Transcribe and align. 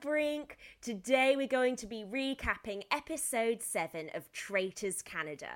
Brink. 0.00 0.58
Today 0.80 1.34
we're 1.36 1.48
going 1.48 1.74
to 1.76 1.86
be 1.86 2.04
recapping 2.04 2.82
episode 2.92 3.62
7 3.62 4.10
of 4.14 4.30
Traitors 4.32 5.02
Canada. 5.02 5.48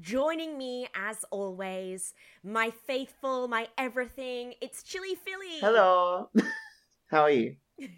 Joining 0.00 0.58
me, 0.58 0.88
as 0.96 1.24
always, 1.30 2.14
my 2.42 2.70
faithful, 2.70 3.46
my 3.46 3.68
everything, 3.78 4.54
it's 4.60 4.82
Chili 4.82 5.14
Philly. 5.14 5.60
Hello. 5.60 6.28
How 7.06 7.22
are 7.22 7.30
you? 7.30 7.56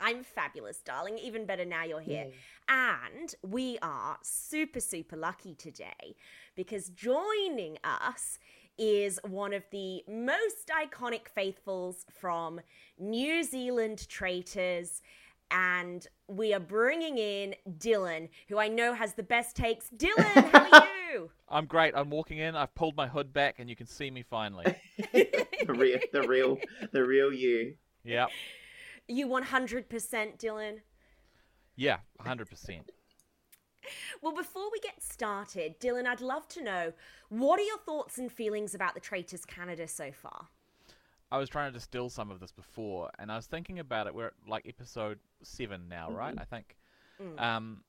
I'm 0.00 0.24
fabulous, 0.24 0.78
darling. 0.78 1.18
Even 1.18 1.44
better 1.44 1.66
now 1.66 1.84
you're 1.84 2.00
here. 2.00 2.28
And 2.68 3.34
we 3.42 3.78
are 3.82 4.16
super, 4.22 4.80
super 4.80 5.16
lucky 5.16 5.54
today 5.54 6.16
because 6.56 6.88
joining 6.88 7.76
us 7.84 8.38
is 8.78 9.20
one 9.22 9.52
of 9.52 9.64
the 9.70 10.02
most 10.08 10.70
iconic 10.70 11.28
faithfuls 11.28 12.06
from 12.10 12.60
New 12.98 13.42
Zealand 13.42 14.08
Traitors. 14.08 15.02
And 15.52 16.06
we 16.28 16.54
are 16.54 16.60
bringing 16.60 17.18
in 17.18 17.54
Dylan, 17.78 18.30
who 18.48 18.58
I 18.58 18.68
know 18.68 18.94
has 18.94 19.14
the 19.14 19.22
best 19.22 19.54
takes. 19.54 19.90
Dylan, 19.96 20.50
how 20.50 20.80
are 20.80 20.86
you? 21.12 21.30
I'm 21.48 21.66
great. 21.66 21.94
I'm 21.94 22.10
walking 22.10 22.38
in. 22.38 22.56
I've 22.56 22.74
pulled 22.74 22.96
my 22.96 23.06
hood 23.06 23.32
back, 23.32 23.56
and 23.58 23.68
you 23.68 23.76
can 23.76 23.86
see 23.86 24.10
me 24.10 24.22
finally. 24.22 24.64
the 25.12 25.66
real, 25.68 25.98
the 26.12 26.22
real, 26.26 26.58
the 26.92 27.04
real 27.04 27.32
you. 27.32 27.74
Yep. 28.04 28.30
You 29.08 29.28
100% 29.28 29.88
Dylan. 30.38 30.78
Yeah, 31.76 31.98
100%. 32.24 32.80
Well, 34.22 34.34
before 34.34 34.70
we 34.72 34.78
get 34.80 35.02
started, 35.02 35.80
Dylan, 35.80 36.06
I'd 36.06 36.20
love 36.20 36.48
to 36.48 36.62
know 36.62 36.92
what 37.28 37.58
are 37.58 37.64
your 37.64 37.78
thoughts 37.78 38.18
and 38.18 38.30
feelings 38.30 38.74
about 38.74 38.94
the 38.94 39.00
Traitors 39.00 39.44
Canada 39.44 39.88
so 39.88 40.12
far? 40.12 40.48
I 41.32 41.38
was 41.38 41.48
trying 41.48 41.72
to 41.72 41.78
distill 41.78 42.10
some 42.10 42.30
of 42.30 42.40
this 42.40 42.52
before, 42.52 43.10
and 43.18 43.32
I 43.32 43.36
was 43.36 43.46
thinking 43.46 43.78
about 43.78 44.06
it. 44.06 44.14
We're 44.14 44.26
at 44.26 44.34
like 44.46 44.66
episode 44.68 45.18
seven 45.42 45.88
now, 45.88 46.10
right? 46.10 46.34
I 46.38 46.44
think. 46.44 46.76
Um, 47.38 47.84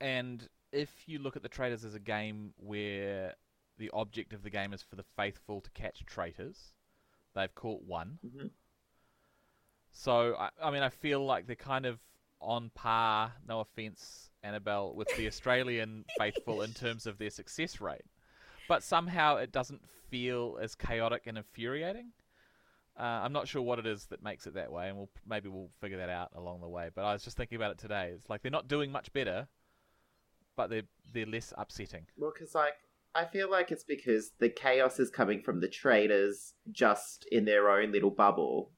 and 0.00 0.46
if 0.70 0.90
you 1.06 1.18
look 1.18 1.34
at 1.36 1.42
the 1.42 1.48
traitors 1.48 1.84
as 1.84 1.94
a 1.94 1.98
game 2.00 2.52
where 2.58 3.34
the 3.78 3.90
object 3.94 4.32
of 4.34 4.42
the 4.42 4.50
game 4.50 4.72
is 4.74 4.82
for 4.82 4.96
the 4.96 5.04
faithful 5.16 5.60
to 5.62 5.70
catch 5.70 6.04
traitors, 6.04 6.74
they've 7.34 7.54
caught 7.54 7.82
one. 7.84 8.18
Mhm. 8.24 8.50
So 9.90 10.34
I, 10.36 10.50
I 10.62 10.70
mean, 10.70 10.82
I 10.82 10.88
feel 10.90 11.24
like 11.24 11.46
they're 11.46 11.56
kind 11.56 11.86
of 11.86 12.00
on 12.40 12.70
par. 12.74 13.32
No 13.48 13.60
offense, 13.60 14.30
Annabelle, 14.42 14.94
with 14.94 15.08
the 15.16 15.26
Australian 15.26 16.04
faithful 16.18 16.62
in 16.62 16.72
terms 16.74 17.06
of 17.06 17.16
their 17.18 17.30
success 17.30 17.80
rate, 17.80 18.04
but 18.68 18.82
somehow 18.82 19.36
it 19.36 19.52
doesn't 19.52 19.82
feel 20.10 20.58
as 20.60 20.74
chaotic 20.74 21.26
and 21.26 21.38
infuriating. 21.38 22.12
Uh, 22.98 23.02
I'm 23.02 23.32
not 23.32 23.48
sure 23.48 23.60
what 23.60 23.78
it 23.78 23.86
is 23.86 24.06
that 24.06 24.22
makes 24.22 24.46
it 24.46 24.54
that 24.54 24.70
way, 24.70 24.88
and 24.88 24.96
we'll 24.96 25.10
maybe 25.26 25.48
we'll 25.48 25.70
figure 25.80 25.98
that 25.98 26.10
out 26.10 26.30
along 26.36 26.60
the 26.60 26.68
way. 26.68 26.90
But 26.94 27.04
I 27.04 27.12
was 27.12 27.24
just 27.24 27.36
thinking 27.36 27.56
about 27.56 27.72
it 27.72 27.78
today. 27.78 28.12
It's 28.14 28.30
like 28.30 28.42
they're 28.42 28.52
not 28.52 28.68
doing 28.68 28.92
much 28.92 29.12
better, 29.12 29.48
but 30.56 30.70
they're 30.70 30.82
they're 31.12 31.26
less 31.26 31.52
upsetting. 31.58 32.06
Well, 32.16 32.32
because 32.32 32.54
like 32.54 32.74
I 33.14 33.24
feel 33.24 33.50
like 33.50 33.72
it's 33.72 33.82
because 33.82 34.32
the 34.38 34.48
chaos 34.48 35.00
is 35.00 35.10
coming 35.10 35.40
from 35.40 35.60
the 35.60 35.68
traitors 35.68 36.54
just 36.70 37.26
in 37.32 37.44
their 37.44 37.68
own 37.68 37.90
little 37.90 38.10
bubble. 38.10 38.70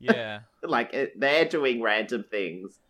Yeah, 0.00 0.40
Like 0.62 0.92
it, 0.92 1.18
they're 1.18 1.44
doing 1.44 1.82
random 1.82 2.24
things, 2.30 2.80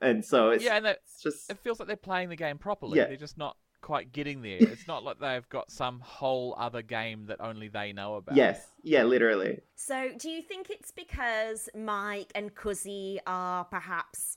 and 0.00 0.24
so 0.24 0.50
it's, 0.50 0.64
yeah, 0.64 0.76
and 0.76 0.86
that, 0.86 1.00
it's 1.04 1.22
just 1.22 1.48
it 1.48 1.58
feels 1.58 1.78
like 1.78 1.86
they're 1.86 1.96
playing 1.96 2.28
the 2.28 2.36
game 2.36 2.58
properly. 2.58 2.98
Yeah. 2.98 3.06
They're 3.06 3.16
just 3.16 3.38
not 3.38 3.56
quite 3.80 4.12
getting 4.12 4.42
there. 4.42 4.58
It's 4.58 4.86
not 4.86 5.04
like 5.04 5.18
they've 5.18 5.48
got 5.48 5.70
some 5.70 6.00
whole 6.00 6.54
other 6.58 6.82
game 6.82 7.26
that 7.26 7.40
only 7.40 7.68
they 7.68 7.92
know 7.92 8.16
about. 8.16 8.36
yes, 8.36 8.66
yeah, 8.82 9.02
literally. 9.04 9.60
So, 9.76 10.10
do 10.16 10.30
you 10.30 10.42
think 10.42 10.70
it's 10.70 10.90
because 10.90 11.68
Mike 11.74 12.30
and 12.34 12.54
Cuzzy 12.54 13.18
are 13.26 13.64
perhaps 13.64 14.36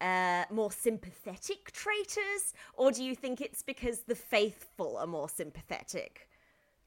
uh, 0.00 0.44
more 0.50 0.72
sympathetic 0.72 1.72
traitors, 1.72 2.54
or 2.74 2.90
do 2.90 3.02
you 3.02 3.14
think 3.14 3.40
it's 3.40 3.62
because 3.62 4.00
the 4.00 4.14
faithful 4.14 4.96
are 4.96 5.06
more 5.06 5.28
sympathetic? 5.28 6.28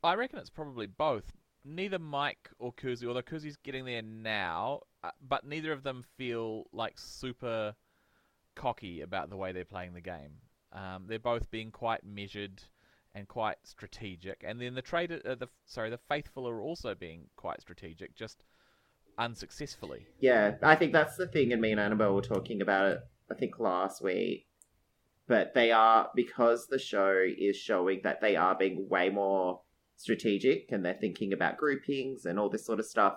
I 0.03 0.13
reckon 0.13 0.39
it's 0.39 0.49
probably 0.49 0.87
both. 0.87 1.33
Neither 1.63 1.97
Mike 1.97 2.51
or 2.59 2.71
Kuzi, 2.73 3.07
although 3.07 3.23
Kuzi's 3.23 3.57
getting 3.57 3.85
there 3.85 4.03
now, 4.03 4.81
uh, 5.03 5.09
but 5.27 5.45
neither 5.45 5.71
of 5.71 5.81
them 5.81 6.03
feel 6.15 6.65
like 6.71 6.93
super 6.97 7.73
cocky 8.55 9.01
about 9.01 9.29
the 9.29 9.37
way 9.37 9.51
they're 9.51 9.65
playing 9.65 9.93
the 9.93 10.01
game. 10.01 10.33
Um, 10.75 11.05
they're 11.07 11.19
both 11.19 11.49
being 11.49 11.71
quite 11.71 12.03
measured 12.03 12.61
and 13.15 13.27
quite 13.27 13.57
strategic, 13.63 14.43
and 14.45 14.61
then 14.61 14.75
the 14.75 14.81
traitor, 14.81 15.21
uh, 15.25 15.35
the 15.35 15.47
sorry, 15.65 15.89
the 15.89 15.97
faithful 15.97 16.47
are 16.47 16.61
also 16.61 16.93
being 16.93 17.27
quite 17.37 17.61
strategic, 17.61 18.13
just 18.13 18.43
unsuccessfully. 19.17 20.05
Yeah, 20.19 20.55
I 20.61 20.75
think 20.75 20.91
that's 20.91 21.15
the 21.15 21.27
thing. 21.27 21.53
And 21.53 21.61
me 21.61 21.71
and 21.71 21.79
Annabelle 21.79 22.13
were 22.13 22.21
talking 22.21 22.61
about 22.61 22.91
it. 22.91 22.99
I 23.31 23.35
think 23.35 23.57
last 23.57 24.03
week, 24.03 24.47
but 25.27 25.53
they 25.53 25.71
are 25.71 26.09
because 26.13 26.67
the 26.67 26.77
show 26.77 27.25
is 27.25 27.55
showing 27.55 28.01
that 28.03 28.21
they 28.21 28.35
are 28.35 28.55
being 28.55 28.87
way 28.89 29.09
more 29.09 29.61
strategic 29.95 30.71
and 30.71 30.85
they're 30.85 30.93
thinking 30.99 31.33
about 31.33 31.57
groupings 31.57 32.25
and 32.25 32.37
all 32.37 32.49
this 32.49 32.65
sort 32.65 32.79
of 32.79 32.85
stuff. 32.85 33.15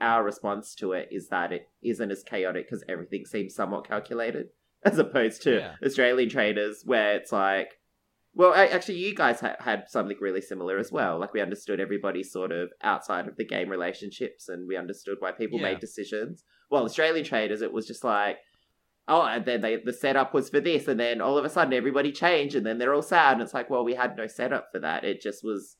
Our 0.00 0.24
response 0.24 0.74
to 0.76 0.92
it 0.92 1.08
is 1.10 1.28
that 1.28 1.52
it 1.52 1.68
isn't 1.82 2.10
as 2.10 2.22
chaotic 2.22 2.66
because 2.66 2.84
everything 2.88 3.26
seems 3.26 3.54
somewhat 3.54 3.86
calculated, 3.86 4.48
as 4.84 4.98
opposed 4.98 5.42
to 5.42 5.58
Yeah. 5.58 5.74
Australian 5.84 6.28
traitors 6.28 6.82
where 6.84 7.14
it's 7.16 7.32
like, 7.32 7.78
well, 8.34 8.52
a- 8.52 8.72
actually, 8.72 8.98
you 8.98 9.14
guys 9.14 9.40
ha- 9.40 9.56
had 9.58 9.84
something 9.88 10.16
really 10.20 10.40
similar 10.40 10.78
as 10.78 10.92
well. 10.92 11.18
Like 11.18 11.32
we 11.32 11.40
understood 11.40 11.80
everybody 11.80 12.22
sort 12.22 12.52
of 12.52 12.70
outside 12.82 13.26
of 13.28 13.36
the 13.36 13.44
game 13.44 13.68
relationships, 13.68 14.48
and 14.48 14.68
we 14.68 14.76
understood 14.76 15.16
why 15.18 15.32
people 15.32 15.58
Yeah. 15.58 15.64
made 15.70 15.80
decisions. 15.80 16.44
Well, 16.70 16.84
Australian 16.84 17.24
traitors, 17.24 17.62
it 17.62 17.72
was 17.72 17.86
just 17.86 18.04
like, 18.04 18.38
oh, 19.08 19.22
and 19.22 19.44
then 19.44 19.60
they 19.60 19.76
the 19.76 19.92
setup 19.92 20.32
was 20.32 20.48
for 20.48 20.60
this, 20.60 20.86
and 20.86 21.00
then 21.00 21.20
all 21.20 21.36
of 21.36 21.44
a 21.44 21.48
sudden 21.48 21.72
everybody 21.74 22.12
changed, 22.12 22.54
and 22.54 22.64
then 22.64 22.78
they're 22.78 22.94
all 22.94 23.02
sad, 23.02 23.32
and 23.34 23.42
it's 23.42 23.52
like, 23.54 23.68
well, 23.68 23.84
we 23.84 23.94
had 23.94 24.16
no 24.16 24.28
setup 24.28 24.68
for 24.72 24.78
that. 24.78 25.02
It 25.04 25.20
just 25.20 25.42
was 25.42 25.76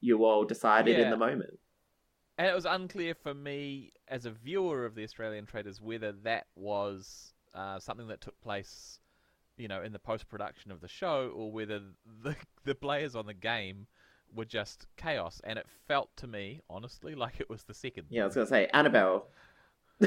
you 0.00 0.24
all 0.24 0.44
decided 0.44 0.98
in 0.98 1.10
the 1.10 1.16
moment. 1.16 1.58
And 2.36 2.46
it 2.48 2.54
was 2.54 2.64
unclear 2.66 3.14
for 3.14 3.32
me 3.34 3.92
as 4.08 4.26
a 4.26 4.30
viewer 4.30 4.84
of 4.84 4.94
the 4.94 5.04
Australian 5.04 5.46
traitors 5.46 5.80
whether 5.80 6.12
that 6.24 6.46
was 6.56 7.32
uh, 7.54 7.78
something 7.78 8.08
that 8.08 8.20
took 8.20 8.40
place, 8.40 8.98
you 9.56 9.68
know, 9.68 9.82
in 9.82 9.92
the 9.92 9.98
post 9.98 10.28
production 10.28 10.70
of 10.70 10.80
the 10.80 10.88
show, 10.88 11.32
or 11.34 11.50
whether 11.50 11.80
the 12.22 12.36
the 12.64 12.74
players 12.74 13.14
on 13.14 13.26
the 13.26 13.34
game 13.34 13.86
were 14.34 14.44
just 14.44 14.86
chaos. 14.96 15.40
And 15.44 15.58
it 15.58 15.66
felt 15.86 16.10
to 16.16 16.26
me, 16.26 16.60
honestly, 16.68 17.14
like 17.24 17.40
it 17.40 17.48
was 17.50 17.64
the 17.64 17.74
second. 17.74 18.06
Yeah, 18.10 18.22
I 18.22 18.26
was 18.26 18.34
gonna 18.34 18.46
say 18.46 18.68
Annabelle. 18.72 19.26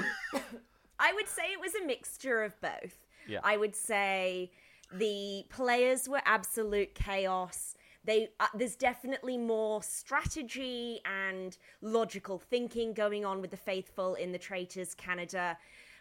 I 0.99 1.13
would 1.13 1.27
say 1.27 1.51
it 1.51 1.59
was 1.59 1.75
a 1.75 1.85
mixture 1.85 2.43
of 2.43 2.59
both. 2.61 3.05
Yeah. 3.27 3.39
I 3.43 3.57
would 3.57 3.75
say 3.75 4.51
the 4.93 5.45
players 5.49 6.07
were 6.07 6.21
absolute 6.25 6.95
chaos. 6.95 7.75
They 8.03 8.29
uh, 8.39 8.47
there's 8.53 8.75
definitely 8.75 9.37
more 9.37 9.81
strategy 9.81 10.99
and 11.05 11.57
logical 11.81 12.37
thinking 12.37 12.93
going 12.93 13.25
on 13.25 13.41
with 13.41 13.51
the 13.51 13.57
faithful 13.57 14.15
in 14.15 14.31
the 14.31 14.37
Traitors 14.37 14.93
Canada, 14.93 15.57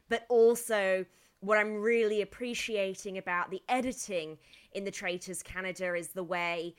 but 0.08 0.26
also 0.28 1.06
what 1.44 1.58
I'm 1.58 1.74
really 1.74 2.22
appreciating 2.22 3.18
about 3.18 3.50
the 3.50 3.62
editing 3.68 4.38
in 4.72 4.84
the 4.84 4.90
Traitors 4.90 5.42
Canada 5.42 5.94
is 5.94 6.08
the 6.08 6.24
way 6.24 6.74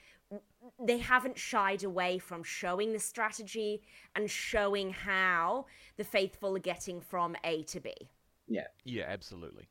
they 0.84 0.98
haven't 0.98 1.38
shied 1.38 1.84
away 1.84 2.18
from 2.18 2.44
showing 2.44 2.92
the 2.92 3.00
strategy 3.00 3.84
and 4.16 4.30
showing 4.30 4.90
how 4.90 5.66
the 5.98 6.04
faithful 6.04 6.56
are 6.56 6.60
getting 6.60 7.00
from 7.00 7.36
A 7.44 7.64
to 7.64 7.80
B. 7.80 7.94
Yeah, 8.48 8.68
Yeah, 8.84 9.06
absolutely. 9.08 9.68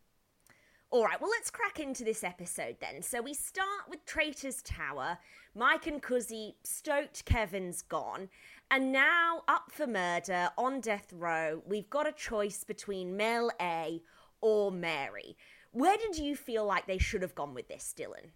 All 0.91 1.05
right, 1.05 1.21
well, 1.21 1.31
let's 1.31 1.51
crack 1.51 1.81
into 1.81 2.05
this 2.05 2.23
episode 2.23 2.77
then. 2.81 3.03
So 3.03 3.21
we 3.21 3.35
start 3.35 3.89
with 3.89 4.05
Traitor's 4.07 4.63
Tower. 4.63 5.19
Mike 5.57 5.89
and 5.89 6.01
Cuzzy 6.01 6.55
stoked 6.63 7.25
Kevin's 7.25 7.83
gone. 7.83 8.29
And 8.71 8.93
now, 8.93 9.43
up 9.49 9.73
for 9.73 9.89
murder 9.89 10.51
on 10.57 10.81
death 10.81 11.13
row, 11.13 11.63
we've 11.67 11.91
got 11.91 12.07
a 12.07 12.13
choice 12.13 12.63
between 12.63 13.17
Mel 13.17 13.51
A 13.61 14.03
or 14.45 14.71
Mary. 14.71 15.37
Where 15.73 15.97
did 15.97 16.19
you 16.19 16.37
feel 16.37 16.65
like 16.67 16.87
they 16.87 16.99
should 16.99 17.23
have 17.23 17.35
gone 17.35 17.55
with 17.55 17.67
this, 17.69 17.95
Dylan? 17.97 18.29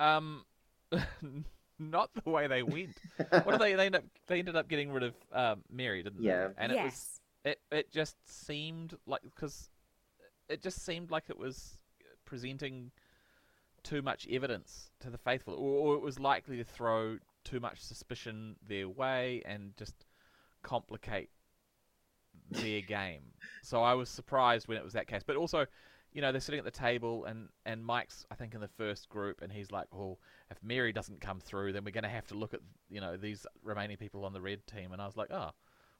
Um, 0.00 0.44
not 1.78 2.10
the 2.24 2.30
way 2.30 2.46
they 2.46 2.62
went. 2.62 2.96
what 3.30 3.50
did 3.50 3.60
they? 3.60 3.74
They 3.74 3.86
ended 3.86 3.96
up. 4.02 4.04
They 4.28 4.38
ended 4.38 4.56
up 4.56 4.68
getting 4.68 4.92
rid 4.92 5.02
of 5.02 5.14
um, 5.32 5.62
Mary, 5.70 6.02
didn't 6.02 6.22
Yeah. 6.22 6.48
they? 6.48 6.54
And 6.58 6.72
it 6.72 6.76
was. 6.76 6.84
yes. 6.84 7.20
It 7.44 7.60
it 7.72 7.90
just 7.90 8.16
seemed 8.26 8.96
like 9.06 9.22
because 9.22 9.68
it 10.48 10.62
just 10.62 10.84
seemed 10.84 11.10
like 11.10 11.24
it 11.28 11.38
was 11.38 11.76
presenting 12.24 12.92
too 13.82 14.00
much 14.00 14.28
evidence 14.30 14.90
to 15.00 15.10
the 15.10 15.18
faithful, 15.18 15.54
or, 15.54 15.88
or 15.88 15.94
it 15.96 16.02
was 16.02 16.20
likely 16.20 16.56
to 16.56 16.64
throw 16.64 17.18
too 17.42 17.58
much 17.58 17.80
suspicion 17.80 18.54
their 18.66 18.88
way 18.88 19.42
and 19.44 19.76
just 19.76 20.06
complicate 20.62 21.30
their 22.52 22.80
game. 22.80 23.22
So 23.62 23.82
I 23.82 23.94
was 23.94 24.08
surprised 24.08 24.68
when 24.68 24.76
it 24.76 24.84
was 24.84 24.92
that 24.94 25.06
case. 25.06 25.22
But 25.26 25.36
also, 25.36 25.66
you 26.12 26.20
know, 26.20 26.32
they're 26.32 26.40
sitting 26.40 26.58
at 26.58 26.64
the 26.64 26.70
table 26.70 27.24
and, 27.24 27.48
and 27.64 27.84
Mike's 27.84 28.26
I 28.30 28.34
think 28.34 28.54
in 28.54 28.60
the 28.60 28.68
first 28.68 29.08
group 29.08 29.40
and 29.42 29.52
he's 29.52 29.70
like, 29.70 29.86
Well, 29.92 30.18
if 30.50 30.58
Mary 30.62 30.92
doesn't 30.92 31.20
come 31.20 31.40
through 31.40 31.72
then 31.72 31.84
we're 31.84 31.90
gonna 31.90 32.08
have 32.08 32.26
to 32.28 32.34
look 32.34 32.54
at 32.54 32.60
you 32.90 33.00
know, 33.00 33.16
these 33.16 33.46
remaining 33.62 33.96
people 33.96 34.24
on 34.24 34.32
the 34.32 34.40
red 34.40 34.66
team 34.66 34.92
and 34.92 35.00
I 35.00 35.06
was 35.06 35.16
like, 35.16 35.30
Oh, 35.30 35.50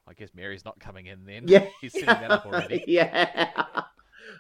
I 0.07 0.13
guess 0.15 0.31
Mary's 0.35 0.65
not 0.65 0.79
coming 0.81 1.07
in 1.07 1.25
then. 1.25 1.45
Yeah. 1.47 1.67
He's 1.81 1.93
setting 1.93 2.07
that 2.07 2.31
up 2.31 2.47
already. 2.47 2.85
yeah. 2.89 3.49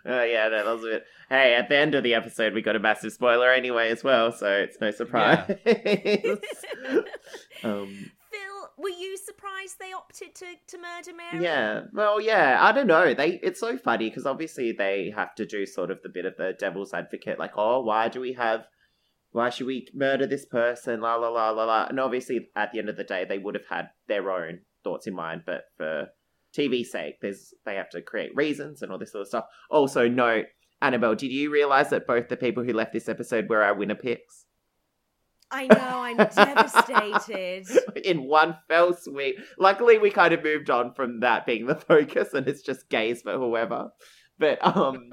Oh 0.05 0.23
yeah, 0.23 0.49
no, 0.49 0.64
that 0.64 0.73
was 0.73 0.85
a 0.85 0.87
bit. 0.87 1.06
Hey, 1.29 1.55
at 1.55 1.69
the 1.69 1.76
end 1.76 1.94
of 1.94 2.03
the 2.03 2.14
episode, 2.14 2.55
we 2.55 2.62
got 2.62 2.76
a 2.76 2.81
massive 2.81 3.12
spoiler 3.12 3.53
anyway 3.53 3.91
as 3.91 4.03
well, 4.03 4.32
so 4.32 4.47
it's 4.49 4.81
no 4.81 4.91
surprise. 4.91 5.49
um, 7.64 8.11
Phil, 8.21 8.21
were 8.78 8.88
you 8.88 9.16
surprised 9.16 9.78
they 9.78 9.92
opted 9.92 10.34
to, 10.36 10.46
to 10.69 10.78
murder 10.78 11.12
Mary? 11.16 11.44
yeah, 11.44 11.82
well, 11.92 12.20
yeah, 12.20 12.58
I 12.60 12.72
don't 12.72 12.86
know. 12.86 13.14
They 13.14 13.40
it's 13.42 13.60
so 13.60 13.76
funny 13.76 14.08
because 14.08 14.26
obviously 14.26 14.72
they 14.72 15.12
have 15.14 15.34
to 15.36 15.46
do 15.46 15.66
sort 15.66 15.90
of 15.90 16.02
the 16.02 16.08
bit 16.08 16.24
of 16.24 16.36
the 16.36 16.54
devil's 16.58 16.94
advocate, 16.94 17.38
like, 17.38 17.52
oh, 17.56 17.80
why 17.80 18.08
do 18.08 18.20
we 18.20 18.32
have, 18.34 18.66
why 19.32 19.50
should 19.50 19.66
we 19.66 19.88
murder 19.94 20.26
this 20.26 20.46
person? 20.46 21.00
La 21.00 21.16
la 21.16 21.28
la 21.28 21.50
la 21.50 21.64
la. 21.64 21.86
And 21.86 22.00
obviously, 22.00 22.48
at 22.56 22.72
the 22.72 22.78
end 22.78 22.88
of 22.88 22.96
the 22.96 23.04
day, 23.04 23.24
they 23.24 23.38
would 23.38 23.54
have 23.54 23.66
had 23.69 23.90
their 24.08 24.30
own 24.30 24.60
thoughts 24.84 25.06
in 25.06 25.14
mind, 25.14 25.42
but 25.46 25.64
for 25.76 26.08
TV 26.56 26.84
sake, 26.84 27.20
there's 27.20 27.54
they 27.64 27.76
have 27.76 27.90
to 27.90 28.02
create 28.02 28.34
reasons 28.34 28.82
and 28.82 28.92
all 28.92 28.98
this 28.98 29.12
sort 29.12 29.22
of 29.22 29.28
stuff. 29.28 29.44
Also, 29.70 30.08
note, 30.08 30.46
Annabelle, 30.80 31.14
did 31.14 31.32
you 31.32 31.50
realize 31.50 31.90
that 31.90 32.06
both 32.06 32.28
the 32.28 32.36
people 32.36 32.64
who 32.64 32.72
left 32.72 32.92
this 32.92 33.08
episode 33.08 33.48
were 33.48 33.62
our 33.62 33.75
winner 33.75 33.94
picks? 33.94 34.46
I 35.52 35.66
know, 35.66 35.76
I'm 35.78 36.16
devastated. 36.16 37.66
in 38.04 38.25
one 38.25 38.56
fell 38.69 38.94
sweep. 38.94 39.37
Luckily, 39.58 39.99
we 39.99 40.10
kind 40.10 40.32
of 40.32 40.43
moved 40.43 40.70
on 40.70 40.94
from 40.94 41.20
that 41.20 41.46
being 41.46 41.66
the 41.66 41.75
focus, 41.88 42.32
and 42.32 42.49
it's 42.49 42.62
just 42.62 42.88
gays 42.88 43.22
for 43.22 43.34
whoever. 43.34 43.90
But 44.38 44.64
um, 44.64 45.12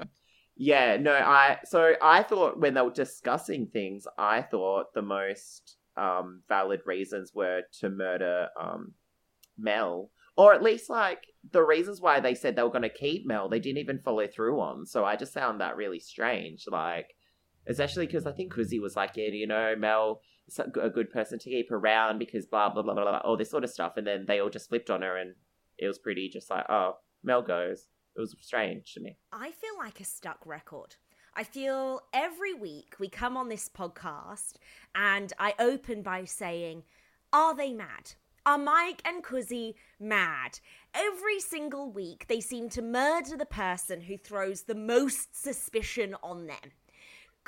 yeah, 0.56 0.96
no, 0.96 1.12
I 1.12 1.58
so 1.64 1.94
I 2.02 2.22
thought 2.22 2.58
when 2.58 2.74
they 2.74 2.80
were 2.80 2.90
discussing 2.90 3.66
things, 3.66 4.06
I 4.18 4.42
thought 4.42 4.94
the 4.94 5.02
most 5.02 5.76
um 5.96 6.42
valid 6.48 6.80
reasons 6.86 7.32
were 7.34 7.62
to 7.80 7.90
murder 7.90 8.48
um 8.60 8.94
Mel, 9.58 10.10
or 10.36 10.54
at 10.54 10.62
least 10.62 10.88
like 10.88 11.22
the 11.52 11.62
reasons 11.62 12.00
why 12.00 12.20
they 12.20 12.34
said 12.34 12.56
they 12.56 12.62
were 12.62 12.70
going 12.70 12.82
to 12.82 12.88
keep 12.88 13.26
Mel, 13.26 13.48
they 13.48 13.60
didn't 13.60 13.78
even 13.78 13.98
follow 13.98 14.26
through 14.26 14.60
on. 14.60 14.86
So 14.86 15.04
I 15.04 15.16
just 15.16 15.34
found 15.34 15.60
that 15.60 15.76
really 15.76 16.00
strange. 16.00 16.64
Like, 16.70 17.14
especially 17.66 18.06
because 18.06 18.26
I 18.26 18.32
think 18.32 18.52
Kuzi 18.52 18.80
was 18.80 18.96
like, 18.96 19.12
yeah, 19.16 19.28
you 19.28 19.46
know, 19.46 19.74
Mel 19.76 20.20
a 20.58 20.90
good 20.90 21.10
person 21.10 21.38
to 21.38 21.50
keep 21.50 21.70
around 21.70 22.18
because 22.18 22.46
blah 22.46 22.68
blah 22.68 22.82
blah 22.82 22.94
blah 22.94 23.04
blah, 23.04 23.18
all 23.18 23.36
this 23.36 23.50
sort 23.50 23.64
of 23.64 23.70
stuff, 23.70 23.96
and 23.96 24.06
then 24.06 24.24
they 24.26 24.40
all 24.40 24.50
just 24.50 24.68
flipped 24.68 24.90
on 24.90 25.02
her, 25.02 25.16
and 25.16 25.34
it 25.78 25.86
was 25.86 25.98
pretty 25.98 26.28
just 26.28 26.50
like, 26.50 26.64
oh, 26.68 26.96
Mel 27.22 27.42
goes. 27.42 27.88
It 28.16 28.20
was 28.20 28.34
strange 28.40 28.92
to 28.94 29.00
me. 29.00 29.16
I 29.32 29.52
feel 29.52 29.78
like 29.78 30.00
a 30.00 30.04
stuck 30.04 30.44
record. 30.44 30.96
I 31.34 31.44
feel 31.44 32.02
every 32.12 32.54
week 32.54 32.96
we 32.98 33.08
come 33.08 33.36
on 33.36 33.48
this 33.48 33.68
podcast 33.68 34.54
and 34.94 35.32
I 35.38 35.54
open 35.58 36.02
by 36.02 36.24
saying, 36.24 36.82
Are 37.32 37.54
they 37.54 37.72
mad? 37.72 38.12
Are 38.44 38.58
Mike 38.58 39.00
and 39.04 39.22
Kuzi 39.22 39.74
mad? 40.00 40.58
Every 40.92 41.38
single 41.38 41.90
week 41.90 42.26
they 42.28 42.40
seem 42.40 42.68
to 42.70 42.82
murder 42.82 43.36
the 43.36 43.46
person 43.46 44.00
who 44.00 44.16
throws 44.16 44.62
the 44.62 44.74
most 44.74 45.40
suspicion 45.40 46.16
on 46.22 46.46
them. 46.46 46.72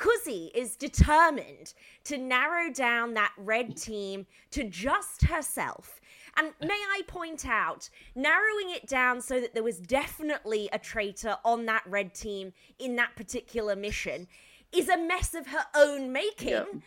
Kuzi 0.03 0.49
is 0.53 0.75
determined 0.75 1.73
to 2.03 2.17
narrow 2.17 2.69
down 2.69 3.13
that 3.13 3.31
red 3.37 3.77
team 3.77 4.25
to 4.51 4.65
just 4.65 5.23
herself. 5.23 6.01
And 6.35 6.51
may 6.59 6.67
I 6.73 7.03
point 7.07 7.47
out, 7.47 7.89
narrowing 8.13 8.71
it 8.71 8.85
down 8.85 9.21
so 9.21 9.39
that 9.39 9.53
there 9.53 9.63
was 9.63 9.79
definitely 9.79 10.67
a 10.73 10.79
traitor 10.79 11.37
on 11.45 11.67
that 11.67 11.83
red 11.87 12.13
team 12.13 12.51
in 12.79 12.97
that 12.97 13.15
particular 13.15 13.77
mission 13.77 14.27
is 14.73 14.89
a 14.89 14.97
mess 14.97 15.33
of 15.33 15.47
her 15.47 15.65
own 15.73 16.11
making. 16.11 16.83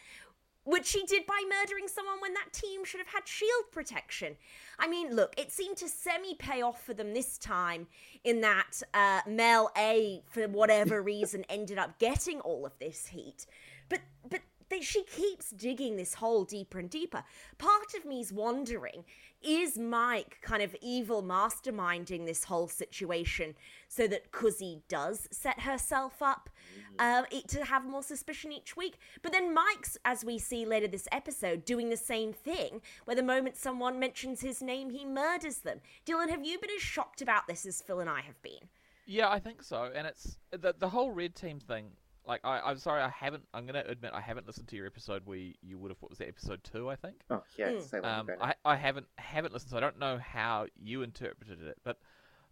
Which 0.67 0.87
she 0.87 1.07
did 1.07 1.27
by 1.27 1.41
murdering 1.49 1.87
someone 1.87 2.21
when 2.21 2.35
that 2.35 2.53
team 2.53 2.85
should 2.85 2.99
have 2.99 3.09
had 3.09 3.27
shield 3.27 3.71
protection. 3.71 4.37
I 4.81 4.89
mean, 4.89 5.15
look, 5.15 5.33
it 5.39 5.53
seemed 5.53 5.77
to 5.77 5.89
semi 5.89 6.35
pay 6.35 6.61
off 6.61 6.85
for 6.85 6.93
them 6.93 7.15
this 7.15 7.39
time 7.39 7.87
in 8.25 8.41
that 8.41 8.83
uh, 8.93 9.21
Mel 9.29 9.71
A, 9.79 10.23
for 10.27 10.49
whatever 10.49 11.01
reason, 11.15 11.45
ended 11.49 11.79
up 11.79 12.01
getting 12.01 12.41
all 12.41 12.67
of 12.67 12.77
this 12.81 13.07
heat. 13.07 13.47
But 13.89 14.01
but 14.29 14.41
they, 14.69 14.81
she 14.81 15.05
keeps 15.05 15.51
digging 15.51 15.97
this 15.97 16.15
hole 16.15 16.45
deeper 16.45 16.81
and 16.81 16.91
deeper. 16.91 17.23
Part 17.59 17.95
of 17.97 18.05
me's 18.05 18.33
wondering 18.33 19.05
is 19.43 19.79
Mike 19.79 20.39
kind 20.43 20.63
of 20.63 20.75
evil 20.81 21.23
masterminding 21.23 22.27
this 22.27 22.45
whole 22.45 22.69
situation 22.69 23.55
so 23.89 24.07
that 24.09 24.33
Kuzi 24.33 24.83
does 24.89 25.29
set 25.31 25.61
herself 25.61 26.21
up 26.23 26.51
uh, 26.99 27.23
it- 27.31 27.49
to 27.49 27.65
have 27.65 27.85
more 27.85 28.03
suspicion 28.03 28.53
each 28.53 28.77
week? 28.77 28.99
But 29.23 29.33
then 29.33 29.55
Mike's, 29.55 29.97
as 30.05 30.25
we 30.25 30.39
see 30.39 30.65
later 30.65 30.89
this 30.89 31.09
episode, 31.13 31.65
doing 31.65 31.91
the 31.91 31.97
same 31.97 32.33
thing, 32.33 32.81
where 33.05 33.17
the 33.17 33.23
moment 33.23 33.57
someone 33.57 33.99
mentions 33.99 34.41
his 34.41 34.63
name, 34.63 34.91
he 34.91 35.05
murders 35.05 35.59
them. 35.59 35.81
Dylan, 36.07 36.31
have 36.31 36.45
you 36.45 36.59
been 36.59 36.71
as 36.75 36.83
shocked 36.83 37.23
about 37.23 37.47
this 37.47 37.67
as 37.67 37.81
Phil 37.83 38.01
and 38.01 38.11
I 38.11 38.23
have 38.23 38.41
been? 38.43 38.69
Yeah, 39.07 39.29
I 39.31 39.39
think 39.39 39.63
so. 39.63 39.91
And 39.95 40.07
it's 40.07 40.37
the 40.51 40.75
the 40.77 40.89
whole 40.89 41.13
red 41.13 41.37
team 41.37 41.61
thing. 41.61 41.93
Like, 42.27 42.41
I, 42.45 42.61
I'm 42.61 42.79
sorry, 42.79 43.03
I 43.03 43.09
haven't. 43.09 43.45
I'm 43.55 43.67
gonna 43.67 43.85
admit, 43.87 44.11
I 44.13 44.21
haven't 44.21 44.47
listened 44.47 44.69
to 44.69 44.77
your 44.77 44.87
episode 44.87 45.23
where 45.25 45.39
you, 45.39 45.55
you 45.63 45.79
would 45.79 45.91
have. 45.91 45.99
What 46.01 46.11
was 46.11 46.19
that 46.19 46.29
episode 46.29 46.65
two? 46.65 46.91
I 46.91 46.97
think. 46.97 47.17
Oh 47.31 47.43
yeah, 47.57 47.71
Mm. 47.71 47.83
say 47.83 47.99
Um, 47.99 48.29
ago. 48.29 48.37
I, 48.41 48.55
I 48.65 48.77
haven't 48.77 49.07
haven't 49.17 49.55
listened, 49.55 49.71
so 49.71 49.77
I 49.77 49.81
don't 49.81 49.99
know 49.99 50.19
how 50.19 50.67
you 50.77 51.03
interpreted 51.03 51.63
it. 51.63 51.79
But 51.85 51.99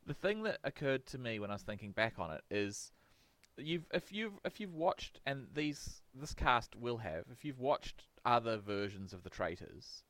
the 0.06 0.14
thing 0.14 0.44
that 0.44 0.58
occurred 0.62 1.06
to 1.06 1.18
me 1.18 1.40
when 1.40 1.50
I 1.50 1.54
was 1.54 1.62
thinking 1.62 1.90
back 1.90 2.18
on 2.18 2.30
it 2.30 2.42
is, 2.50 2.92
you've 3.56 3.86
if 3.92 4.12
you've 4.12 4.34
if 4.44 4.60
you've 4.60 4.74
watched, 4.74 5.18
and 5.26 5.48
these 5.52 6.02
this 6.14 6.34
cast 6.34 6.76
will 6.76 6.98
have, 6.98 7.24
if 7.32 7.44
you've 7.44 7.58
watched 7.58 8.06
other 8.24 8.58
versions 8.58 9.12
of 9.12 9.24
the 9.24 9.30
traitors, 9.30 10.04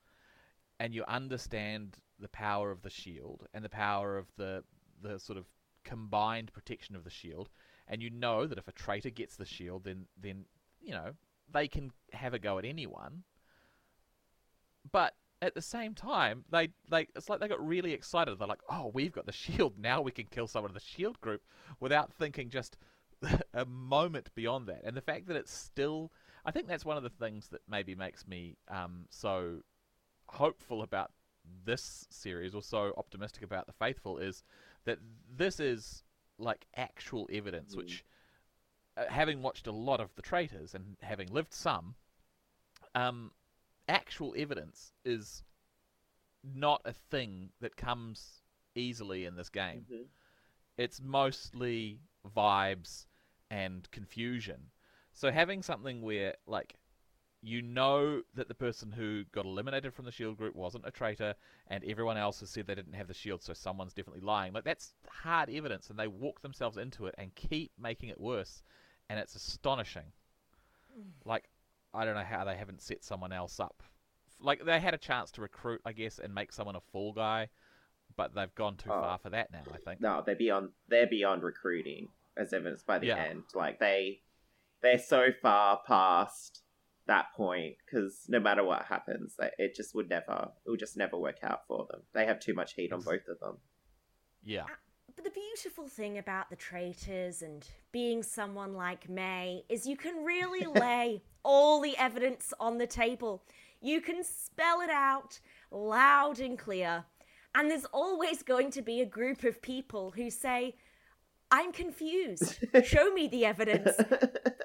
and 0.79 0.95
you 0.95 1.05
understand 1.09 1.97
the 2.21 2.29
power 2.29 2.71
of 2.71 2.83
the 2.83 2.91
shield 2.91 3.47
and 3.55 3.65
the 3.65 3.71
power 3.71 4.19
of 4.19 4.27
the 4.37 4.63
the 5.03 5.19
sort 5.19 5.39
of 5.39 5.47
combined 5.85 6.53
protection 6.53 6.97
of 6.97 7.05
the 7.05 7.11
shield, 7.11 7.49
and 7.89 8.03
you 8.03 8.11
know 8.11 8.47
that 8.47 8.59
if 8.59 8.69
a 8.69 8.73
traitor 8.73 9.11
gets 9.11 9.37
the 9.37 9.45
shield, 9.45 9.85
then 9.85 10.07
then 10.21 10.45
you 10.81 10.93
know 10.93 11.13
they 11.53 11.69
can 11.69 11.93
have 12.13 12.35
a 12.35 12.39
go 12.39 12.59
at 12.59 12.65
anyone 12.65 13.25
but 14.91 15.15
at 15.43 15.55
the 15.55 15.63
same 15.63 15.95
time, 15.95 16.45
they 16.51 16.69
they 16.91 17.07
it's 17.15 17.29
like 17.29 17.41
they 17.41 17.49
got 17.49 17.65
really 17.65 17.93
excited. 17.93 18.39
They're 18.39 18.49
like, 18.49 18.63
"Oh, 18.69 18.91
we've 18.95 19.13
got 19.13 19.27
the 19.27 19.33
shield 19.45 19.79
now. 19.79 20.01
We 20.01 20.13
can 20.13 20.27
kill 20.27 20.47
someone 20.47 20.71
in 20.71 20.75
the 20.75 20.81
shield 20.81 21.21
group," 21.21 21.43
without 21.81 22.13
thinking 22.13 22.49
just 22.51 22.77
a 23.55 23.65
moment 23.65 24.31
beyond 24.35 24.69
that. 24.69 24.83
And 24.85 24.97
the 24.97 25.03
fact 25.03 25.27
that 25.27 25.37
it's 25.37 25.53
still, 25.53 26.13
I 26.45 26.51
think 26.51 26.69
that's 26.69 26.85
one 26.85 26.97
of 26.97 27.03
the 27.03 27.11
things 27.11 27.49
that 27.49 27.63
maybe 27.69 27.95
makes 27.95 28.27
me 28.27 28.57
um, 28.69 29.07
so 29.11 29.61
hopeful 30.29 30.83
about 30.83 31.13
this 31.65 32.07
series, 32.11 32.55
or 32.55 32.63
so 32.63 32.95
optimistic 32.97 33.43
about 33.43 33.67
the 33.67 33.73
Faithful, 33.73 34.19
is 34.19 34.45
that 34.85 34.99
this 35.37 35.61
is 35.61 36.05
like 36.39 36.67
actual 36.77 37.29
evidence, 37.33 37.75
Mm. 37.75 37.79
which. 37.79 38.05
Uh, 38.97 39.07
having 39.09 39.43
watched 39.43 39.67
a 39.67 39.73
lot 39.73 39.99
of 40.01 40.15
the 40.15 40.23
traitors 40.23 40.73
and 40.73 40.97
having 41.03 41.27
lived 41.33 41.53
some, 41.53 41.97
um, 42.95 43.33
actual 43.89 44.33
evidence 44.37 44.93
is 45.05 45.43
not 46.45 46.81
a 46.85 46.93
thing 46.93 47.51
that 47.61 47.77
comes 47.77 48.43
easily 48.77 49.25
in 49.25 49.35
this 49.35 49.49
game. 49.49 49.87
Mhm. 49.91 50.09
It's 50.77 51.01
mostly 51.01 52.03
vibes 52.25 53.07
and 53.51 53.91
confusion. 53.91 54.71
So 55.13 55.33
having 55.33 55.63
something 55.63 56.01
where 56.01 56.37
like 56.47 56.77
you 57.45 57.61
know 57.61 58.23
that 58.35 58.49
the 58.49 58.55
person 58.55 58.91
who 58.91 59.25
got 59.33 59.45
eliminated 59.45 59.93
from 59.93 60.07
the 60.07 60.11
shield 60.11 60.37
group 60.39 60.55
wasn't 60.57 60.87
a 60.87 60.91
traitor 60.91 61.35
and 61.69 61.85
everyone 61.85 62.17
else 62.17 62.41
has 62.41 62.49
said 62.51 62.67
they 62.67 62.75
didn't 62.75 62.95
have 62.95 63.07
the 63.07 63.15
shield 63.15 63.43
so 63.43 63.53
someone's 63.53 63.93
definitely 63.93 64.23
lying. 64.23 64.53
Like 64.53 64.65
that's 64.65 64.95
hard 65.09 65.51
evidence 65.51 65.91
and 65.91 65.99
they 65.99 66.09
walk 66.09 66.41
themselves 66.41 66.79
into 66.79 67.07
it 67.07 67.15
and 67.19 67.35
keep 67.35 67.71
making 67.79 68.09
it 68.09 68.19
worse 68.21 68.63
and 69.11 69.19
it's 69.19 69.35
astonishing. 69.35 70.13
Mm. 70.99 71.11
Like 71.25 71.49
I 71.93 72.05
don't 72.05 72.15
know 72.15 72.25
how 72.25 72.45
they 72.45 72.57
haven't 72.57 72.83
set 72.83 73.05
someone 73.05 73.33
else 73.33 73.61
up. 73.61 73.83
Like 74.41 74.65
they 74.65 74.81
had 74.81 74.95
a 74.95 74.99
chance 74.99 75.31
to 75.33 75.43
recruit, 75.43 75.81
I 75.85 75.93
guess, 75.93 76.19
and 76.19 76.35
make 76.35 76.53
someone 76.53 76.77
a 76.77 76.81
fall 76.81 77.13
guy, 77.13 77.49
but 78.17 78.35
they've 78.35 78.55
gone 78.55 78.77
too 78.77 78.91
Oh. 78.91 79.01
far 79.01 79.19
for 79.19 79.31
that 79.31 79.53
now. 79.53 79.63
I 79.73 79.77
think. 79.79 80.01
No, 80.01 80.23
they're 80.25 80.35
beyond. 80.35 80.71
They're 80.89 81.07
beyond 81.07 81.43
recruiting, 81.43 82.09
as 82.37 82.53
evidenced 82.53 82.87
by 82.87 82.99
the 82.99 83.07
Yeah. 83.09 83.17
end. 83.23 83.45
Like 83.55 83.79
they, 83.79 84.23
they're 84.83 84.99
so 84.99 85.29
far 85.41 85.83
past 85.87 86.63
that 87.07 87.33
point 87.37 87.77
because 87.85 88.25
no 88.29 88.41
matter 88.41 88.65
what 88.65 88.85
happens, 88.87 89.37
it 89.59 89.75
just 89.75 89.95
would 89.95 90.09
never. 90.09 90.51
It 90.67 90.71
would 90.71 90.81
just 90.81 90.97
never 90.97 91.19
work 91.19 91.39
out 91.43 91.67
for 91.67 91.87
them. 91.91 92.03
They 92.13 92.27
have 92.27 92.41
too 92.41 92.55
much 92.55 92.75
heat 92.75 92.93
on 92.93 93.01
both 93.01 93.29
of 93.29 93.39
them. 93.41 93.59
Yeah. 94.43 94.65
Uh, 94.65 94.77
but 95.15 95.25
the 95.25 95.31
beautiful 95.31 95.87
thing 95.87 96.19
about 96.19 96.51
the 96.51 96.57
traitors 96.57 97.43
and 97.43 97.67
being 97.93 98.23
someone 98.23 98.75
like 98.75 99.09
May 99.09 99.63
is 99.69 99.87
you 99.87 99.97
can 99.97 100.25
really 100.25 100.67
lay 100.81 101.23
all 101.43 101.81
the 101.81 101.97
evidence 101.97 102.53
on 102.59 102.79
the 102.79 102.87
table. 102.87 103.45
You 103.81 104.01
can 104.01 104.25
spell 104.25 104.81
it 104.81 104.91
out 104.91 105.39
loud 105.71 106.41
and 106.41 106.59
clear. 106.59 107.05
And 107.55 107.71
there's 107.71 107.85
always 107.87 108.43
going 108.43 108.71
to 108.73 108.83
be 108.83 109.01
a 109.01 109.07
group 109.07 109.45
of 109.45 109.63
people 109.63 110.11
who 110.11 110.31
say, 110.31 110.75
I'm 111.55 111.71
confused. 111.73 112.59
Show 112.85 113.13
me 113.13 113.29
the 113.29 113.45
evidence. 113.45 113.91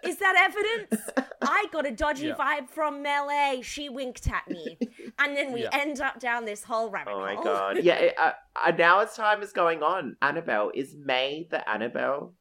Is 0.03 0.17
that 0.17 0.35
evidence? 0.49 1.07
I 1.39 1.67
got 1.71 1.85
a 1.85 1.91
dodgy 1.91 2.27
Yeah. 2.27 2.33
vibe 2.35 2.67
from 2.67 3.03
Melee. 3.03 3.61
She 3.61 3.89
winked 3.89 4.27
at 4.27 4.49
me. 4.49 4.79
And 5.19 5.37
then 5.37 5.51
we 5.53 5.63
Yeah. 5.63 5.69
end 5.71 6.01
up 6.01 6.19
down 6.19 6.45
this 6.45 6.63
whole 6.63 6.89
rabbit 6.89 7.11
hole. 7.13 7.21
Oh 7.21 7.25
my 7.25 7.35
hole. 7.35 7.43
god. 7.43 7.77
Yeah, 7.83 7.95
it, 7.95 8.15
uh, 8.17 8.31
uh, 8.55 8.71
now 8.71 9.01
as 9.01 9.15
time 9.15 9.43
is 9.43 9.51
going 9.53 9.83
on, 9.83 10.15
Annabelle, 10.23 10.71
is 10.73 10.95
May 10.95 11.47
the 11.51 11.67
Annabelle? 11.69 12.33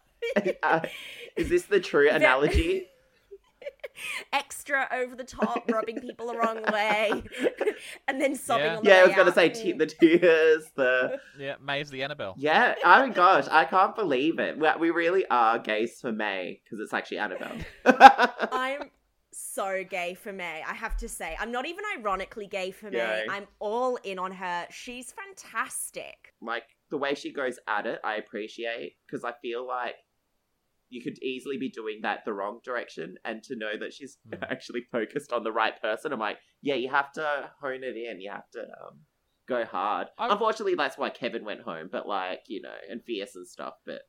uh, 0.64 0.80
is 1.36 1.48
this 1.48 1.66
the 1.66 1.78
true 1.78 2.10
analogy? 2.10 2.88
Extra 4.32 4.88
over 4.92 5.14
the 5.14 5.24
top, 5.24 5.70
rubbing 5.70 6.00
people 6.00 6.26
the 6.26 6.36
wrong 6.36 6.60
way, 6.72 7.22
and 8.08 8.20
then 8.20 8.34
sobbing 8.34 8.66
Yeah. 8.66 8.76
on 8.76 8.82
the 8.84 8.90
Yeah, 8.90 8.96
I 8.96 9.04
was 9.06 9.14
gonna 9.14 9.28
out. 9.30 9.34
say 9.34 9.48
te- 9.50 9.72
the 9.72 9.86
tears, 9.86 10.64
the 10.74 11.20
Yeah, 11.38 11.54
May's 11.64 11.90
the 11.90 12.02
Annabelle. 12.02 12.34
yeah. 12.36 12.74
Oh 12.84 13.06
my 13.06 13.08
gosh, 13.10 13.46
I 13.50 13.64
can't 13.64 13.94
believe 13.94 14.38
it. 14.40 14.58
We, 14.58 14.68
we 14.78 14.90
really 14.90 15.24
are 15.30 15.58
gays 15.58 16.00
for 16.00 16.10
May 16.12 16.60
because 16.64 16.80
it's 16.80 16.92
actually 16.92 17.18
Annabelle. 17.18 17.56
I'm 17.84 18.90
so 19.30 19.84
gay 19.88 20.14
for 20.14 20.32
May, 20.32 20.62
I 20.66 20.74
have 20.74 20.96
to 20.98 21.08
say. 21.08 21.36
I'm 21.40 21.52
not 21.52 21.66
even 21.66 21.84
ironically 21.98 22.46
gay 22.46 22.70
for 22.72 22.90
May. 22.90 22.98
Yeah. 22.98 23.22
I'm 23.30 23.46
all 23.60 23.96
in 24.02 24.18
on 24.18 24.32
her. 24.32 24.66
She's 24.70 25.12
fantastic. 25.12 26.34
like 26.40 26.64
the 26.90 26.98
way 26.98 27.14
she 27.14 27.32
goes 27.32 27.58
at 27.66 27.86
it, 27.86 28.00
I 28.04 28.16
appreciate 28.16 28.96
because 29.06 29.24
I 29.24 29.32
feel 29.42 29.66
like 29.66 29.94
you 30.90 31.02
could 31.02 31.22
easily 31.22 31.56
be 31.58 31.68
doing 31.70 32.00
that 32.02 32.24
the 32.24 32.32
wrong 32.32 32.60
direction, 32.64 33.16
and 33.24 33.42
to 33.44 33.56
know 33.56 33.76
that 33.78 33.92
she's 33.92 34.18
Hmm. 34.28 34.42
actually 34.50 34.82
focused 34.92 35.32
on 35.32 35.42
the 35.44 35.52
right 35.52 35.80
person, 35.80 36.12
I'm 36.12 36.20
like, 36.20 36.38
yeah, 36.62 36.74
you 36.74 36.88
have 36.90 37.12
to 37.12 37.50
hone 37.60 37.82
it 37.84 37.96
in. 37.96 38.20
You 38.20 38.30
have 38.30 38.48
to 38.52 38.60
um, 38.62 39.00
go 39.48 39.64
hard. 39.64 40.08
I- 40.18 40.28
Unfortunately, 40.32 40.74
that's 40.74 40.96
why 40.98 41.10
Kevin 41.10 41.44
went 41.44 41.62
home, 41.62 41.88
but 41.90 42.06
like 42.08 42.42
you 42.48 42.62
know, 42.62 42.74
and 42.90 43.02
fierce 43.04 43.34
and 43.36 43.46
stuff. 43.46 43.74
But 43.86 44.02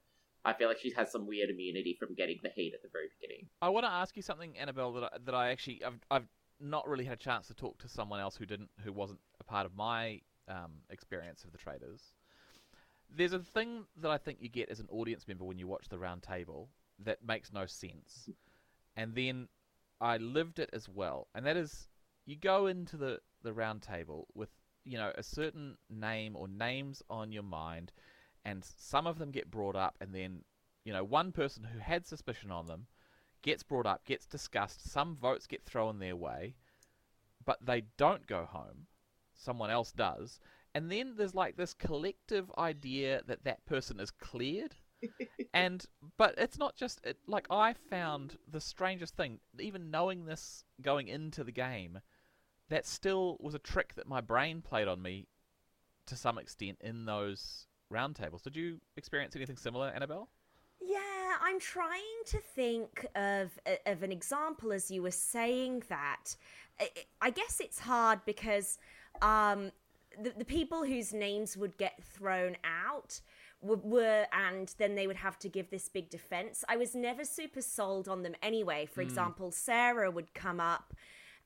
I 0.44 0.54
feel 0.54 0.68
like 0.68 0.80
she 0.80 0.92
has 0.92 1.12
some 1.12 1.26
weird 1.28 1.50
immunity 1.50 1.96
from 2.00 2.14
getting 2.16 2.38
the 2.44 2.50
heat 2.50 2.74
at 2.76 2.82
the 2.84 2.90
very 2.92 3.08
beginning. 3.20 3.48
I 3.62 3.70
want 3.70 3.86
to 3.86 3.92
ask 3.92 4.16
you 4.16 4.22
something, 4.22 4.58
Annabelle, 4.58 4.94
that 4.94 5.04
I, 5.04 5.10
that 5.26 5.36
I 5.36 5.50
actually 5.50 5.84
I've 5.84 6.00
I've 6.12 6.28
not 6.60 6.88
really 6.88 7.04
had 7.06 7.14
a 7.20 7.22
chance 7.22 7.48
to 7.48 7.54
talk 7.54 7.78
to 7.80 7.90
someone 7.90 8.20
else 8.20 8.36
who 8.38 8.46
didn't 8.46 8.70
who 8.84 8.94
wasn't 8.94 9.20
a 9.40 9.44
part 9.44 9.66
of 9.66 9.76
my 9.76 10.22
um, 10.48 10.74
experience 10.90 11.44
of 11.44 11.52
the 11.52 11.58
traitors. 11.58 12.02
There's 13.10 13.34
a 13.34 13.40
thing 13.40 13.86
that 13.98 14.12
I 14.12 14.18
think 14.18 14.40
you 14.42 14.50
get 14.50 14.70
as 14.70 14.80
an 14.80 14.88
audience 14.90 15.28
member 15.28 15.46
when 15.46 15.58
you 15.58 15.68
watch 15.68 15.88
the 15.90 16.00
round 16.00 16.24
table 16.24 16.70
that 17.00 17.26
makes 17.26 17.52
no 17.54 17.66
sense, 17.66 18.30
and 18.96 19.16
then 19.16 19.48
I 20.02 20.18
lived 20.18 20.60
it 20.60 20.70
as 20.74 20.90
well, 20.90 21.28
and 21.34 21.46
that 21.46 21.58
is 21.58 21.88
you 22.26 22.36
go 22.36 22.68
into 22.68 22.98
the 22.98 23.22
the 23.44 23.54
round 23.54 23.82
table 23.82 24.28
with 24.34 24.50
you 24.84 24.98
know 24.98 25.12
a 25.16 25.24
certain 25.24 25.78
name 25.90 26.36
or 26.36 26.48
names 26.48 27.04
on 27.10 27.32
your 27.32 27.44
mind, 27.44 27.92
and 28.44 28.64
some 28.64 29.08
of 29.08 29.18
them 29.18 29.32
get 29.32 29.52
brought 29.52 29.76
up, 29.76 29.98
and 30.02 30.14
then 30.14 30.44
you 30.84 30.94
know 30.94 31.04
one 31.04 31.32
person 31.32 31.64
who 31.64 31.80
had 31.80 32.06
suspicion 32.06 32.52
on 32.52 32.68
them 32.68 32.88
gets 33.42 33.64
brought 33.64 33.86
up, 33.86 34.04
gets 34.06 34.26
discussed, 34.26 34.90
some 34.92 35.16
votes 35.16 35.46
get 35.46 35.64
thrown 35.64 36.00
their 36.00 36.16
way, 36.16 36.56
but 37.46 37.64
they 37.64 37.84
don't 37.96 38.26
go 38.26 38.44
home. 38.44 38.88
Someone 39.36 39.70
else 39.70 39.92
does. 39.92 40.40
And 40.76 40.92
then 40.92 41.14
there's 41.16 41.34
like 41.34 41.56
this 41.56 41.74
collective 41.74 42.52
idea 42.58 43.22
that 43.28 43.46
that 43.46 43.66
person 43.66 44.00
is 44.02 44.12
cleared. 44.12 44.76
and 45.54 45.86
but 46.18 46.36
it's 46.38 46.58
not 46.58 46.76
just 46.76 47.00
it, 47.06 47.18
like 47.28 47.48
I 47.50 47.74
found 47.90 48.38
the 48.52 48.60
strangest 48.60 49.16
thing 49.16 49.40
even 49.60 49.92
knowing 49.92 50.26
this 50.26 50.64
going 50.82 51.08
into 51.08 51.44
the 51.44 51.52
game 51.52 52.00
that 52.70 52.86
still 52.86 53.38
was 53.40 53.54
a 53.54 53.60
trick 53.60 53.94
that 53.96 54.08
my 54.08 54.20
brain 54.20 54.62
played 54.62 54.88
on 54.88 55.02
me 55.02 55.28
to 56.08 56.16
some 56.16 56.38
extent 56.38 56.78
in 56.82 57.06
those 57.06 57.68
roundtables. 57.94 58.42
Did 58.42 58.56
you 58.56 58.82
experience 58.98 59.36
anything 59.36 59.58
similar, 59.58 59.92
Annabelle? 59.94 60.28
Yeah, 60.82 61.36
I'm 61.42 61.60
trying 61.60 62.02
to 62.28 62.40
think 62.40 63.06
of 63.16 63.58
of 63.86 64.04
an 64.04 64.12
example 64.12 64.74
as 64.74 64.92
you 64.92 65.04
were 65.04 65.12
saying 65.12 65.84
that. 65.88 66.36
I, 66.80 66.90
I 67.22 67.30
guess 67.30 67.62
it's 67.62 67.80
hard 67.80 68.20
because 68.26 68.78
um, 69.22 69.72
the, 70.22 70.34
the 70.38 70.46
people 70.46 70.86
whose 70.86 71.14
names 71.14 71.56
would 71.58 71.78
get 71.78 72.04
thrown 72.04 72.58
out 72.64 73.22
were, 73.62 73.78
were, 73.78 74.26
and 74.32 74.74
then 74.78 74.96
they 74.96 75.08
would 75.08 75.16
have 75.18 75.40
to 75.40 75.50
give 75.50 75.70
this 75.70 75.90
big 75.90 76.10
defense. 76.10 76.64
I 76.70 76.78
was 76.78 76.96
never 76.96 77.26
super 77.26 77.62
sold 77.62 78.08
on 78.08 78.24
them 78.24 78.36
anyway. 78.42 78.86
For 78.86 79.02
example, 79.02 79.52
Sarah 79.52 80.12
would 80.12 80.34
come 80.34 80.60
up. 80.60 80.94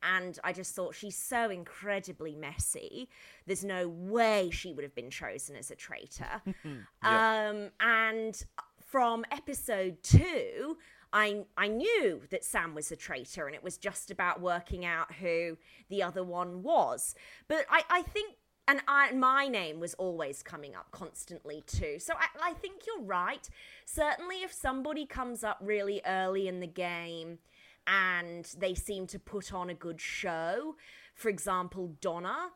And 0.02 0.40
I 0.46 0.54
just 0.54 0.76
thought 0.76 0.96
she's 0.96 1.18
so 1.18 1.50
incredibly 1.50 2.34
messy. 2.34 3.10
There's 3.46 3.66
no 3.66 3.90
way 3.90 4.50
she 4.50 4.72
would 4.74 4.84
have 4.84 4.96
been 4.96 5.10
chosen 5.10 5.58
as 5.58 5.72
a 5.72 5.76
traitor. 5.76 6.42
Um, 7.02 7.70
and 7.82 8.42
from 8.80 9.26
episode 9.32 10.02
two, 10.04 10.78
I 11.12 11.44
I 11.58 11.68
knew 11.68 12.22
that 12.30 12.44
Sam 12.46 12.76
was 12.76 12.92
a 12.92 12.96
traitor, 12.96 13.48
and 13.48 13.56
it 13.56 13.64
was 13.64 13.78
just 13.78 14.12
about 14.12 14.42
working 14.42 14.86
out 14.86 15.14
who 15.16 15.58
the 15.90 16.04
other 16.04 16.24
one 16.24 16.64
was. 16.64 17.16
But 17.48 17.66
I 17.70 17.84
I 17.90 18.02
think. 18.04 18.36
And 18.70 18.82
I, 18.88 19.12
my 19.14 19.48
name 19.48 19.80
was 19.80 19.96
always 19.96 20.44
coming 20.44 20.76
up 20.76 20.92
constantly 20.92 21.64
too. 21.66 21.96
So 21.98 22.14
I, 22.14 22.52
I 22.52 22.54
think 22.54 22.82
you're 22.86 23.04
right. 23.04 23.50
Certainly, 23.86 24.44
if 24.44 24.54
somebody 24.54 25.08
comes 25.08 25.44
up 25.44 25.58
really 25.60 26.04
early 26.06 26.48
in 26.48 26.60
the 26.60 26.68
game 26.68 27.40
and 27.88 28.46
they 28.60 28.76
seem 28.76 29.08
to 29.08 29.18
put 29.18 29.52
on 29.56 29.72
a 29.72 29.74
good 29.74 30.00
show, 30.00 30.76
for 31.16 31.30
example, 31.30 31.96
Donna, 32.00 32.50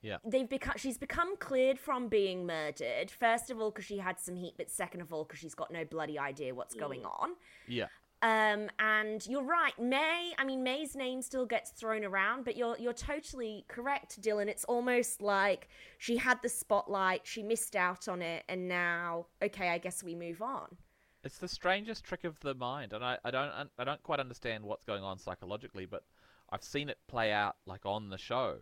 Yeah. 0.00 0.18
they've 0.24 0.48
become 0.48 0.74
she's 0.76 0.96
become 0.96 1.36
cleared 1.36 1.78
from 1.78 2.08
being 2.08 2.46
murdered 2.46 3.10
first 3.10 3.50
of 3.50 3.60
all 3.60 3.70
because 3.70 3.84
she 3.84 3.98
had 3.98 4.18
some 4.18 4.34
heat 4.34 4.54
but 4.56 4.68
second 4.68 5.00
of 5.00 5.12
all 5.12 5.24
because 5.24 5.38
she's 5.38 5.54
got 5.54 5.70
no 5.70 5.84
bloody 5.84 6.18
idea 6.18 6.52
what's 6.54 6.74
mm. 6.74 6.80
going 6.80 7.04
on 7.04 7.36
Yeah. 7.68 7.86
Um 8.22 8.70
and 8.78 9.26
you're 9.26 9.42
right 9.42 9.76
may 9.78 10.32
i 10.38 10.44
mean 10.44 10.62
may's 10.62 10.94
name 10.94 11.20
still 11.20 11.44
gets 11.44 11.70
thrown 11.70 12.04
around 12.04 12.44
but 12.44 12.56
you're 12.56 12.76
you're 12.78 12.92
totally 12.92 13.64
correct 13.68 14.20
dylan 14.22 14.46
it's 14.46 14.64
almost 14.64 15.20
like 15.20 15.68
she 15.98 16.16
had 16.16 16.40
the 16.42 16.48
spotlight 16.48 17.20
she 17.24 17.42
missed 17.42 17.74
out 17.76 18.08
on 18.08 18.22
it 18.22 18.44
and 18.48 18.68
now 18.68 19.26
okay 19.42 19.68
i 19.70 19.78
guess 19.78 20.02
we 20.04 20.14
move 20.14 20.40
on 20.40 20.68
It's 21.24 21.38
the 21.38 21.48
strangest 21.48 22.04
trick 22.04 22.24
of 22.24 22.38
the 22.40 22.54
mind, 22.54 22.92
and 22.92 23.04
I, 23.04 23.16
I 23.24 23.30
don't 23.30 23.70
I 23.78 23.84
don't 23.84 24.02
quite 24.02 24.18
understand 24.20 24.64
what's 24.64 24.84
going 24.84 25.04
on 25.04 25.18
psychologically, 25.18 25.86
but 25.86 26.02
I've 26.50 26.64
seen 26.64 26.88
it 26.88 26.98
play 27.06 27.30
out 27.32 27.54
like 27.64 27.86
on 27.86 28.10
the 28.10 28.18
show, 28.18 28.56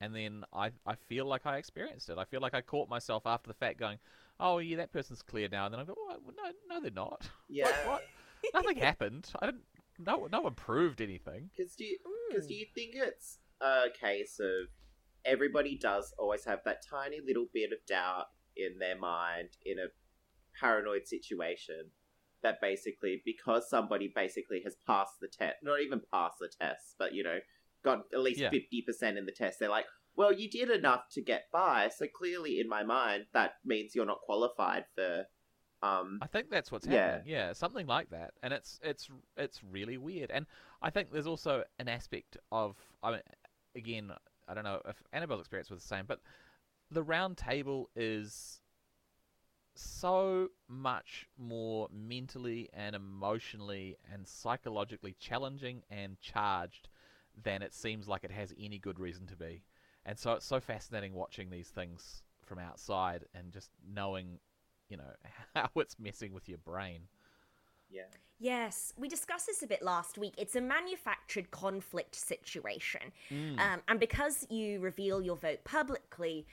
and 0.00 0.14
then 0.14 0.44
I 0.52 0.70
I 0.86 0.94
feel 0.94 1.26
like 1.26 1.44
I 1.44 1.58
experienced 1.58 2.08
it. 2.08 2.16
I 2.16 2.24
feel 2.24 2.40
like 2.40 2.54
I 2.54 2.62
caught 2.62 2.88
myself 2.88 3.26
after 3.26 3.48
the 3.48 3.54
fact 3.54 3.78
going, 3.78 3.98
oh 4.40 4.58
yeah, 4.60 4.78
that 4.78 4.92
person's 4.92 5.20
clear 5.22 5.48
now, 5.50 5.66
and 5.66 5.74
then 5.74 5.80
I 5.80 5.84
go, 5.84 5.94
oh, 5.98 6.16
no, 6.36 6.52
no, 6.70 6.80
they're 6.80 6.90
not. 6.90 7.28
Yeah. 7.48 7.66
Like, 7.66 7.86
what? 7.86 8.02
Nothing 8.54 8.76
happened. 8.78 9.30
I 9.40 9.46
didn't. 9.46 9.62
No, 9.98 10.28
no 10.30 10.40
one 10.42 10.54
proved 10.54 11.00
anything. 11.00 11.50
Because 11.56 11.74
do 11.74 11.84
you, 11.84 11.98
cause 12.32 12.44
Mm. 12.44 12.48
do 12.48 12.54
you 12.54 12.66
think 12.74 12.94
it's 12.94 13.38
a 13.60 13.86
case 13.98 14.38
of 14.40 14.68
everybody 15.24 15.76
does 15.76 16.12
always 16.18 16.44
have 16.44 16.60
that 16.64 16.82
tiny 16.88 17.20
little 17.20 17.46
bit 17.52 17.72
of 17.72 17.78
doubt 17.86 18.26
in 18.56 18.78
their 18.78 18.96
mind 18.98 19.48
in 19.64 19.78
a 19.78 19.86
paranoid 20.60 21.06
situation 21.06 21.90
that 22.42 22.60
basically 22.60 23.22
because 23.24 23.68
somebody 23.68 24.12
basically 24.14 24.60
has 24.64 24.76
passed 24.86 25.14
the 25.20 25.28
test, 25.28 25.56
not 25.62 25.80
even 25.80 26.00
passed 26.12 26.38
the 26.40 26.48
test, 26.60 26.94
but 26.98 27.14
you 27.14 27.22
know, 27.22 27.38
got 27.82 28.04
at 28.12 28.20
least 28.20 28.40
Yeah. 28.40 28.50
fifty 28.50 28.82
percent 28.82 29.16
in 29.18 29.24
the 29.26 29.32
test, 29.32 29.58
they're 29.58 29.68
like, 29.70 29.86
well, 30.14 30.32
you 30.32 30.48
did 30.50 30.70
enough 30.70 31.08
to 31.12 31.22
get 31.22 31.50
by, 31.52 31.88
so 31.88 32.06
clearly 32.06 32.60
in 32.60 32.68
my 32.68 32.82
mind 32.82 33.26
that 33.32 33.54
means 33.64 33.94
you're 33.94 34.04
not 34.06 34.20
qualified 34.20 34.84
for. 34.94 35.26
Um, 35.82 36.18
I 36.22 36.26
think 36.26 36.50
that's 36.50 36.72
what's 36.72 36.86
Yeah. 36.86 37.18
happening. 37.18 37.22
Yeah, 37.26 37.52
something 37.52 37.86
like 37.86 38.10
that, 38.10 38.32
and 38.42 38.52
it's 38.52 38.80
it's 38.82 39.08
it's 39.36 39.62
really 39.64 39.98
weird. 39.98 40.30
And 40.30 40.46
I 40.82 40.90
think 40.90 41.10
there's 41.12 41.26
also 41.26 41.64
an 41.78 41.88
aspect 41.88 42.36
of 42.50 42.76
I 43.02 43.12
mean, 43.12 43.20
again, 43.74 44.12
I 44.48 44.54
don't 44.54 44.64
know 44.64 44.80
if 44.86 45.02
Annabelle's 45.12 45.40
experience 45.40 45.70
was 45.70 45.82
the 45.82 45.88
same, 45.88 46.04
but 46.06 46.20
the 46.90 47.02
round 47.02 47.36
table 47.36 47.90
is 47.94 48.60
so 49.74 50.48
much 50.68 51.28
more 51.36 51.88
mentally 51.92 52.68
and 52.72 52.96
emotionally 52.96 53.96
and 54.12 54.26
psychologically 54.26 55.14
challenging 55.18 55.82
and 55.90 56.18
charged 56.20 56.88
than 57.42 57.62
it 57.62 57.74
seems 57.74 58.08
like 58.08 58.24
it 58.24 58.30
has 58.30 58.54
any 58.58 58.78
good 58.78 58.98
reason 58.98 59.26
to 59.26 59.36
be. 59.36 59.62
And 60.06 60.18
so 60.18 60.32
it's 60.32 60.46
so 60.46 60.60
fascinating 60.60 61.12
watching 61.12 61.50
these 61.50 61.68
things 61.68 62.22
from 62.42 62.58
outside 62.58 63.26
and 63.34 63.52
just 63.52 63.70
knowing, 63.86 64.38
you 64.88 64.96
know, 64.96 65.10
how 65.54 65.68
it's 65.76 65.98
messing 65.98 66.32
with 66.32 66.48
your 66.48 66.58
brain. 66.58 67.02
yeah. 67.90 68.02
Yes, 68.38 68.92
we 68.98 69.08
discussed 69.08 69.46
this 69.46 69.62
a 69.62 69.66
bit 69.66 69.82
last 69.82 70.18
week. 70.18 70.34
It's 70.36 70.56
a 70.56 70.60
manufactured 70.60 71.50
conflict 71.50 72.14
situation. 72.14 73.00
Um, 73.58 73.80
and 73.88 73.98
because 73.98 74.46
you 74.50 74.78
reveal 74.80 75.22
your 75.22 75.36
vote 75.36 75.64
publicly, 75.64 76.46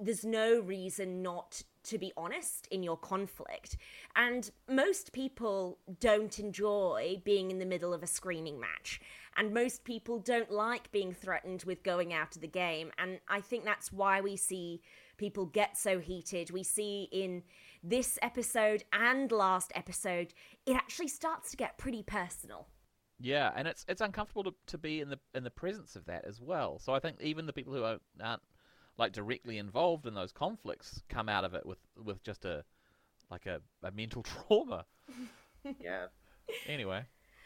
there's 0.00 0.24
no 0.24 0.60
reason 0.60 1.22
not 1.22 1.62
to 1.84 1.98
be 1.98 2.12
honest 2.16 2.68
in 2.70 2.82
your 2.82 2.96
conflict. 2.96 3.76
And 4.14 4.50
most 4.68 5.12
people 5.12 5.78
don't 6.00 6.38
enjoy 6.38 7.20
being 7.24 7.50
in 7.50 7.58
the 7.58 7.66
middle 7.66 7.92
of 7.92 8.02
a 8.02 8.06
screening 8.06 8.60
match. 8.60 9.00
And 9.36 9.52
most 9.52 9.84
people 9.84 10.18
don't 10.18 10.50
like 10.50 10.92
being 10.92 11.12
threatened 11.12 11.64
with 11.64 11.82
going 11.82 12.12
out 12.12 12.36
of 12.36 12.42
the 12.42 12.48
game. 12.48 12.92
And 12.98 13.18
I 13.28 13.40
think 13.40 13.64
that's 13.64 13.92
why 13.92 14.20
we 14.20 14.36
see 14.36 14.80
people 15.22 15.46
get 15.46 15.76
so 15.76 15.98
heated. 15.98 16.50
We 16.50 16.62
see 16.62 17.08
in 17.12 17.42
this 17.82 18.18
episode 18.22 18.84
and 18.92 19.30
last 19.32 19.72
episode, 19.74 20.34
it 20.66 20.76
actually 20.76 21.08
starts 21.08 21.50
to 21.52 21.56
get 21.56 21.78
pretty 21.78 22.02
personal. 22.02 22.68
Yeah, 23.20 23.52
and 23.54 23.68
it's 23.68 23.84
it's 23.88 24.00
uncomfortable 24.00 24.44
to, 24.44 24.54
to 24.66 24.78
be 24.78 25.00
in 25.00 25.08
the 25.08 25.18
in 25.34 25.44
the 25.44 25.50
presence 25.50 25.94
of 25.94 26.04
that 26.06 26.24
as 26.26 26.40
well. 26.40 26.78
So 26.80 26.92
I 26.92 26.98
think 26.98 27.20
even 27.20 27.46
the 27.46 27.52
people 27.52 27.72
who 27.72 27.84
are, 27.84 27.98
aren't 28.20 28.42
like 28.98 29.12
directly 29.12 29.58
involved 29.58 30.06
in 30.06 30.14
those 30.14 30.32
conflicts 30.32 31.02
come 31.08 31.28
out 31.28 31.44
of 31.44 31.54
it 31.54 31.64
with 31.64 31.78
with 31.96 32.22
just 32.24 32.44
a 32.44 32.64
like 33.30 33.46
a, 33.46 33.60
a 33.82 33.90
mental 33.92 34.22
trauma. 34.48 34.84
Yeah. 35.80 36.06
Anyway, 36.66 37.04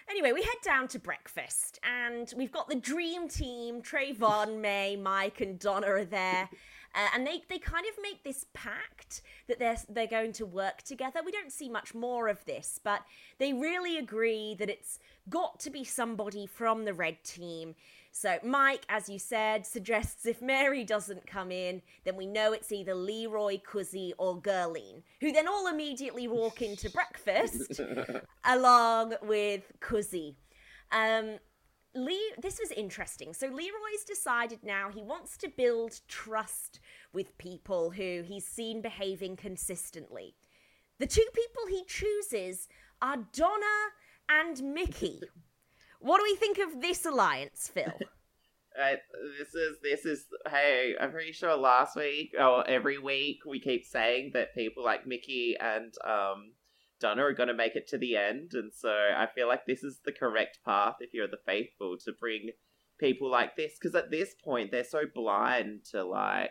Anyway, 0.09 0.33
we 0.33 0.42
head 0.42 0.56
down 0.62 0.87
to 0.88 0.99
breakfast, 1.00 1.80
and 1.83 2.33
we've 2.37 2.52
got 2.52 2.68
the 2.68 2.76
dream 2.76 3.28
team. 3.28 3.83
Trayvon, 3.83 4.61
May, 4.61 4.95
Mike, 4.95 5.40
and 5.40 5.59
Donna 5.59 5.88
are 5.88 6.04
there. 6.04 6.49
Uh, 6.97 7.09
and 7.15 7.26
they, 7.26 7.43
they 7.50 7.59
kind 7.59 7.85
of 7.87 8.03
make 8.03 8.25
this 8.25 8.47
pact 8.55 9.21
that 9.49 9.59
they're, 9.59 9.76
they're 9.91 10.07
going 10.07 10.33
to 10.33 10.47
work 10.47 10.83
together. 10.83 11.21
We 11.25 11.31
don't 11.31 11.53
see 11.53 11.69
much 11.69 11.95
more 11.95 12.26
of 12.29 12.43
this, 12.47 12.81
but 12.83 13.03
they 13.38 13.53
really 13.53 13.99
agree 13.99 14.57
that 14.59 14.71
it's 14.71 14.99
got 15.29 15.61
to 15.61 15.71
be 15.71 15.85
somebody 15.85 16.47
from 16.47 16.87
the 16.87 16.95
red 16.95 17.23
team. 17.23 17.75
So, 18.12 18.38
Mike, 18.43 18.87
as 18.88 19.11
you 19.11 19.19
said, 19.19 19.67
suggests 19.67 20.25
if 20.25 20.41
Mary 20.41 20.85
doesn't 20.85 21.26
come 21.26 21.53
in, 21.53 21.83
then 22.05 22.17
we 22.17 22.26
know 22.26 22.55
it's 22.55 22.73
either 22.73 22.95
Leroy, 22.95 23.59
Cuzzy, 23.59 24.12
or 24.17 24.41
Gerline, 24.41 25.03
who 25.21 25.33
then 25.33 25.47
all 25.47 25.67
immediately 25.67 26.26
walk 26.26 26.62
into 26.62 26.88
breakfast 26.88 27.79
along 28.47 29.17
with 29.21 29.71
Cuzzy. 29.81 30.37
Um, 30.91 31.41
Lee, 31.97 32.33
this 32.41 32.61
was 32.61 32.71
interesting. 32.73 33.33
So 33.33 33.47
Leroy's 33.47 34.05
decided 34.07 34.61
now 34.62 34.91
he 34.91 35.03
wants 35.03 35.37
to 35.38 35.49
build 35.49 36.00
trust 36.09 36.79
with 37.12 37.38
people 37.38 37.91
who 37.91 38.23
he's 38.23 38.47
seen 38.47 38.83
behaving 38.83 39.37
consistently. 39.37 40.35
The 40.99 41.07
two 41.07 41.26
people 41.35 41.62
he 41.69 41.85
chooses 41.87 42.69
are 43.00 43.26
Donna 43.33 43.91
and 44.29 44.62
Mickey. 44.75 45.21
What 46.00 46.19
do 46.19 46.25
we 46.25 46.37
think 46.37 46.59
of 46.59 46.81
this 46.81 47.07
alliance, 47.07 47.71
Phil? 47.73 47.93
This 49.38 49.55
is 49.55 49.79
this 49.83 50.05
is 50.05 50.26
hey, 50.50 50.95
I'm 51.00 51.11
pretty 51.11 51.33
sure 51.33 51.57
last 51.57 51.97
week 51.97 52.35
or 52.38 52.69
every 52.69 52.99
week 52.99 53.38
we 53.47 53.59
keep 53.59 53.87
saying 53.87 54.33
that 54.35 54.55
people 54.55 54.85
like 54.85 55.07
Mickey 55.07 55.57
and 55.59 55.95
um 56.05 56.53
Donna 57.00 57.23
are 57.25 57.33
gonna 57.33 57.55
make 57.55 57.76
it 57.76 57.88
to 57.88 57.99
the 57.99 58.17
end, 58.17 58.53
and 58.55 58.73
so 58.73 58.88
I 58.91 59.26
feel 59.35 59.49
like 59.49 59.67
this 59.67 59.83
is 59.83 60.00
the 60.05 60.12
correct 60.12 60.61
path 60.65 60.97
if 61.00 61.11
you're 61.12 61.29
the 61.29 61.38
faithful 61.45 61.97
to 62.05 62.12
bring 62.19 62.50
people 62.99 63.31
like 63.31 63.57
this 63.57 63.73
because 63.79 63.95
at 63.95 64.11
this 64.11 64.35
point 64.43 64.71
they're 64.71 64.85
so 64.85 65.03
blind 65.15 65.85
to 65.93 66.05
like 66.05 66.50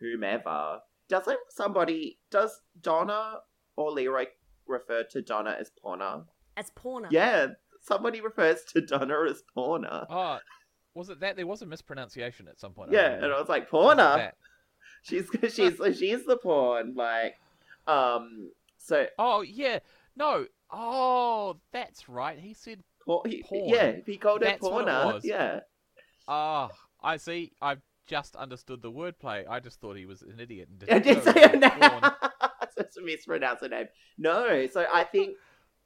whomever. 0.00 0.80
Doesn't 1.08 1.38
somebody 1.50 2.18
does 2.30 2.60
Donna 2.80 3.38
or 3.76 3.90
Leroy 3.90 4.26
refer 4.66 5.04
to 5.10 5.22
Donna 5.22 5.56
as 5.58 5.70
Porna? 5.84 6.24
As 6.56 6.70
Porna. 6.70 7.08
Yeah, 7.10 7.48
somebody 7.82 8.20
refers 8.20 8.62
to 8.72 8.80
Donna 8.80 9.24
as 9.28 9.42
Porna. 9.56 10.06
oh, 10.08 10.38
was 10.94 11.08
it 11.10 11.20
that 11.20 11.36
there 11.36 11.46
was 11.46 11.62
a 11.62 11.66
mispronunciation 11.66 12.48
at 12.48 12.58
some 12.60 12.72
point? 12.72 12.90
Yeah, 12.92 13.02
remember. 13.02 13.24
and 13.26 13.34
I 13.34 13.40
was 13.40 13.48
like, 13.48 13.70
Was 13.72 13.96
Porna. 13.96 14.32
She's 15.02 15.28
she's 15.54 15.78
she's 15.98 16.24
the 16.24 16.36
pawn. 16.42 16.94
Like, 16.96 17.34
um, 17.86 18.50
so 18.86 19.06
Oh 19.18 19.42
yeah, 19.42 19.80
no. 20.16 20.46
Oh, 20.70 21.56
that's 21.72 22.08
right. 22.08 22.38
He 22.38 22.52
said, 22.54 22.82
por- 23.04 23.22
he, 23.26 23.42
Porn. 23.42 23.68
yeah, 23.68 23.92
he 24.04 24.16
called 24.16 24.42
That's 24.42 24.64
it 24.64 24.72
was. 24.72 25.24
Yeah, 25.24 25.60
"Ah, 26.26 26.70
I 27.02 27.18
see. 27.18 27.52
I've 27.62 27.82
just 28.06 28.34
understood 28.36 28.82
the 28.82 28.90
wordplay. 28.90 29.48
I 29.48 29.60
just 29.60 29.80
thought 29.80 29.96
he 29.96 30.06
was 30.06 30.22
an 30.22 30.40
idiot 30.40 30.68
and 30.68 30.90
I 30.90 30.98
didn't 30.98 31.24
did 31.24 31.26
know 31.26 31.32
say 31.32 31.42
it 31.44 31.60
name. 31.60 31.80
was 31.80 31.88
porn. 31.90 32.02
so 32.74 32.80
it's 32.80 32.96
a 32.96 33.02
mispronounce 33.02 33.60
her 33.60 33.68
name. 33.68 33.86
No, 34.18 34.66
so 34.66 34.86
I 34.92 35.04
think 35.04 35.36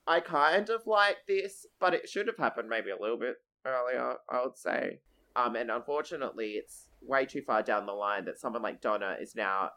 I 0.06 0.20
kind 0.20 0.68
of 0.70 0.86
like 0.86 1.18
this, 1.28 1.66
but 1.78 1.94
it 1.94 2.08
should 2.08 2.26
have 2.26 2.36
happened 2.38 2.68
maybe 2.68 2.90
a 2.90 3.00
little 3.00 3.18
bit 3.18 3.36
earlier. 3.66 4.16
I 4.30 4.42
would 4.44 4.56
say, 4.56 5.00
um, 5.36 5.56
and 5.56 5.70
unfortunately, 5.70 6.52
it's 6.52 6.88
way 7.02 7.26
too 7.26 7.42
far 7.42 7.62
down 7.62 7.86
the 7.86 7.92
line 7.92 8.24
that 8.26 8.38
someone 8.38 8.62
like 8.62 8.80
Donna 8.80 9.16
is 9.20 9.34
now 9.34 9.70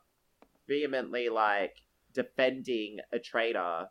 vehemently 0.67 1.29
like 1.29 1.75
defending 2.13 2.99
a 3.11 3.19
traitor, 3.19 3.87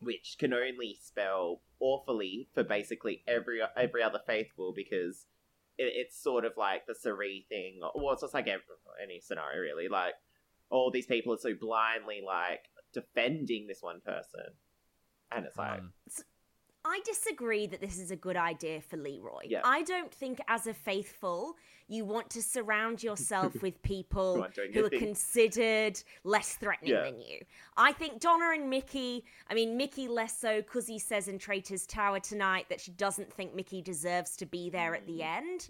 which 0.00 0.36
can 0.38 0.52
only 0.52 0.98
spell 1.02 1.62
awfully 1.80 2.48
for 2.54 2.62
basically 2.64 3.22
every 3.26 3.60
every 3.76 4.02
other 4.02 4.20
faithful 4.26 4.72
because 4.74 5.26
it, 5.78 5.92
it's 5.94 6.22
sort 6.22 6.44
of 6.44 6.52
like 6.56 6.86
the 6.86 6.94
Sari 6.94 7.46
thing. 7.48 7.80
Well, 7.94 8.12
it's 8.12 8.22
just 8.22 8.34
like 8.34 8.48
every, 8.48 8.62
any 9.02 9.20
scenario 9.20 9.60
really. 9.60 9.88
Like 9.88 10.14
all 10.70 10.90
these 10.90 11.06
people 11.06 11.34
are 11.34 11.38
so 11.38 11.54
blindly 11.58 12.22
like 12.24 12.64
defending 12.92 13.66
this 13.66 13.82
one 13.82 14.00
person, 14.04 14.54
and 15.30 15.46
it's 15.46 15.56
like 15.56 15.80
Um, 15.80 15.92
I 16.86 17.00
disagree 17.04 17.66
that 17.68 17.80
this 17.80 17.98
is 17.98 18.10
a 18.10 18.16
good 18.16 18.36
idea 18.36 18.80
for 18.82 18.96
Leroy. 18.98 19.40
Yeah. 19.46 19.62
I 19.64 19.82
don't 19.82 20.12
think, 20.12 20.40
as 20.48 20.66
a 20.66 20.74
faithful, 20.74 21.56
you 21.88 22.04
want 22.04 22.28
to 22.30 22.42
surround 22.42 23.02
yourself 23.02 23.54
with 23.62 23.82
people 23.82 24.34
who 24.36 24.42
are 24.42 24.50
anything. 24.62 24.98
considered 24.98 25.98
less 26.24 26.56
threatening 26.56 26.92
Yeah. 26.92 27.04
than 27.04 27.20
you. 27.20 27.40
I 27.76 27.92
think 27.92 28.20
Donna 28.20 28.50
and 28.54 28.68
Mickey, 28.68 29.24
I 29.48 29.54
mean, 29.54 29.76
Mickey 29.76 30.08
less 30.08 30.36
so 30.38 30.60
because 30.60 30.86
he 30.86 30.98
says 30.98 31.28
in 31.28 31.38
Traitor's 31.38 31.86
Tower 31.86 32.20
tonight 32.20 32.66
that 32.68 32.80
she 32.80 32.90
doesn't 32.92 33.32
think 33.32 33.54
Mickey 33.54 33.80
deserves 33.80 34.36
to 34.36 34.46
be 34.46 34.68
there 34.70 34.94
at 34.94 35.06
the 35.06 35.22
end. 35.22 35.68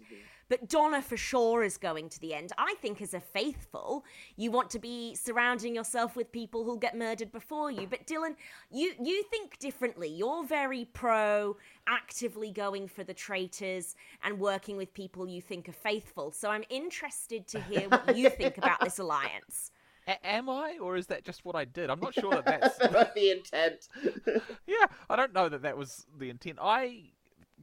But 0.48 0.68
Donna 0.68 1.02
for 1.02 1.16
sure 1.16 1.62
is 1.62 1.76
going 1.76 2.08
to 2.10 2.20
the 2.20 2.34
end. 2.34 2.52
I 2.58 2.74
think 2.80 3.00
as 3.00 3.14
a 3.14 3.20
faithful, 3.20 4.04
you 4.36 4.50
want 4.50 4.70
to 4.70 4.78
be 4.78 5.14
surrounding 5.14 5.74
yourself 5.74 6.16
with 6.16 6.30
people 6.32 6.64
who'll 6.64 6.76
get 6.76 6.96
murdered 6.96 7.32
before 7.32 7.70
you. 7.70 7.86
But 7.86 8.06
Dylan, 8.06 8.36
you 8.70 8.92
you 9.02 9.22
think 9.24 9.58
differently. 9.58 10.08
You're 10.08 10.44
very 10.44 10.86
pro 10.92 11.56
actively 11.86 12.50
going 12.50 12.88
for 12.88 13.04
the 13.04 13.14
traitors 13.14 13.96
and 14.22 14.38
working 14.38 14.76
with 14.76 14.92
people 14.94 15.28
you 15.28 15.40
think 15.40 15.68
are 15.68 15.72
faithful. 15.72 16.32
So 16.32 16.50
I'm 16.50 16.64
interested 16.70 17.46
to 17.48 17.60
hear 17.60 17.88
what 17.88 18.16
you 18.16 18.30
think 18.30 18.58
about 18.58 18.80
this 18.80 18.98
alliance. 18.98 19.70
a- 20.06 20.26
am 20.26 20.48
I, 20.48 20.78
or 20.80 20.96
is 20.96 21.06
that 21.08 21.24
just 21.24 21.44
what 21.44 21.54
I 21.56 21.64
did? 21.64 21.90
I'm 21.90 22.00
not 22.00 22.14
sure 22.14 22.30
that 22.30 22.44
that's. 22.44 22.78
the 23.14 23.30
intent. 23.30 23.88
yeah, 24.66 24.86
I 25.08 25.16
don't 25.16 25.32
know 25.32 25.48
that 25.48 25.62
that 25.62 25.76
was 25.76 26.06
the 26.18 26.30
intent. 26.30 26.58
I 26.60 27.10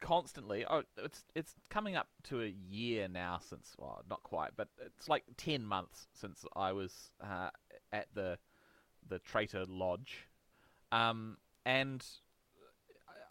constantly. 0.01 0.65
Oh, 0.69 0.83
it's 0.97 1.23
it's 1.35 1.55
coming 1.69 1.95
up 1.95 2.07
to 2.25 2.41
a 2.41 2.47
year 2.47 3.07
now 3.07 3.39
since. 3.47 3.73
Well, 3.77 4.03
not 4.09 4.23
quite, 4.23 4.51
but 4.57 4.67
it's 4.85 5.07
like 5.07 5.23
ten 5.37 5.65
months 5.65 6.07
since 6.13 6.43
I 6.55 6.73
was 6.73 7.11
uh, 7.23 7.49
at 7.93 8.07
the 8.13 8.37
the 9.07 9.19
Traitor 9.19 9.65
Lodge, 9.67 10.27
um, 10.91 11.37
and 11.65 12.05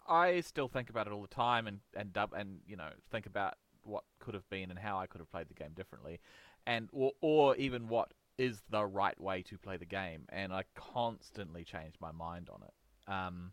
I 0.07 0.41
still 0.41 0.67
think 0.67 0.89
about 0.89 1.07
it 1.07 1.13
all 1.13 1.21
the 1.21 1.27
time, 1.27 1.67
and 1.67 1.79
and 1.95 2.11
dub 2.11 2.33
and 2.33 2.59
you 2.65 2.77
know 2.77 2.89
think 3.11 3.27
about 3.27 3.55
what 3.83 4.03
could 4.19 4.33
have 4.33 4.49
been 4.49 4.69
and 4.69 4.79
how 4.79 4.97
I 4.97 5.07
could 5.07 5.19
have 5.19 5.31
played 5.31 5.49
the 5.49 5.53
game 5.53 5.73
differently, 5.75 6.19
and 6.65 6.89
or 6.91 7.11
or 7.21 7.55
even 7.57 7.87
what 7.87 8.13
is 8.37 8.61
the 8.69 8.85
right 8.85 9.19
way 9.19 9.43
to 9.43 9.57
play 9.57 9.77
the 9.77 9.85
game, 9.85 10.25
and 10.29 10.51
I 10.51 10.63
constantly 10.75 11.63
change 11.63 11.95
my 11.99 12.11
mind 12.11 12.49
on 12.51 12.63
it. 12.63 13.11
Um, 13.11 13.51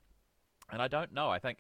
and 0.71 0.81
I 0.81 0.89
don't 0.89 1.13
know. 1.13 1.31
I 1.31 1.39
think 1.39 1.59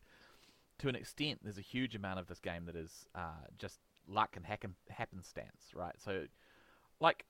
to 0.78 0.88
an 0.88 0.96
extent, 0.96 1.40
there's 1.42 1.58
a 1.58 1.62
huge 1.62 1.94
amount 1.94 2.20
of 2.20 2.26
this 2.26 2.40
game 2.40 2.66
that 2.66 2.76
is 2.76 3.06
uh, 3.14 3.46
just 3.58 3.80
luck 4.06 4.36
and 4.36 4.46
happen- 4.46 4.76
happenstance, 4.90 5.72
right? 5.74 5.94
So, 5.98 6.24
like, 7.00 7.24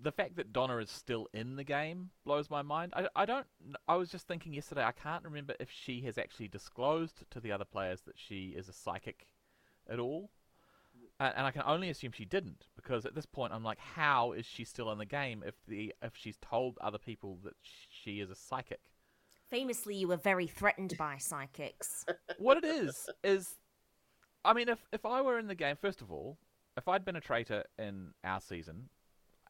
the 0.00 0.12
fact 0.12 0.36
that 0.36 0.52
Donna 0.52 0.76
is 0.78 0.90
still 0.90 1.28
in 1.32 1.56
the 1.56 1.64
game 1.64 2.10
blows 2.24 2.48
my 2.50 2.62
mind. 2.62 2.92
I, 2.96 3.08
I 3.16 3.26
don't. 3.26 3.46
I 3.88 3.96
was 3.96 4.10
just 4.10 4.26
thinking 4.26 4.54
yesterday. 4.54 4.84
I 4.84 4.92
can't 4.92 5.24
remember 5.24 5.54
if 5.58 5.68
she 5.70 6.02
has 6.02 6.18
actually 6.18 6.48
disclosed 6.48 7.24
to 7.30 7.40
the 7.40 7.52
other 7.52 7.64
players 7.64 8.02
that 8.02 8.16
she 8.16 8.54
is 8.56 8.68
a 8.68 8.72
psychic 8.72 9.26
at 9.88 9.98
all. 9.98 10.30
And, 11.18 11.34
and 11.36 11.46
I 11.46 11.50
can 11.50 11.62
only 11.66 11.90
assume 11.90 12.12
she 12.12 12.24
didn't 12.24 12.66
because 12.76 13.04
at 13.04 13.14
this 13.14 13.26
point 13.26 13.52
I'm 13.52 13.64
like, 13.64 13.78
how 13.78 14.32
is 14.32 14.46
she 14.46 14.64
still 14.64 14.90
in 14.92 14.98
the 14.98 15.04
game 15.04 15.42
if 15.46 15.54
the 15.66 15.94
if 16.02 16.12
she's 16.16 16.38
told 16.38 16.78
other 16.80 16.98
people 16.98 17.38
that 17.44 17.54
she 17.62 18.20
is 18.20 18.30
a 18.30 18.34
psychic? 18.34 18.80
Famously, 19.50 19.96
you 19.96 20.08
were 20.08 20.16
very 20.16 20.46
threatened 20.46 20.96
by 20.96 21.18
psychics. 21.18 22.04
what 22.38 22.56
it 22.56 22.64
is 22.64 23.08
is 23.24 23.56
I 24.44 24.52
mean 24.52 24.68
if 24.68 24.78
if 24.92 25.04
I 25.04 25.20
were 25.20 25.38
in 25.38 25.48
the 25.48 25.54
game 25.54 25.76
first 25.76 26.00
of 26.00 26.12
all, 26.12 26.38
if 26.76 26.86
I'd 26.88 27.04
been 27.04 27.16
a 27.16 27.20
traitor 27.20 27.64
in 27.78 28.12
our 28.22 28.40
season, 28.40 28.88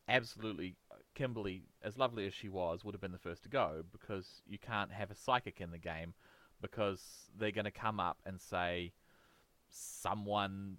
absolutely 0.08 0.76
Kimberly, 1.14 1.64
as 1.82 1.98
lovely 1.98 2.26
as 2.26 2.34
she 2.34 2.48
was, 2.48 2.84
would 2.84 2.94
have 2.94 3.00
been 3.00 3.12
the 3.12 3.18
first 3.18 3.42
to 3.42 3.48
go 3.48 3.82
because 3.92 4.42
you 4.46 4.58
can't 4.58 4.92
have 4.92 5.10
a 5.10 5.14
psychic 5.14 5.60
in 5.60 5.70
the 5.70 5.78
game 5.78 6.14
because 6.60 7.02
they're 7.36 7.50
going 7.50 7.64
to 7.64 7.70
come 7.70 8.00
up 8.00 8.18
and 8.24 8.40
say 8.40 8.92
someone 9.68 10.76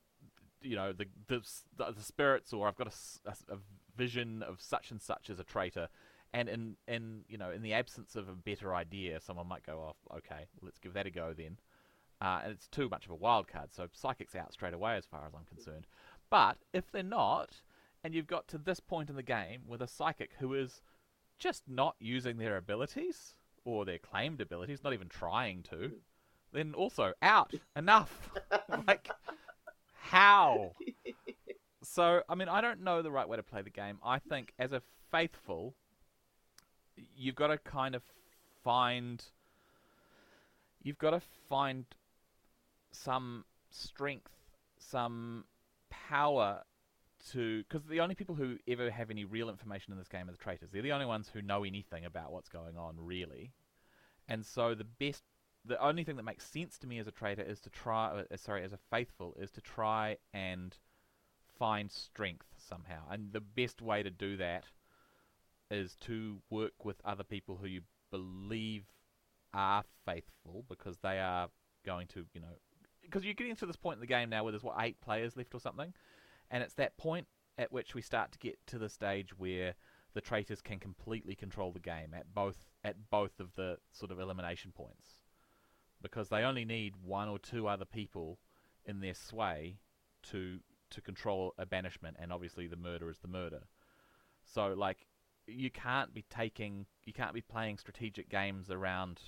you 0.62 0.75
know 0.75 0.93
the 0.93 1.05
the, 1.27 1.41
the, 1.77 2.03
spirits 2.03 2.53
or 2.53 2.67
I've 2.67 2.75
got 2.75 2.93
a 3.49 3.57
vision 3.95 4.43
of 4.43 4.62
such 4.62 4.91
and 4.91 5.01
such 5.01 5.29
as 5.29 5.39
a 5.39 5.43
traitor 5.43 5.89
and 6.33 6.49
in 6.49 6.75
in 6.87 7.21
you 7.27 7.37
know 7.37 7.51
in 7.51 7.61
the 7.61 7.73
absence 7.73 8.15
of 8.15 8.27
a 8.27 8.33
better 8.33 8.73
idea 8.73 9.19
someone 9.19 9.47
might 9.47 9.65
go 9.65 9.79
off 9.79 9.97
okay 10.15 10.45
let's 10.61 10.79
give 10.79 10.93
that 10.93 11.05
a 11.05 11.11
go 11.11 11.33
then 11.35 11.57
uh, 12.21 12.41
and 12.43 12.51
it's 12.53 12.67
too 12.67 12.87
much 12.87 13.05
of 13.05 13.11
a 13.11 13.15
wild 13.15 13.47
card 13.47 13.73
so 13.73 13.87
psychics 13.93 14.35
out 14.35 14.53
straight 14.53 14.73
away 14.73 14.95
as 14.95 15.05
far 15.05 15.25
as 15.25 15.33
I'm 15.33 15.45
concerned 15.45 15.87
but 16.29 16.57
if 16.73 16.91
they're 16.91 17.03
not 17.03 17.61
and 18.03 18.13
you've 18.13 18.27
got 18.27 18.47
to 18.49 18.57
this 18.57 18.79
point 18.79 19.09
in 19.09 19.15
the 19.15 19.23
game 19.23 19.61
with 19.67 19.81
a 19.81 19.87
psychic 19.87 20.31
who 20.39 20.53
is 20.53 20.81
just 21.37 21.63
not 21.67 21.95
using 21.99 22.37
their 22.37 22.57
abilities 22.57 23.35
or 23.65 23.85
their 23.85 23.97
claimed 23.97 24.41
abilities, 24.41 24.83
not 24.83 24.93
even 24.93 25.09
trying 25.09 25.63
to, 25.63 25.91
then 26.53 26.73
also 26.73 27.13
out. 27.21 27.53
Enough. 27.75 28.29
like, 28.87 29.09
how? 29.93 30.73
So, 31.83 32.21
I 32.29 32.35
mean, 32.35 32.47
I 32.47 32.61
don't 32.61 32.83
know 32.83 33.01
the 33.01 33.11
right 33.11 33.27
way 33.27 33.37
to 33.37 33.43
play 33.43 33.63
the 33.63 33.71
game. 33.71 33.97
I 34.05 34.19
think 34.19 34.53
as 34.59 34.71
a 34.71 34.83
faithful, 35.09 35.75
you've 37.21 37.36
got 37.36 37.47
to 37.47 37.57
kind 37.57 37.95
of 37.95 38.03
find. 38.63 39.23
You've 40.81 40.97
got 40.97 41.12
to 41.12 41.21
find 41.47 41.86
some 42.91 43.45
strength, 43.69 44.31
some 44.79 45.45
power 45.89 46.63
to 47.31 47.63
because 47.63 47.86
the 47.86 47.99
only 47.99 48.15
people 48.15 48.34
who 48.34 48.57
ever 48.67 48.89
have 48.89 49.12
any 49.12 49.25
real 49.25 49.49
information 49.49 49.93
in 49.93 49.99
this 49.99 50.07
game 50.07 50.27
are 50.27 50.31
the 50.31 50.38
traitors. 50.38 50.71
They're 50.71 50.81
the 50.81 50.91
only 50.91 51.05
ones 51.05 51.29
who 51.31 51.41
know 51.41 51.63
anything 51.63 52.05
about 52.05 52.31
what's 52.31 52.49
going 52.49 52.77
on, 52.77 52.95
really. 52.97 53.51
And 54.27 54.45
so 54.45 54.73
the 54.73 54.84
best, 54.84 55.23
the 55.63 55.81
only 55.84 56.03
thing 56.03 56.15
that 56.15 56.23
makes 56.23 56.49
sense 56.49 56.79
to 56.79 56.88
me 56.88 56.97
as 56.97 57.07
a 57.07 57.12
traitor 57.12 57.43
is 57.43 57.60
to 57.62 57.69
try. 57.69 58.23
Uh, 58.31 58.38
sorry, 58.38 58.63
as 58.63 58.73
a 58.73 58.79
faithful, 58.89 59.36
is 59.39 59.51
to 59.51 59.62
try 59.62 60.17
and 60.34 60.75
find 61.60 61.91
strength 61.91 62.47
somehow. 62.57 63.03
And 63.12 63.31
the 63.31 63.41
best 63.41 63.81
way 63.84 64.01
to 64.01 64.10
do 64.10 64.38
that 64.38 64.65
is 65.71 65.95
to 66.01 66.41
work 66.49 66.86
with 66.86 67.01
other 67.03 67.23
people 67.23 67.57
who 67.57 67.67
you 67.67 67.81
believe 68.12 68.86
are 69.53 69.84
faithful 70.05 70.65
because 70.69 70.97
they 70.99 71.19
are 71.19 71.49
going 71.86 72.07
to, 72.07 72.25
you 72.34 72.41
know, 72.41 72.60
because 73.01 73.25
you're 73.25 73.34
getting 73.34 73.55
to 73.55 73.65
this 73.65 73.75
point 73.75 73.95
in 73.95 74.01
the 74.01 74.07
game 74.07 74.29
now 74.29 74.43
where 74.43 74.51
there's 74.51 74.63
what 74.63 74.75
eight 74.79 74.99
players 75.01 75.36
left 75.36 75.55
or 75.55 75.60
something? 75.60 75.93
And 76.49 76.62
it's 76.62 76.75
that 76.75 76.97
point 76.97 77.27
at 77.57 77.71
which 77.71 77.95
we 77.95 78.01
start 78.01 78.31
to 78.34 78.39
get 78.39 78.57
to 78.67 78.77
the 78.77 78.89
stage 78.89 79.38
where 79.38 79.73
the 80.13 80.21
traitors 80.21 80.62
can 80.62 80.79
completely 80.79 81.36
control 81.36 81.71
the 81.71 81.79
game 81.79 82.13
at 82.13 82.34
both 82.34 82.65
at 82.84 83.10
both 83.10 83.39
of 83.39 83.55
the 83.55 83.77
sort 83.91 84.12
of 84.12 84.19
elimination 84.19 84.71
points. 84.71 85.23
Because 86.01 86.29
they 86.29 86.43
only 86.43 86.65
need 86.65 86.95
one 87.03 87.29
or 87.29 87.39
two 87.39 87.67
other 87.67 87.86
people 87.86 88.39
in 88.86 88.99
their 88.99 89.13
sway 89.13 89.77
to 90.23 90.60
to 90.89 91.01
control 91.01 91.53
a 91.57 91.65
banishment 91.65 92.17
and 92.19 92.34
obviously 92.34 92.67
the 92.67 92.75
murder 92.75 93.10
is 93.10 93.19
the 93.19 93.27
murder. 93.27 93.62
So 94.43 94.73
like 94.73 95.07
you 95.47 95.69
can't 95.69 96.13
be 96.13 96.23
taking 96.30 96.86
you 97.06 97.13
can't 97.13 97.34
be 97.34 97.41
playing 97.41 97.77
strategic 97.77 98.30
games 98.30 98.69
around 98.69 99.19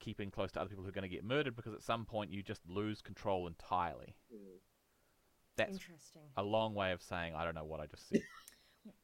keeping 0.00 0.30
close 0.30 0.50
to 0.52 0.60
other 0.60 0.68
people 0.68 0.82
who 0.82 0.88
are 0.88 0.92
going 0.92 1.08
to 1.08 1.14
get 1.14 1.24
murdered 1.24 1.54
because 1.54 1.72
at 1.74 1.82
some 1.82 2.04
point 2.04 2.32
you 2.32 2.42
just 2.42 2.62
lose 2.68 3.00
control 3.00 3.46
entirely 3.46 4.14
Mm. 4.34 4.38
that's 5.56 5.72
Interesting. 5.72 6.22
a 6.36 6.42
long 6.42 6.74
way 6.74 6.92
of 6.92 7.02
saying 7.02 7.34
I 7.34 7.44
don't 7.44 7.54
know 7.54 7.64
what 7.64 7.80
I 7.80 7.86
just 7.86 8.08
said. 8.08 8.22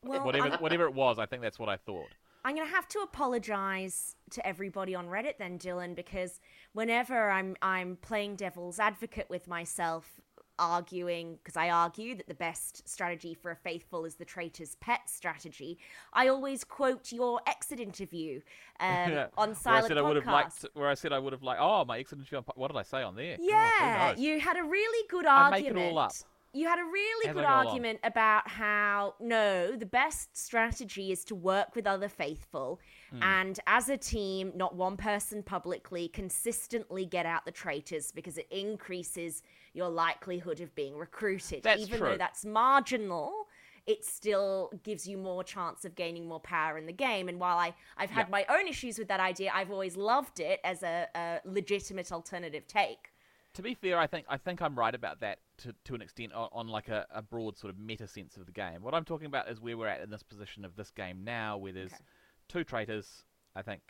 Well, 0.02 0.24
whatever 0.24 0.48
I'm, 0.48 0.58
whatever 0.60 0.86
it 0.86 0.94
was, 0.94 1.20
I 1.20 1.26
think 1.26 1.40
that's 1.40 1.56
what 1.58 1.68
I 1.68 1.76
thought. 1.76 2.08
I'm 2.44 2.56
going 2.56 2.66
to 2.66 2.74
have 2.74 2.88
to 2.88 2.98
apologize 2.98 4.16
to 4.32 4.44
everybody 4.44 4.92
on 4.96 5.06
Reddit 5.06 5.38
then, 5.38 5.56
Dylan, 5.56 5.94
because 5.94 6.40
whenever 6.72 7.30
I'm 7.30 7.54
I'm 7.62 7.96
playing 8.02 8.34
devil's 8.34 8.80
advocate 8.80 9.30
with 9.30 9.46
myself, 9.46 10.20
arguing 10.58 11.36
because 11.42 11.56
I 11.56 11.70
argue 11.70 12.14
that 12.16 12.26
the 12.28 12.34
best 12.34 12.88
strategy 12.88 13.34
for 13.34 13.50
a 13.50 13.56
faithful 13.56 14.04
is 14.04 14.16
the 14.16 14.24
traitor's 14.24 14.74
pet 14.76 15.00
strategy. 15.08 15.78
I 16.12 16.28
always 16.28 16.64
quote 16.64 17.12
your 17.12 17.40
exit 17.46 17.80
interview 17.80 18.40
um, 18.80 18.88
Yeah. 19.12 19.26
on 19.36 19.48
Where 19.50 19.56
I 19.56 19.60
Silent 19.60 19.86
said 19.88 19.98
I 19.98 20.02
would 20.02 20.16
have 20.16 20.24
Podcast. 20.24 20.30
liked. 20.32 20.66
Where 20.74 20.88
I 20.88 20.94
said 20.94 21.12
I 21.12 21.18
would 21.18 21.32
have 21.32 21.42
liked. 21.42 21.60
Oh, 21.62 21.84
my 21.84 21.98
exit 21.98 22.18
interview. 22.18 22.42
What 22.54 22.68
did 22.68 22.76
I 22.76 22.82
say 22.82 23.02
on 23.02 23.14
there? 23.16 23.36
Oh, 23.40 23.44
Yeah, 23.46 24.08
knows? 24.14 24.20
you 24.20 24.40
had 24.40 24.56
a 24.56 24.62
really 24.64 25.06
good 25.08 25.26
argument. 25.26 25.54
I 25.54 25.58
make 25.58 25.64
it 25.66 25.68
argument. 25.68 25.92
all 25.92 25.98
up. 25.98 26.12
You 26.54 26.66
had 26.66 26.78
a 26.78 26.84
really 26.84 27.28
As 27.28 27.34
good 27.34 27.42
go 27.42 27.46
along. 27.48 27.66
argument 27.66 28.00
about 28.04 28.48
how 28.48 29.14
no, 29.20 29.76
the 29.76 29.84
best 29.84 30.34
strategy 30.34 31.12
is 31.12 31.22
to 31.26 31.34
work 31.34 31.76
with 31.76 31.86
other 31.86 32.08
faithful 32.08 32.80
Hmm. 33.10 33.22
and 33.22 33.60
as 33.66 33.88
a 33.90 33.96
team, 33.98 34.52
not 34.54 34.74
one 34.74 34.96
person 34.96 35.42
publicly, 35.42 36.08
consistently 36.08 37.04
get 37.04 37.26
out 37.26 37.44
the 37.44 37.52
traitors 37.52 38.12
because 38.12 38.38
it 38.38 38.46
increases 38.50 39.42
your 39.78 39.88
likelihood 39.88 40.60
of 40.60 40.74
being 40.74 40.94
recruited. 40.96 41.62
That's 41.62 41.80
Even 41.80 41.98
true. 42.00 42.08
though 42.10 42.18
that's 42.18 42.44
marginal, 42.44 43.46
it 43.86 44.04
still 44.04 44.70
gives 44.82 45.08
you 45.08 45.16
more 45.16 45.42
chance 45.42 45.86
of 45.86 45.94
gaining 45.94 46.28
more 46.28 46.40
power 46.40 46.76
in 46.76 46.84
the 46.84 46.92
game. 46.92 47.28
And 47.30 47.40
while 47.40 47.56
I, 47.58 47.72
I've 47.96 48.10
had 48.10 48.26
Yeah. 48.26 48.32
my 48.32 48.46
own 48.50 48.68
issues 48.68 48.98
with 48.98 49.08
that 49.08 49.20
idea, 49.20 49.50
I've 49.54 49.70
always 49.70 49.96
loved 49.96 50.40
it 50.40 50.60
as 50.62 50.82
a, 50.82 51.06
a 51.14 51.40
legitimate 51.46 52.12
alternative 52.12 52.66
take. 52.66 53.12
To 53.54 53.62
be 53.62 53.72
fair, 53.74 53.98
I 53.98 54.06
think 54.06 54.26
I 54.28 54.36
think 54.36 54.60
I'm 54.60 54.78
right 54.78 54.94
about 54.94 55.20
that 55.20 55.38
to, 55.62 55.74
to 55.86 55.94
an 55.94 56.02
extent 56.02 56.32
on, 56.34 56.48
on 56.52 56.68
like 56.68 56.88
a, 56.88 57.06
a 57.10 57.22
broad 57.22 57.56
sort 57.56 57.72
of 57.72 57.78
meta 57.78 58.06
sense 58.06 58.36
of 58.36 58.44
the 58.46 58.52
game. 58.52 58.82
What 58.82 58.94
I'm 58.94 59.04
talking 59.06 59.26
about 59.26 59.48
is 59.48 59.58
where 59.60 59.76
we're 59.78 59.88
at 59.88 60.02
in 60.02 60.10
this 60.10 60.22
position 60.22 60.64
of 60.66 60.76
this 60.76 60.90
game 60.90 61.24
now, 61.24 61.56
where 61.56 61.72
there's 61.72 61.94
Okay. 61.94 62.04
two 62.48 62.64
traitors, 62.64 63.24
I 63.56 63.62
think, 63.62 63.80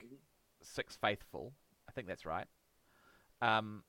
six 0.63 0.97
faithful. 0.97 1.53
I 1.89 1.93
think 1.93 2.07
that's 2.07 2.25
right. 2.25 2.47
Um, 3.43 3.83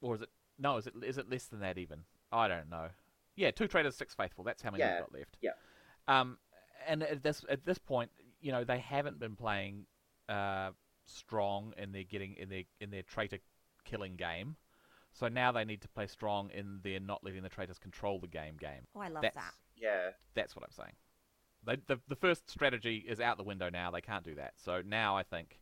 or 0.00 0.14
is 0.14 0.22
it 0.22 0.30
no? 0.60 0.76
Is 0.76 0.86
it 0.86 0.94
is 1.02 1.18
it 1.18 1.30
less 1.30 1.46
than 1.46 1.60
that 1.60 1.78
even? 1.78 2.04
I 2.32 2.46
don't 2.48 2.68
know. 2.70 2.88
Yeah, 3.36 3.50
two 3.50 3.66
traitors, 3.66 3.96
six 3.96 4.14
faithful. 4.14 4.44
That's 4.44 4.62
how 4.62 4.70
many 4.70 4.82
Yeah, 4.82 4.96
we've 4.96 5.00
got 5.00 5.12
left. 5.18 5.38
yeah. 5.40 5.50
Um, 6.08 6.38
and 6.86 7.02
at 7.02 7.22
this 7.22 7.44
at 7.48 7.64
this 7.64 7.78
point, 7.78 8.10
you 8.40 8.52
know, 8.52 8.64
they 8.64 8.78
haven't 8.78 9.18
been 9.18 9.36
playing 9.36 9.86
uh, 10.28 10.70
strong 11.06 11.72
in 11.76 11.92
their 11.92 12.04
getting 12.04 12.34
in 12.36 12.48
their 12.48 12.62
in 12.80 12.90
their 12.90 13.02
traitor 13.02 13.38
killing 13.84 14.16
game. 14.16 14.56
So 15.12 15.26
now 15.28 15.50
they 15.50 15.64
need 15.64 15.80
to 15.82 15.88
play 15.88 16.06
strong 16.06 16.50
in 16.50 16.80
their 16.84 17.00
not 17.00 17.24
letting 17.24 17.42
the 17.42 17.48
traitors 17.48 17.78
control 17.78 18.20
the 18.20 18.28
game 18.28 18.56
game. 18.58 18.86
Oh, 18.94 19.00
I 19.00 19.08
love 19.08 19.22
That's 19.22 19.34
that. 19.34 19.54
Yeah. 19.76 20.10
that's 20.34 20.54
what 20.54 20.64
I'm 20.64 20.70
saying. 20.70 20.94
They, 21.66 21.76
the 21.86 22.00
the 22.08 22.14
first 22.16 22.48
strategy 22.48 23.04
is 23.08 23.20
out 23.20 23.36
the 23.36 23.42
window 23.42 23.68
now. 23.70 23.90
They 23.90 24.00
can't 24.00 24.24
do 24.24 24.34
that. 24.36 24.54
So 24.56 24.82
now 24.86 25.16
I 25.16 25.22
think, 25.24 25.58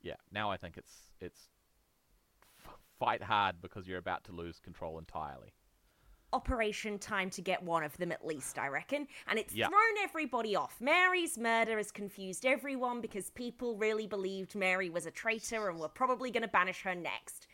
yeah, 0.00 0.14
now 0.32 0.50
I 0.50 0.56
think 0.56 0.76
it's 0.76 0.92
it's 1.20 1.38
f- 1.50 1.57
fight 2.98 3.22
hard 3.22 3.60
because 3.60 3.86
you're 3.86 3.98
about 3.98 4.24
to 4.24 4.32
lose 4.32 4.58
control 4.60 4.98
entirely. 4.98 5.52
operation 6.34 6.98
time 6.98 7.30
to 7.30 7.40
get 7.40 7.62
one 7.62 7.82
of 7.82 7.96
them 7.96 8.12
at 8.12 8.22
least, 8.26 8.58
I 8.58 8.68
reckon. 8.68 9.08
And 9.28 9.38
it's 9.38 9.54
Yeah. 9.54 9.68
thrown 9.68 9.96
everybody 10.02 10.54
off. 10.54 10.78
Mary's 10.78 11.38
murder 11.38 11.78
has 11.78 11.90
confused 11.90 12.44
everyone 12.44 13.00
because 13.00 13.30
people 13.30 13.78
really 13.78 14.06
believed 14.06 14.54
Mary 14.54 14.90
was 14.90 15.06
a 15.06 15.10
traitor 15.10 15.70
and 15.70 15.78
were 15.80 15.88
probably 15.88 16.30
going 16.30 16.42
to 16.42 16.48
banish 16.48 16.82
her 16.82 16.94
next. 16.94 17.46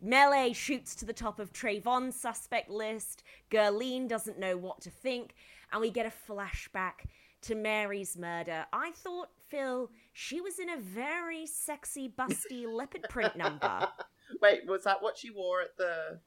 Melee 0.00 0.54
shoots 0.54 0.94
to 0.96 1.04
the 1.04 1.12
top 1.12 1.38
of 1.38 1.52
Trayvon's 1.52 2.16
suspect 2.18 2.70
list. 2.70 3.22
Gerline 3.50 4.08
doesn't 4.08 4.38
know 4.38 4.56
what 4.56 4.80
to 4.80 4.90
think. 4.90 5.34
And 5.70 5.82
we 5.82 5.90
get 5.90 6.06
a 6.06 6.10
flashback 6.32 7.04
to 7.42 7.54
Mary's 7.54 8.16
murder. 8.16 8.64
I 8.72 8.92
thought, 8.92 9.28
Phil, 9.36 9.90
she 10.14 10.40
was 10.40 10.58
in 10.58 10.70
a 10.70 10.78
very 10.78 11.44
sexy, 11.44 12.08
busty 12.08 12.66
leopard 12.66 13.02
print 13.10 13.36
number. 13.36 13.88
Wait, 14.42 14.66
was 14.66 14.84
that 14.84 15.02
what 15.02 15.16
she 15.18 15.30
wore 15.30 15.62
at 15.62 15.76
the? 15.76 16.20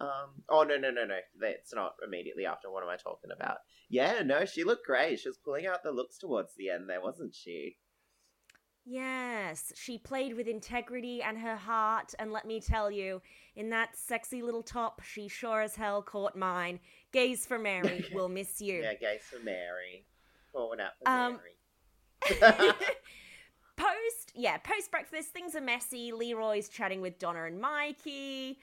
Um. 0.00 0.42
Oh 0.48 0.62
no 0.62 0.76
no 0.76 0.90
no 0.90 1.04
no! 1.04 1.18
That's 1.40 1.74
not 1.74 1.94
immediately 2.06 2.46
after. 2.46 2.70
What 2.70 2.82
am 2.84 2.88
I 2.88 2.96
talking 2.96 3.30
about? 3.34 3.58
Yeah, 3.88 4.22
no, 4.24 4.44
she 4.44 4.62
looked 4.64 4.86
great. 4.86 5.18
She 5.18 5.28
was 5.28 5.38
pulling 5.38 5.66
out 5.66 5.82
the 5.82 5.90
looks 5.90 6.18
towards 6.18 6.54
the 6.56 6.70
end 6.70 6.88
there, 6.88 7.00
wasn't 7.00 7.34
she? 7.34 7.76
Yes, 8.90 9.72
she 9.76 9.98
played 9.98 10.34
with 10.34 10.46
integrity 10.48 11.20
and 11.20 11.36
her 11.38 11.56
heart, 11.56 12.14
and 12.18 12.32
let 12.32 12.46
me 12.46 12.58
tell 12.60 12.90
you, 12.90 13.20
in 13.54 13.68
that 13.70 13.94
sexy 13.96 14.40
little 14.40 14.62
top, 14.62 15.02
she 15.04 15.28
sure 15.28 15.60
as 15.60 15.76
hell 15.76 16.00
caught 16.00 16.36
mine. 16.36 16.80
Gays 17.12 17.44
for 17.44 17.58
Mary, 17.58 18.06
we'll 18.14 18.30
miss 18.30 18.60
you. 18.62 18.80
Yeah, 18.80 18.94
gays 18.94 19.20
for 19.30 19.42
Mary. 19.44 20.06
Pouring 20.54 20.80
out 20.80 20.92
for 21.02 21.08
Um, 21.10 21.38
Mary. 22.40 22.72
post, 23.78 24.32
yeah, 24.34 24.58
post 24.58 24.90
breakfast, 24.90 25.28
things 25.28 25.54
are 25.54 25.60
messy. 25.60 26.12
Leroy's 26.12 26.68
chatting 26.68 27.00
with 27.00 27.18
Donna 27.18 27.44
and 27.44 27.60
Mikey. 27.60 28.58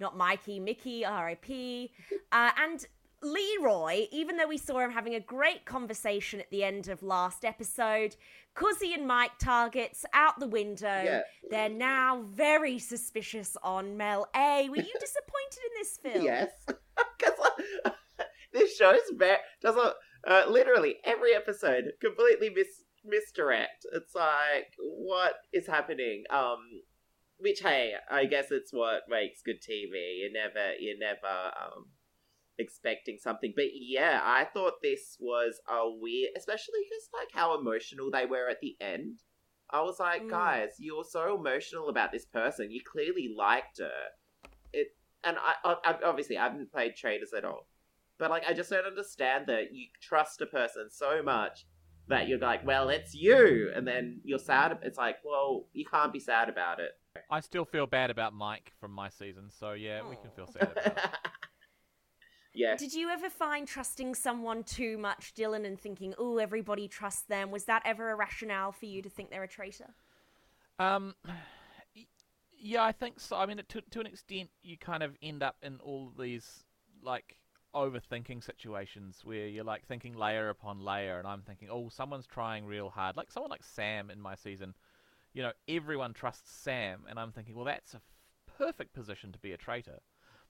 Not 0.00 0.16
Mikey, 0.16 0.58
Mickey, 0.58 1.04
RIP. 1.04 1.90
Uh, 2.32 2.50
and 2.58 2.84
Leroy, 3.22 4.06
even 4.10 4.36
though 4.36 4.46
we 4.46 4.58
saw 4.58 4.80
him 4.80 4.90
having 4.90 5.14
a 5.14 5.20
great 5.20 5.64
conversation 5.64 6.40
at 6.40 6.50
the 6.50 6.64
end 6.64 6.88
of 6.88 7.02
last 7.02 7.44
episode, 7.44 8.16
Cuzzy 8.54 8.94
and 8.94 9.06
Mike 9.06 9.38
targets 9.38 10.04
out 10.12 10.38
the 10.38 10.46
window. 10.46 11.02
Yeah. 11.04 11.20
They're 11.50 11.68
now 11.68 12.22
very 12.28 12.78
suspicious 12.78 13.56
on 13.62 13.96
Mel 13.96 14.28
A. 14.36 14.68
Were 14.68 14.76
you 14.76 14.94
disappointed 15.00 15.60
in 15.64 15.72
this 15.78 15.96
film? 15.96 16.24
Yes, 16.24 16.50
because 16.66 17.38
this 18.52 18.76
show's 18.76 19.00
very 19.14 19.38
doesn't 19.62 19.94
uh, 20.26 20.44
literally 20.48 20.96
every 21.04 21.34
episode 21.34 21.92
completely 22.00 22.50
mis- 22.50 22.83
misdirect. 23.04 23.86
It's 23.92 24.14
like 24.14 24.72
what 24.78 25.34
is 25.52 25.66
happening? 25.66 26.24
Um, 26.30 26.58
which 27.38 27.60
hey, 27.60 27.94
I 28.10 28.24
guess 28.26 28.50
it's 28.50 28.72
what 28.72 29.02
makes 29.08 29.42
good 29.42 29.60
TV. 29.60 30.20
You're 30.20 30.32
never, 30.32 30.72
you're 30.78 30.98
never 30.98 31.50
um 31.60 31.86
expecting 32.58 33.18
something, 33.20 33.52
but 33.56 33.66
yeah, 33.74 34.20
I 34.22 34.44
thought 34.44 34.74
this 34.82 35.16
was 35.20 35.60
a 35.68 35.90
weird, 35.90 36.30
especially 36.36 36.80
because 36.84 37.08
like 37.12 37.28
how 37.32 37.58
emotional 37.58 38.10
they 38.10 38.26
were 38.26 38.48
at 38.48 38.60
the 38.60 38.76
end. 38.80 39.18
I 39.70 39.80
was 39.82 39.98
like, 39.98 40.22
Mm. 40.22 40.30
guys, 40.30 40.68
you're 40.78 41.04
so 41.04 41.34
emotional 41.34 41.88
about 41.88 42.12
this 42.12 42.26
person. 42.26 42.70
You 42.70 42.80
clearly 42.84 43.34
liked 43.36 43.78
her. 43.78 44.10
It 44.72 44.88
and 45.24 45.36
I, 45.38 45.54
I 45.64 45.76
I- 45.84 46.02
obviously 46.04 46.36
I 46.38 46.44
haven't 46.44 46.70
played 46.70 46.94
traitors 46.96 47.32
at 47.36 47.44
all, 47.44 47.66
but 48.18 48.30
like 48.30 48.44
I 48.48 48.52
just 48.52 48.70
don't 48.70 48.86
understand 48.86 49.46
that 49.48 49.72
you 49.72 49.86
trust 50.00 50.40
a 50.40 50.46
person 50.46 50.88
so 50.90 51.22
much 51.22 51.66
that 52.08 52.28
you're 52.28 52.38
like, 52.38 52.66
well, 52.66 52.88
it's 52.88 53.14
you, 53.14 53.70
and 53.74 53.86
then 53.86 54.20
you're 54.24 54.38
sad. 54.38 54.78
It's 54.82 54.98
like, 54.98 55.16
well, 55.24 55.66
you 55.72 55.84
can't 55.84 56.12
be 56.12 56.20
sad 56.20 56.48
about 56.48 56.80
it. 56.80 56.90
I 57.30 57.40
still 57.40 57.64
feel 57.64 57.86
bad 57.86 58.10
about 58.10 58.34
Mike 58.34 58.72
from 58.80 58.92
my 58.92 59.08
season, 59.08 59.50
so 59.50 59.72
yeah, 59.72 60.02
we 60.08 60.16
can 60.16 60.30
feel 60.34 60.46
sad 60.46 60.72
about 60.72 60.86
it. 60.86 60.98
yeah, 62.54 62.76
Did 62.76 62.92
you 62.92 63.08
ever 63.08 63.30
find 63.30 63.66
trusting 63.66 64.14
someone 64.14 64.64
too 64.64 64.98
much, 64.98 65.32
Dylan, 65.34 65.64
and 65.64 65.80
thinking, 65.80 66.14
oh, 66.18 66.38
everybody 66.38 66.88
trusts 66.88 67.22
them? 67.22 67.50
Was 67.50 67.64
that 67.64 67.82
ever 67.84 68.10
a 68.10 68.16
rationale 68.16 68.72
for 68.72 68.86
you 68.86 69.00
to 69.02 69.08
think 69.08 69.30
they're 69.30 69.44
a 69.44 69.48
traitor? 69.48 69.94
Um, 70.78 71.14
yeah, 72.58 72.82
I 72.82 72.92
think 72.92 73.20
so. 73.20 73.36
I 73.36 73.46
mean, 73.46 73.60
to 73.68 73.80
to 73.80 74.00
an 74.00 74.06
extent, 74.06 74.50
you 74.62 74.76
kind 74.76 75.02
of 75.02 75.16
end 75.22 75.42
up 75.42 75.56
in 75.62 75.78
all 75.80 76.12
these 76.18 76.64
like 77.02 77.36
overthinking 77.74 78.42
situations 78.42 79.20
where 79.24 79.46
you're 79.48 79.64
like 79.64 79.86
thinking 79.86 80.14
layer 80.14 80.48
upon 80.48 80.80
layer, 80.80 81.18
and 81.18 81.26
I'm 81.26 81.42
thinking, 81.42 81.68
oh, 81.70 81.88
someone's 81.88 82.26
trying 82.26 82.64
real 82.66 82.90
hard. 82.90 83.16
Like 83.16 83.30
someone 83.30 83.50
like 83.50 83.64
Sam 83.64 84.10
in 84.10 84.20
my 84.20 84.34
season, 84.34 84.74
you 85.32 85.42
know, 85.42 85.52
everyone 85.68 86.12
trusts 86.14 86.50
Sam, 86.52 87.04
and 87.08 87.18
I'm 87.18 87.32
thinking, 87.32 87.54
well, 87.54 87.64
that's 87.64 87.94
a 87.94 87.96
f- 87.98 88.02
perfect 88.58 88.92
position 88.94 89.32
to 89.32 89.38
be 89.38 89.52
a 89.52 89.56
traitor. 89.56 89.98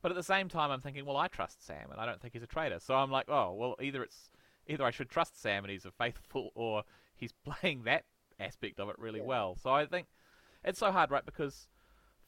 But 0.03 0.11
at 0.13 0.17
the 0.17 0.23
same 0.23 0.49
time, 0.49 0.71
I'm 0.71 0.83
thinking, 0.83 1.07
well, 1.07 1.17
I 1.17 1.29
trust 1.29 1.65
Sam, 1.67 1.91
and 1.91 1.99
I 2.01 2.05
don't 2.07 2.21
think 2.21 2.35
he's 2.35 2.43
a 2.43 2.47
traitor. 2.47 2.79
So 2.79 2.95
I'm 2.95 3.11
like, 3.11 3.29
oh, 3.29 3.55
well, 3.55 3.77
either 3.81 4.03
it's 4.03 4.31
either 4.67 4.85
I 4.85 4.91
should 4.91 5.09
trust 5.11 5.41
Sam 5.41 5.65
and 5.65 5.71
he's 5.71 5.85
a 5.87 5.91
faithful, 5.91 6.51
or 6.55 6.85
he's 7.15 7.33
playing 7.33 7.85
that 7.85 8.05
aspect 8.39 8.79
of 8.81 8.89
it 8.91 8.97
really 8.99 9.21
Yeah. 9.21 9.27
well. 9.27 9.57
So 9.63 9.71
I 9.71 9.87
think 9.87 10.07
it's 10.63 10.79
so 10.79 10.93
hard, 10.93 11.11
right? 11.11 11.25
Because 11.25 11.69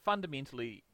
fundamentally, 0.04 0.84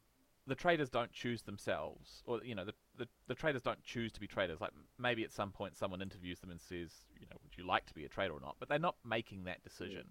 the 0.47 0.55
traitors 0.55 0.89
don't 0.91 1.13
choose 1.13 1.43
themselves, 1.43 2.23
or 2.27 2.41
you 2.45 2.55
know, 2.55 2.65
the, 2.65 2.75
the 2.99 3.09
the 3.27 3.35
traitors 3.35 3.63
don't 3.63 3.83
choose 3.83 4.13
to 4.13 4.21
be 4.21 4.27
traitors. 4.27 4.61
Like 4.61 4.73
maybe 4.99 5.25
at 5.25 5.33
some 5.33 5.51
point 5.51 5.77
someone 5.77 6.03
interviews 6.03 6.41
them 6.41 6.51
and 6.51 6.61
says, 6.61 6.91
you 7.19 7.27
know, 7.31 7.37
would 7.43 7.57
you 7.57 7.67
like 7.67 7.87
to 7.87 7.95
be 7.95 8.05
a 8.05 8.09
traitor 8.09 8.35
or 8.35 8.41
not? 8.41 8.57
But 8.59 8.69
they're 8.69 8.79
not 8.79 8.97
making 9.05 9.45
that 9.45 9.63
decision. 9.63 10.05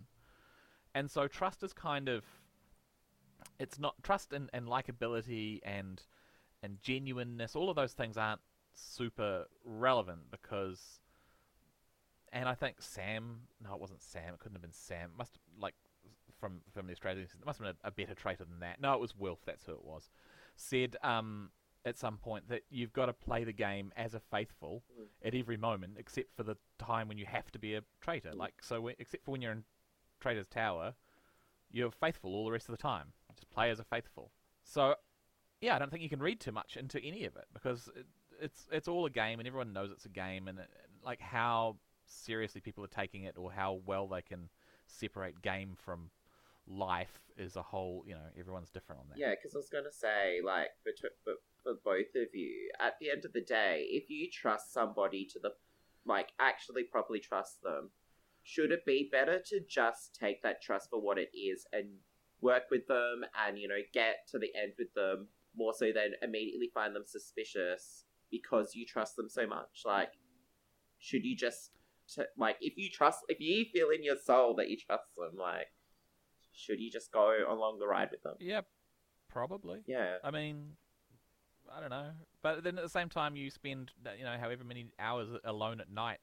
And 0.94 1.10
so 1.10 1.28
trust 1.28 1.63
is 1.63 1.74
kind 1.74 2.10
of 2.10 2.24
it's 3.60 3.80
not 3.80 3.96
trust 4.04 4.34
and, 4.34 4.50
and 4.54 4.67
likability 4.67 5.60
and 5.63 6.02
and 6.63 6.82
genuineness. 6.82 7.56
All 7.56 7.70
of 7.70 7.76
those 7.76 7.94
things 7.94 8.17
aren't 8.17 8.41
super 8.74 9.46
relevant 9.65 10.32
because. 10.32 11.00
And 12.34 12.48
I 12.48 12.54
think 12.54 12.82
Sam, 12.82 13.41
no, 13.62 13.74
it 13.74 13.82
wasn't 13.82 14.02
Sam. 14.02 14.34
It 14.34 14.39
couldn't 14.39 14.56
have 14.56 14.62
been 14.62 14.72
Sam. 14.72 15.10
It 15.13 15.17
must 15.17 15.38
like 15.60 15.74
from 16.39 16.62
from 16.74 16.88
the 16.88 16.94
Australian. 16.94 17.26
It 17.26 17.46
must 17.46 17.60
have 17.60 17.67
been 17.67 17.76
a, 17.84 17.88
a 17.88 17.91
better 17.91 18.15
traitor 18.15 18.46
than 18.46 18.60
that. 18.62 18.82
No, 18.82 18.94
it 18.94 19.02
was 19.02 19.15
Wilf. 19.15 19.39
That's 19.46 19.65
who 19.65 19.74
it 19.74 19.84
was. 19.84 20.10
Said 20.56 20.96
um, 21.04 21.50
at 21.86 21.98
some 21.98 22.17
point 22.17 22.48
that 22.50 22.62
you've 22.70 22.94
got 22.94 23.08
to 23.08 23.13
play 23.13 23.44
the 23.44 23.54
game 23.54 23.91
as 23.96 24.13
a 24.13 24.20
faithful 24.20 24.84
Mm. 25.00 25.08
at 25.24 25.36
every 25.36 25.58
moment, 25.58 25.98
except 25.98 26.36
for 26.36 26.44
the 26.44 26.56
time 26.78 27.08
when 27.08 27.17
you 27.17 27.26
have 27.26 27.52
to 27.52 27.60
be 27.60 27.76
a 27.76 27.84
traitor. 28.02 28.34
Like 28.34 28.62
so, 28.62 28.82
when, 28.82 28.96
except 29.00 29.26
for 29.26 29.32
when 29.32 29.41
you're 29.41 29.52
in 29.52 29.63
Traitor's 30.20 30.48
Tower, 30.48 30.94
you're 31.72 31.91
faithful 31.91 32.34
all 32.36 32.46
the 32.46 32.52
rest 32.52 32.70
of 32.70 32.74
the 32.74 32.82
time. 32.82 33.13
Just 33.34 33.50
play 33.50 33.72
as 33.72 33.80
a 33.80 33.84
faithful. 33.84 34.32
So, 34.63 34.96
yeah, 35.60 35.76
I 35.76 35.80
don't 35.80 35.89
think 35.89 36.04
you 36.04 36.10
can 36.10 36.20
read 36.20 36.39
too 36.39 36.52
much 36.52 36.78
into 36.78 37.00
any 37.02 37.26
of 37.26 37.36
it 37.36 37.46
because 37.54 37.89
it, 37.96 38.06
it's 38.39 38.67
it's 38.72 38.88
all 38.88 39.06
a 39.06 39.10
game 39.10 39.39
and 39.39 39.48
everyone 39.48 39.74
knows 39.74 39.91
it's 39.91 40.06
a 40.06 40.10
game 40.10 40.48
and 40.48 40.60
it, 40.60 40.70
like 41.04 41.20
how 41.22 41.78
seriously 42.06 42.62
people 42.62 42.84
are 42.84 42.88
taking 42.88 43.24
it 43.24 43.38
or 43.38 43.52
how 43.52 43.80
well 43.86 44.08
they 44.08 44.22
can 44.22 44.50
separate 44.88 45.41
game 45.41 45.76
from 45.76 46.12
life 46.67 47.22
is 47.38 47.56
a 47.56 47.62
whole. 47.63 48.04
You 48.06 48.13
know, 48.15 48.28
everyone's 48.38 48.70
different 48.70 49.02
on 49.02 49.08
that. 49.10 49.17
Yeah, 49.17 49.32
because 49.32 49.56
I 49.56 49.58
was 49.58 49.70
going 49.70 49.86
to 49.86 49.91
say, 49.91 50.41
like, 50.44 50.70
for, 50.84 50.91
for, 51.24 51.34
for 51.63 51.74
both 51.84 52.15
of 52.15 52.34
you, 52.34 52.69
at 52.80 52.93
the 53.00 53.10
end 53.12 53.26
of 53.26 53.34
the 53.34 53.41
day, 53.41 53.86
if 53.89 54.10
you 54.10 54.30
trust 54.32 54.74
somebody 54.74 55.26
to 55.32 55.39
the, 55.39 55.52
like, 56.06 56.30
actually 56.39 56.84
properly 56.84 57.19
trust 57.19 57.62
them, 57.62 57.89
should 58.43 58.71
it 58.71 58.86
be 58.86 59.10
better 59.12 59.39
to 59.47 59.60
just 59.69 60.17
take 60.19 60.41
that 60.43 60.62
trust 60.62 60.89
for 60.89 61.00
what 61.00 61.17
it 61.17 61.30
is 61.34 61.65
and 61.71 61.88
work 62.41 62.63
with 62.71 62.88
them 62.88 63.24
and, 63.47 63.60
you 63.60 63.67
know, 63.67 63.76
get 63.93 64.28
to 64.32 64.39
the 64.39 64.50
end 64.60 64.74
with 64.80 64.93
them 64.95 65.28
more 65.56 65.74
so 65.74 65.91
than 65.93 66.13
immediately 66.21 66.71
find 66.74 66.95
them 66.95 67.04
suspicious 67.06 68.06
because 68.32 68.74
you 68.74 68.86
trust 68.86 69.15
them 69.15 69.30
so 69.30 69.45
much? 69.45 69.84
Like, 69.86 70.13
should 70.97 71.24
you 71.24 71.36
just, 71.36 71.71
t- 72.13 72.24
like, 72.38 72.58
if 72.62 72.78
you 72.78 72.89
trust, 72.89 73.19
if 73.28 73.39
you 73.39 73.65
feel 73.71 73.89
in 73.89 74.04
your 74.04 74.17
soul 74.17 74.56
that 74.56 74.69
you 74.69 74.78
trust 74.78 75.15
them, 75.15 75.38
like, 75.39 75.67
should 76.54 76.80
you 76.80 76.89
just 76.91 77.12
go 77.12 77.36
along 77.47 77.80
the 77.80 77.88
ride 77.88 78.10
with 78.12 78.24
them? 78.24 78.36
Yeah, 78.39 78.62
probably. 79.30 79.84
Yeah. 79.88 80.17
I 80.24 80.32
mean, 80.32 80.71
I 81.76 81.80
don't 81.80 81.90
know, 81.90 82.10
but 82.42 82.64
then 82.64 82.78
at 82.78 82.84
the 82.84 82.90
same 82.90 83.10
time, 83.10 83.36
you 83.36 83.50
spend 83.50 83.92
you 84.18 84.24
know 84.24 84.38
however 84.40 84.64
many 84.64 84.88
hours 85.00 85.30
alone 85.44 85.80
at 85.82 85.90
night 85.90 86.20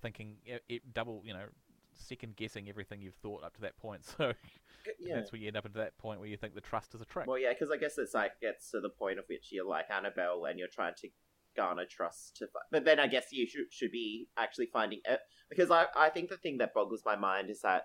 thinking 0.00 0.36
it, 0.44 0.62
it 0.68 0.94
double, 0.94 1.22
you 1.24 1.32
know, 1.32 1.46
second 1.94 2.36
guessing 2.36 2.68
everything 2.68 3.00
you've 3.02 3.14
thought 3.16 3.42
up 3.44 3.54
to 3.54 3.60
that 3.62 3.76
point. 3.76 4.02
So 4.18 4.32
Yeah. 5.00 5.16
that's 5.16 5.32
where 5.32 5.40
you 5.40 5.48
end 5.48 5.56
up 5.56 5.66
at 5.66 5.74
that 5.74 5.98
point 5.98 6.18
where 6.20 6.28
you 6.28 6.36
think 6.36 6.54
the 6.54 6.60
trust 6.60 6.94
is 6.94 7.00
a 7.00 7.04
trick. 7.04 7.26
Well, 7.26 7.38
yeah, 7.38 7.52
because 7.52 7.70
I 7.70 7.76
guess 7.76 7.98
it's 7.98 8.14
like 8.14 8.40
gets 8.40 8.70
to 8.70 8.80
the 8.80 8.88
point 8.88 9.18
of 9.18 9.24
which 9.28 9.48
you're 9.50 9.66
like 9.66 9.90
Annabelle 9.90 10.46
and 10.46 10.58
you're 10.58 10.68
trying 10.68 10.94
to 10.98 11.08
garner 11.56 11.84
trust 11.84 12.36
to. 12.36 12.46
Fi- 12.46 12.60
but 12.70 12.84
then 12.84 12.98
I 12.98 13.06
guess 13.06 13.26
you 13.32 13.46
should, 13.46 13.70
should 13.70 13.90
be 13.90 14.28
actually 14.38 14.66
finding 14.72 15.00
it 15.04 15.20
because 15.50 15.70
I 15.70 15.86
I 15.96 16.08
think 16.08 16.30
the 16.30 16.36
thing 16.38 16.58
that 16.58 16.72
boggles 16.74 17.02
my 17.04 17.16
mind 17.16 17.50
is 17.50 17.60
that 17.62 17.82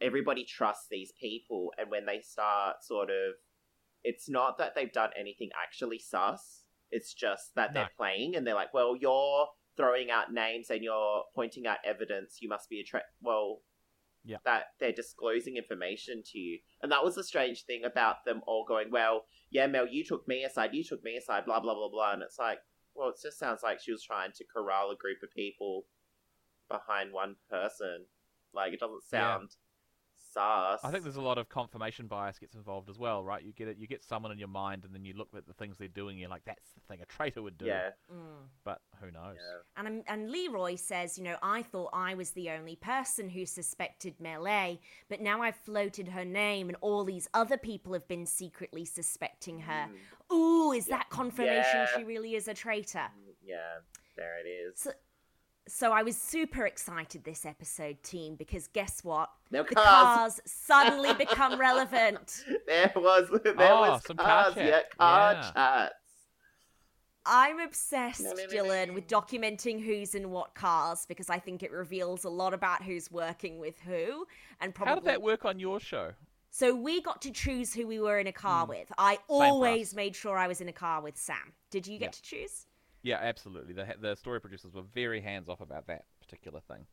everybody 0.00 0.44
trusts 0.44 0.86
these 0.90 1.12
people, 1.12 1.72
and 1.78 1.90
when 1.90 2.06
they 2.06 2.20
start 2.20 2.82
sort 2.82 3.10
of, 3.10 3.34
it's 4.04 4.28
not 4.28 4.58
that 4.58 4.74
they've 4.74 4.92
done 4.92 5.10
anything 5.18 5.50
actually 5.62 5.98
sus. 5.98 6.64
It's 6.90 7.14
just 7.14 7.54
that 7.56 7.72
they're 7.74 7.90
playing, 7.96 8.36
and 8.36 8.46
they're 8.46 8.54
like, 8.54 8.74
well, 8.74 8.94
you're 8.96 9.46
throwing 9.76 10.10
out 10.10 10.32
names 10.32 10.68
and 10.70 10.82
you're 10.82 11.22
pointing 11.34 11.66
out 11.66 11.78
evidence. 11.84 12.38
You 12.40 12.48
must 12.48 12.68
be 12.68 12.80
a 12.80 12.84
tra- 12.84 13.02
well. 13.20 13.62
Yeah. 14.24 14.36
That 14.44 14.66
they're 14.78 14.92
disclosing 14.92 15.56
information 15.56 16.22
to 16.26 16.38
you. 16.38 16.60
And 16.80 16.92
that 16.92 17.02
was 17.02 17.16
the 17.16 17.24
strange 17.24 17.64
thing 17.64 17.82
about 17.84 18.24
them 18.24 18.40
all 18.46 18.64
going, 18.64 18.88
well, 18.88 19.24
yeah, 19.50 19.66
Mel, 19.66 19.88
you 19.88 20.04
took 20.04 20.28
me 20.28 20.44
aside, 20.44 20.70
you 20.74 20.84
took 20.84 21.02
me 21.02 21.16
aside, 21.16 21.44
blah, 21.44 21.58
blah, 21.58 21.74
blah, 21.74 21.88
blah. 21.88 22.12
And 22.12 22.22
it's 22.22 22.38
like, 22.38 22.58
well, 22.94 23.08
it 23.08 23.16
just 23.20 23.36
sounds 23.36 23.64
like 23.64 23.80
she 23.80 23.90
was 23.90 24.04
trying 24.04 24.30
to 24.36 24.44
corral 24.44 24.92
a 24.92 24.96
group 24.96 25.18
of 25.24 25.34
people 25.34 25.86
behind 26.70 27.12
one 27.12 27.34
person. 27.50 28.04
Like, 28.54 28.72
it 28.72 28.78
doesn't 28.78 29.02
sound 29.02 29.56
sus. 30.32 30.80
I 30.82 30.90
think 30.90 31.02
there's 31.04 31.16
a 31.16 31.20
lot 31.20 31.38
of 31.38 31.48
confirmation 31.48 32.06
bias 32.06 32.38
gets 32.38 32.54
involved 32.54 32.88
as 32.88 32.98
well, 32.98 33.22
right? 33.24 33.42
You 33.42 33.52
get 33.52 33.68
it, 33.68 33.76
you 33.78 33.86
get 33.86 34.02
someone 34.04 34.32
in 34.32 34.38
your 34.38 34.48
mind, 34.48 34.84
and 34.84 34.94
then 34.94 35.04
you 35.04 35.14
look 35.14 35.28
at 35.36 35.46
the 35.46 35.52
things 35.54 35.76
they're 35.78 35.88
doing, 35.88 36.18
you're 36.18 36.28
like, 36.30 36.44
that's 36.44 36.70
the 36.72 36.80
thing 36.88 37.02
a 37.02 37.06
traitor 37.06 37.42
would 37.42 37.58
do. 37.58 37.66
Yeah. 37.66 37.90
Mm. 38.12 38.46
But 38.64 38.80
who 39.00 39.10
knows? 39.10 39.36
yeah. 39.36 39.60
And, 39.76 39.86
um, 39.88 40.02
and 40.08 40.30
Leroy 40.30 40.76
says, 40.76 41.18
you 41.18 41.24
know, 41.24 41.36
I 41.42 41.62
thought 41.62 41.90
I 41.92 42.14
was 42.14 42.30
the 42.30 42.50
only 42.50 42.76
person 42.76 43.28
who 43.28 43.44
suspected 43.46 44.14
Melee, 44.20 44.80
but 45.08 45.20
now 45.20 45.42
I've 45.42 45.56
floated 45.56 46.08
her 46.08 46.24
name 46.24 46.68
and 46.68 46.76
all 46.80 47.04
these 47.04 47.28
other 47.34 47.56
people 47.56 47.92
have 47.92 48.06
been 48.08 48.26
secretly 48.26 48.84
suspecting 48.84 49.58
her. 49.60 49.88
Mm, 50.30 50.34
Ooh, 50.34 50.72
is 50.72 50.88
Yeah. 50.88 50.98
that 50.98 51.10
confirmation 51.10 51.62
Yeah. 51.74 51.86
she 51.96 52.04
really 52.04 52.34
is 52.34 52.48
a 52.48 52.54
traitor? 52.54 53.10
mm, 53.18 53.34
yeah, 53.42 53.80
there 54.16 54.38
it 54.38 54.48
is. 54.48 54.78
So- 54.80 54.92
So 55.68 55.92
I 55.92 56.02
was 56.02 56.16
super 56.16 56.66
excited 56.66 57.22
this 57.24 57.46
episode, 57.46 58.02
team, 58.02 58.34
because 58.34 58.66
guess 58.66 59.04
what? 59.04 59.30
now, 59.50 59.62
The 59.62 59.74
cars. 59.76 59.84
cars 59.86 60.40
suddenly 60.44 61.14
become 61.14 61.58
relevant. 61.58 62.44
There 62.66 62.92
was, 62.96 63.28
there 63.44 63.54
Oh, 63.58 63.80
was 63.90 64.04
some 64.04 64.16
car 64.16 64.44
cars, 64.44 64.54
chat. 64.54 64.66
yeah, 64.66 64.80
car 64.98 65.32
Yeah. 65.34 65.52
chats. 65.52 65.94
I'm 67.24 67.60
obsessed, 67.60 68.22
No, 68.22 68.30
no, 68.32 68.34
no, 68.34 68.48
Dylan, 68.48 68.88
no. 68.88 68.94
with 68.94 69.06
documenting 69.06 69.80
who's 69.84 70.16
in 70.16 70.30
what 70.30 70.56
cars 70.56 71.06
because 71.06 71.30
I 71.30 71.38
think 71.38 71.62
it 71.62 71.70
reveals 71.70 72.24
a 72.24 72.28
lot 72.28 72.52
about 72.52 72.82
who's 72.82 73.10
working 73.12 73.58
with 73.60 73.78
who, 73.80 74.26
and 74.60 74.74
probably 74.74 74.90
How 74.90 74.94
did 74.96 75.04
that 75.04 75.22
work 75.22 75.44
on 75.44 75.60
your 75.60 75.78
show? 75.78 76.12
So 76.50 76.74
we 76.74 77.00
got 77.00 77.22
to 77.22 77.30
choose 77.30 77.72
who 77.72 77.86
we 77.86 78.00
were 78.00 78.18
in 78.18 78.26
a 78.26 78.32
car 78.32 78.64
Hmm. 78.64 78.70
with. 78.70 78.92
I 78.98 79.16
for 79.16 79.22
always 79.28 79.94
made 79.94 80.16
sure 80.16 80.36
I 80.36 80.48
was 80.48 80.60
in 80.60 80.68
a 80.68 80.72
car 80.72 81.00
with 81.00 81.16
Sam. 81.16 81.52
Did 81.70 81.86
you 81.86 81.98
get 81.98 82.06
Yeah. 82.06 82.10
to 82.10 82.22
choose? 82.22 82.66
Yeah, 83.02 83.18
absolutely. 83.20 83.74
The 83.74 83.94
the 84.00 84.14
story 84.14 84.40
producers 84.40 84.74
were 84.74 84.84
very 84.94 85.20
hands 85.20 85.48
off 85.48 85.60
about 85.60 85.86
that 85.88 86.04
particular 86.20 86.60
thing. 86.68 86.86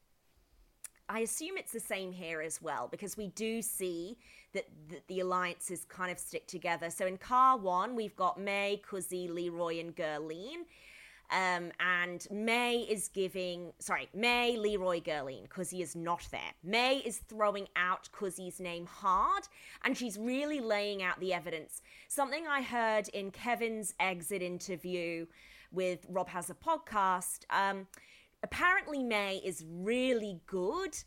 I 1.08 1.22
assume 1.22 1.58
it's 1.58 1.72
the 1.72 1.80
same 1.80 2.12
here 2.12 2.40
as 2.40 2.62
well 2.62 2.88
because 2.88 3.18
we 3.18 3.30
do 3.30 3.64
see 3.64 4.18
that, 4.54 4.66
that 4.90 5.08
the 5.08 5.22
alliances 5.22 5.84
kind 5.86 6.12
of 6.12 6.20
stick 6.20 6.46
together. 6.46 6.92
So 6.92 7.08
in 7.08 7.18
car 7.18 7.58
one, 7.58 7.96
we've 7.96 8.16
got 8.16 8.40
May, 8.40 8.80
Cuzzy, 8.88 9.28
Leroy, 9.28 9.80
and 9.80 9.96
Gerline. 9.96 10.66
Um, 11.32 11.72
and 11.80 12.28
May 12.32 12.80
is 12.82 13.08
giving, 13.08 13.72
sorry, 13.80 14.10
May, 14.14 14.58
Leroy, 14.58 15.00
Gerline. 15.00 15.48
Cuzzy 15.48 15.82
is 15.82 15.96
not 15.96 16.28
there. 16.32 16.54
May 16.64 16.98
is 16.98 17.20
throwing 17.28 17.68
out 17.76 18.10
Cuzzy's 18.12 18.60
name 18.60 18.86
hard, 18.88 19.44
and 19.84 19.96
she's 19.96 20.18
really 20.18 20.60
laying 20.60 21.04
out 21.04 21.20
the 21.20 21.34
evidence. 21.34 21.82
Something 22.08 22.48
I 22.48 22.62
heard 22.62 23.10
in 23.10 23.30
Kevin's 23.32 23.94
exit 24.00 24.42
interview 24.42 25.28
with 25.72 26.06
Rob 26.10 26.30
Has 26.30 26.50
a 26.50 26.56
Podcast. 26.56 27.46
Um, 27.50 27.88
apparently 28.44 29.04
May 29.04 29.38
is 29.38 29.66
really 29.68 30.42
good 30.46 30.98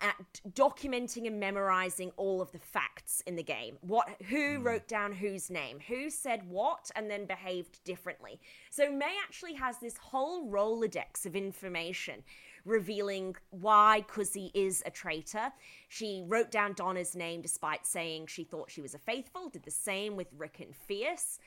at 0.00 0.16
documenting 0.50 1.28
and 1.28 1.38
memorizing 1.38 2.10
all 2.16 2.42
of 2.42 2.50
the 2.50 2.58
facts 2.58 3.22
in 3.26 3.36
the 3.36 3.42
game. 3.42 3.76
What 3.82 4.08
who 4.28 4.58
wrote 4.58 4.88
down 4.88 5.12
whose 5.12 5.48
name, 5.48 5.78
who 5.86 6.10
said 6.10 6.48
what 6.48 6.90
and 6.96 7.08
then 7.08 7.24
behaved 7.24 7.82
differently. 7.84 8.40
So 8.70 8.90
May 8.90 9.16
actually 9.22 9.54
has 9.54 9.78
this 9.78 9.96
whole 9.96 10.50
Rolodex 10.50 11.24
of 11.24 11.36
information 11.36 12.24
revealing 12.64 13.36
why 13.50 14.04
Kuzi 14.08 14.50
is 14.54 14.82
a 14.86 14.90
traitor. 14.90 15.52
She 15.88 16.24
wrote 16.26 16.50
down 16.50 16.74
Donna's 16.74 17.14
name 17.14 17.40
despite 17.40 17.86
saying 17.86 18.26
she 18.26 18.44
thought 18.44 18.70
she 18.70 18.80
was 18.80 18.94
a 18.94 18.98
faithful, 18.98 19.48
did 19.50 19.62
the 19.64 19.70
same 19.70 20.16
with 20.16 20.28
Rick 20.36 20.60
and 20.60 20.74
Fierce. 20.74 21.38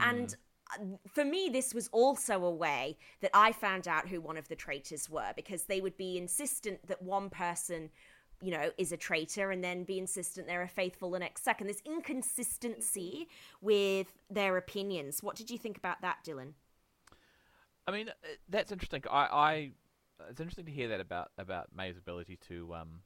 And 0.00 0.32
uh, 0.32 0.36
for 1.08 1.24
me, 1.24 1.48
this 1.52 1.74
was 1.74 1.88
also 1.88 2.44
a 2.44 2.50
way 2.50 2.96
that 3.20 3.30
I 3.34 3.52
found 3.52 3.86
out 3.86 4.08
who 4.08 4.20
one 4.20 4.36
of 4.36 4.48
the 4.48 4.56
traitors 4.56 5.08
were 5.08 5.32
because 5.36 5.64
they 5.64 5.80
would 5.80 5.96
be 5.96 6.16
insistent 6.18 6.86
that 6.86 7.02
one 7.02 7.30
person, 7.30 7.90
you 8.42 8.50
know, 8.50 8.70
is 8.78 8.92
a 8.92 8.96
traitor 8.96 9.50
and 9.50 9.62
then 9.62 9.84
be 9.84 9.98
insistent 9.98 10.46
they're 10.46 10.62
a 10.62 10.68
faithful 10.68 11.10
the 11.10 11.18
next 11.18 11.44
second. 11.44 11.66
This 11.66 11.82
inconsistency 11.84 13.28
with 13.60 14.12
their 14.30 14.56
opinions. 14.56 15.22
What 15.22 15.36
did 15.36 15.50
you 15.50 15.58
think 15.58 15.76
about 15.76 16.00
that, 16.02 16.18
Dylan? 16.24 16.52
I 17.86 17.92
mean, 17.92 18.08
uh, 18.08 18.12
that's 18.48 18.72
interesting. 18.72 19.02
I, 19.10 19.26
I 19.26 19.70
it's 20.30 20.40
interesting 20.40 20.66
to 20.66 20.72
hear 20.72 20.88
that 20.88 21.00
about 21.00 21.30
about 21.38 21.68
May's 21.76 21.98
ability 21.98 22.38
to 22.48 22.74
um 22.74 23.00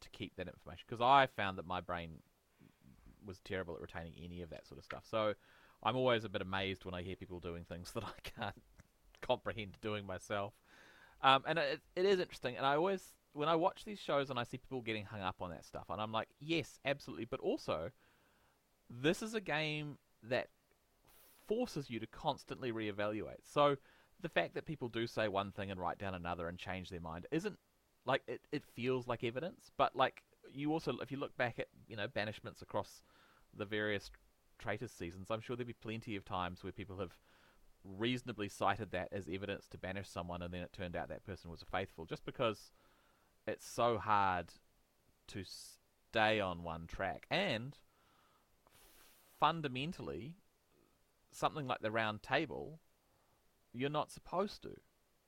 to 0.00 0.10
keep 0.10 0.34
that 0.36 0.48
information 0.48 0.84
because 0.88 1.00
I 1.00 1.28
found 1.36 1.58
that 1.58 1.66
my 1.66 1.80
brain 1.80 2.18
was 3.24 3.38
terrible 3.40 3.76
at 3.76 3.80
retaining 3.80 4.14
any 4.22 4.42
of 4.42 4.50
that 4.50 4.66
sort 4.66 4.78
of 4.78 4.84
stuff. 4.84 5.04
So 5.08 5.34
I'm 5.82 5.96
always 5.96 6.24
a 6.24 6.28
bit 6.28 6.42
amazed 6.42 6.84
when 6.84 6.94
I 6.94 7.02
hear 7.02 7.16
people 7.16 7.40
doing 7.40 7.64
things 7.64 7.92
that 7.94 8.04
I 8.04 8.40
can't 8.40 8.62
comprehend 9.20 9.78
doing 9.80 10.06
myself. 10.06 10.54
Um, 11.22 11.44
and 11.46 11.58
it, 11.58 11.80
it 11.94 12.04
is 12.04 12.18
interesting, 12.18 12.56
and 12.56 12.66
I 12.66 12.74
always 12.74 13.14
when 13.34 13.48
I 13.48 13.56
watch 13.56 13.84
these 13.84 13.98
shows 13.98 14.28
and 14.28 14.38
I 14.38 14.44
see 14.44 14.58
people 14.58 14.82
getting 14.82 15.06
hung 15.06 15.22
up 15.22 15.36
on 15.40 15.50
that 15.50 15.64
stuff, 15.64 15.86
and 15.88 16.00
I'm 16.00 16.12
like, 16.12 16.28
yes, 16.40 16.78
absolutely, 16.84 17.24
but 17.24 17.40
also 17.40 17.90
this 18.90 19.22
is 19.22 19.34
a 19.34 19.40
game 19.40 19.96
that 20.22 20.48
forces 21.46 21.90
you 21.90 21.98
to 22.00 22.06
constantly 22.06 22.72
reevaluate. 22.72 23.40
So 23.44 23.76
the 24.20 24.28
fact 24.28 24.54
that 24.54 24.66
people 24.66 24.88
do 24.88 25.06
say 25.06 25.28
one 25.28 25.50
thing 25.50 25.70
and 25.70 25.80
write 25.80 25.98
down 25.98 26.14
another 26.14 26.48
and 26.48 26.58
change 26.58 26.90
their 26.90 27.00
mind 27.00 27.26
isn't 27.30 27.58
like 28.04 28.22
it, 28.26 28.40
it 28.52 28.64
feels 28.74 29.06
like 29.06 29.24
evidence, 29.24 29.70
but 29.76 29.96
like 29.96 30.22
you 30.52 30.72
also 30.72 30.98
if 31.00 31.10
you 31.10 31.18
look 31.18 31.36
back 31.36 31.58
at, 31.58 31.68
you 31.88 31.96
know, 31.96 32.08
banishments 32.08 32.62
across 32.62 33.02
the 33.56 33.64
various 33.64 34.10
traitors 34.62 34.92
seasons, 34.92 35.30
I'm 35.30 35.40
sure 35.40 35.56
there'd 35.56 35.66
be 35.66 35.72
plenty 35.74 36.16
of 36.16 36.24
times 36.24 36.62
where 36.62 36.72
people 36.72 36.98
have 36.98 37.18
reasonably 37.84 38.48
cited 38.48 38.92
that 38.92 39.08
as 39.12 39.28
evidence 39.30 39.66
to 39.68 39.78
banish 39.78 40.08
someone 40.08 40.40
and 40.40 40.54
then 40.54 40.62
it 40.62 40.72
turned 40.72 40.94
out 40.94 41.08
that 41.08 41.26
person 41.26 41.50
was 41.50 41.62
a 41.62 41.66
faithful 41.66 42.04
just 42.04 42.24
because 42.24 42.70
it's 43.46 43.66
so 43.66 43.98
hard 43.98 44.52
to 45.26 45.42
stay 45.44 46.40
on 46.40 46.62
one 46.62 46.86
track. 46.86 47.26
And 47.30 47.76
fundamentally 49.40 50.36
something 51.32 51.66
like 51.66 51.80
the 51.80 51.90
round 51.90 52.22
table 52.22 52.78
you're 53.72 53.90
not 53.90 54.10
supposed 54.10 54.62
to 54.62 54.70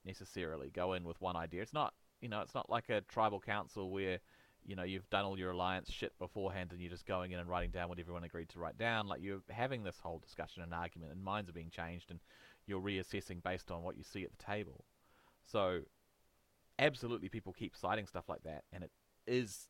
necessarily 0.05 0.71
go 0.71 0.93
in 0.93 1.03
with 1.03 1.21
one 1.21 1.35
idea. 1.35 1.63
It's 1.63 1.73
not 1.73 1.95
you 2.21 2.29
know 2.29 2.41
it's 2.41 2.55
not 2.55 2.71
like 2.71 2.89
a 2.91 3.01
tribal 3.03 3.41
council 3.41 3.91
where 3.91 4.21
you 4.65 4.77
know 4.77 4.83
you've 4.83 5.09
done 5.11 5.25
all 5.25 5.39
your 5.39 5.51
alliance 5.51 5.91
shit 5.91 6.13
beforehand 6.19 6.71
and 6.73 6.81
you're 6.81 6.91
just 6.91 7.07
going 7.07 7.33
in 7.33 7.39
and 7.39 7.49
writing 7.49 7.71
down 7.71 7.89
what 7.89 7.99
everyone 7.99 8.25
agreed 8.25 8.49
to 8.49 8.59
write 8.59 8.79
down 8.79 9.07
like 9.07 9.23
you're 9.23 9.41
having 9.51 9.83
this 9.83 9.99
whole 10.03 10.19
discussion 10.19 10.63
and 10.63 10.73
argument 10.73 11.13
and 11.13 11.23
minds 11.23 11.49
are 11.49 11.55
being 11.55 11.71
changed 11.71 12.11
and 12.11 12.21
you're 12.67 12.81
reassessing 12.81 13.43
based 13.43 13.71
on 13.71 13.83
what 13.83 13.97
you 13.97 14.03
see 14.03 14.25
at 14.25 14.31
the 14.37 14.45
table 14.45 14.85
so 15.45 15.81
absolutely 16.79 17.29
people 17.29 17.53
keep 17.53 17.77
citing 17.77 18.07
stuff 18.07 18.29
like 18.29 18.43
that 18.43 18.65
and 18.73 18.83
it 18.85 18.91
is 19.27 19.69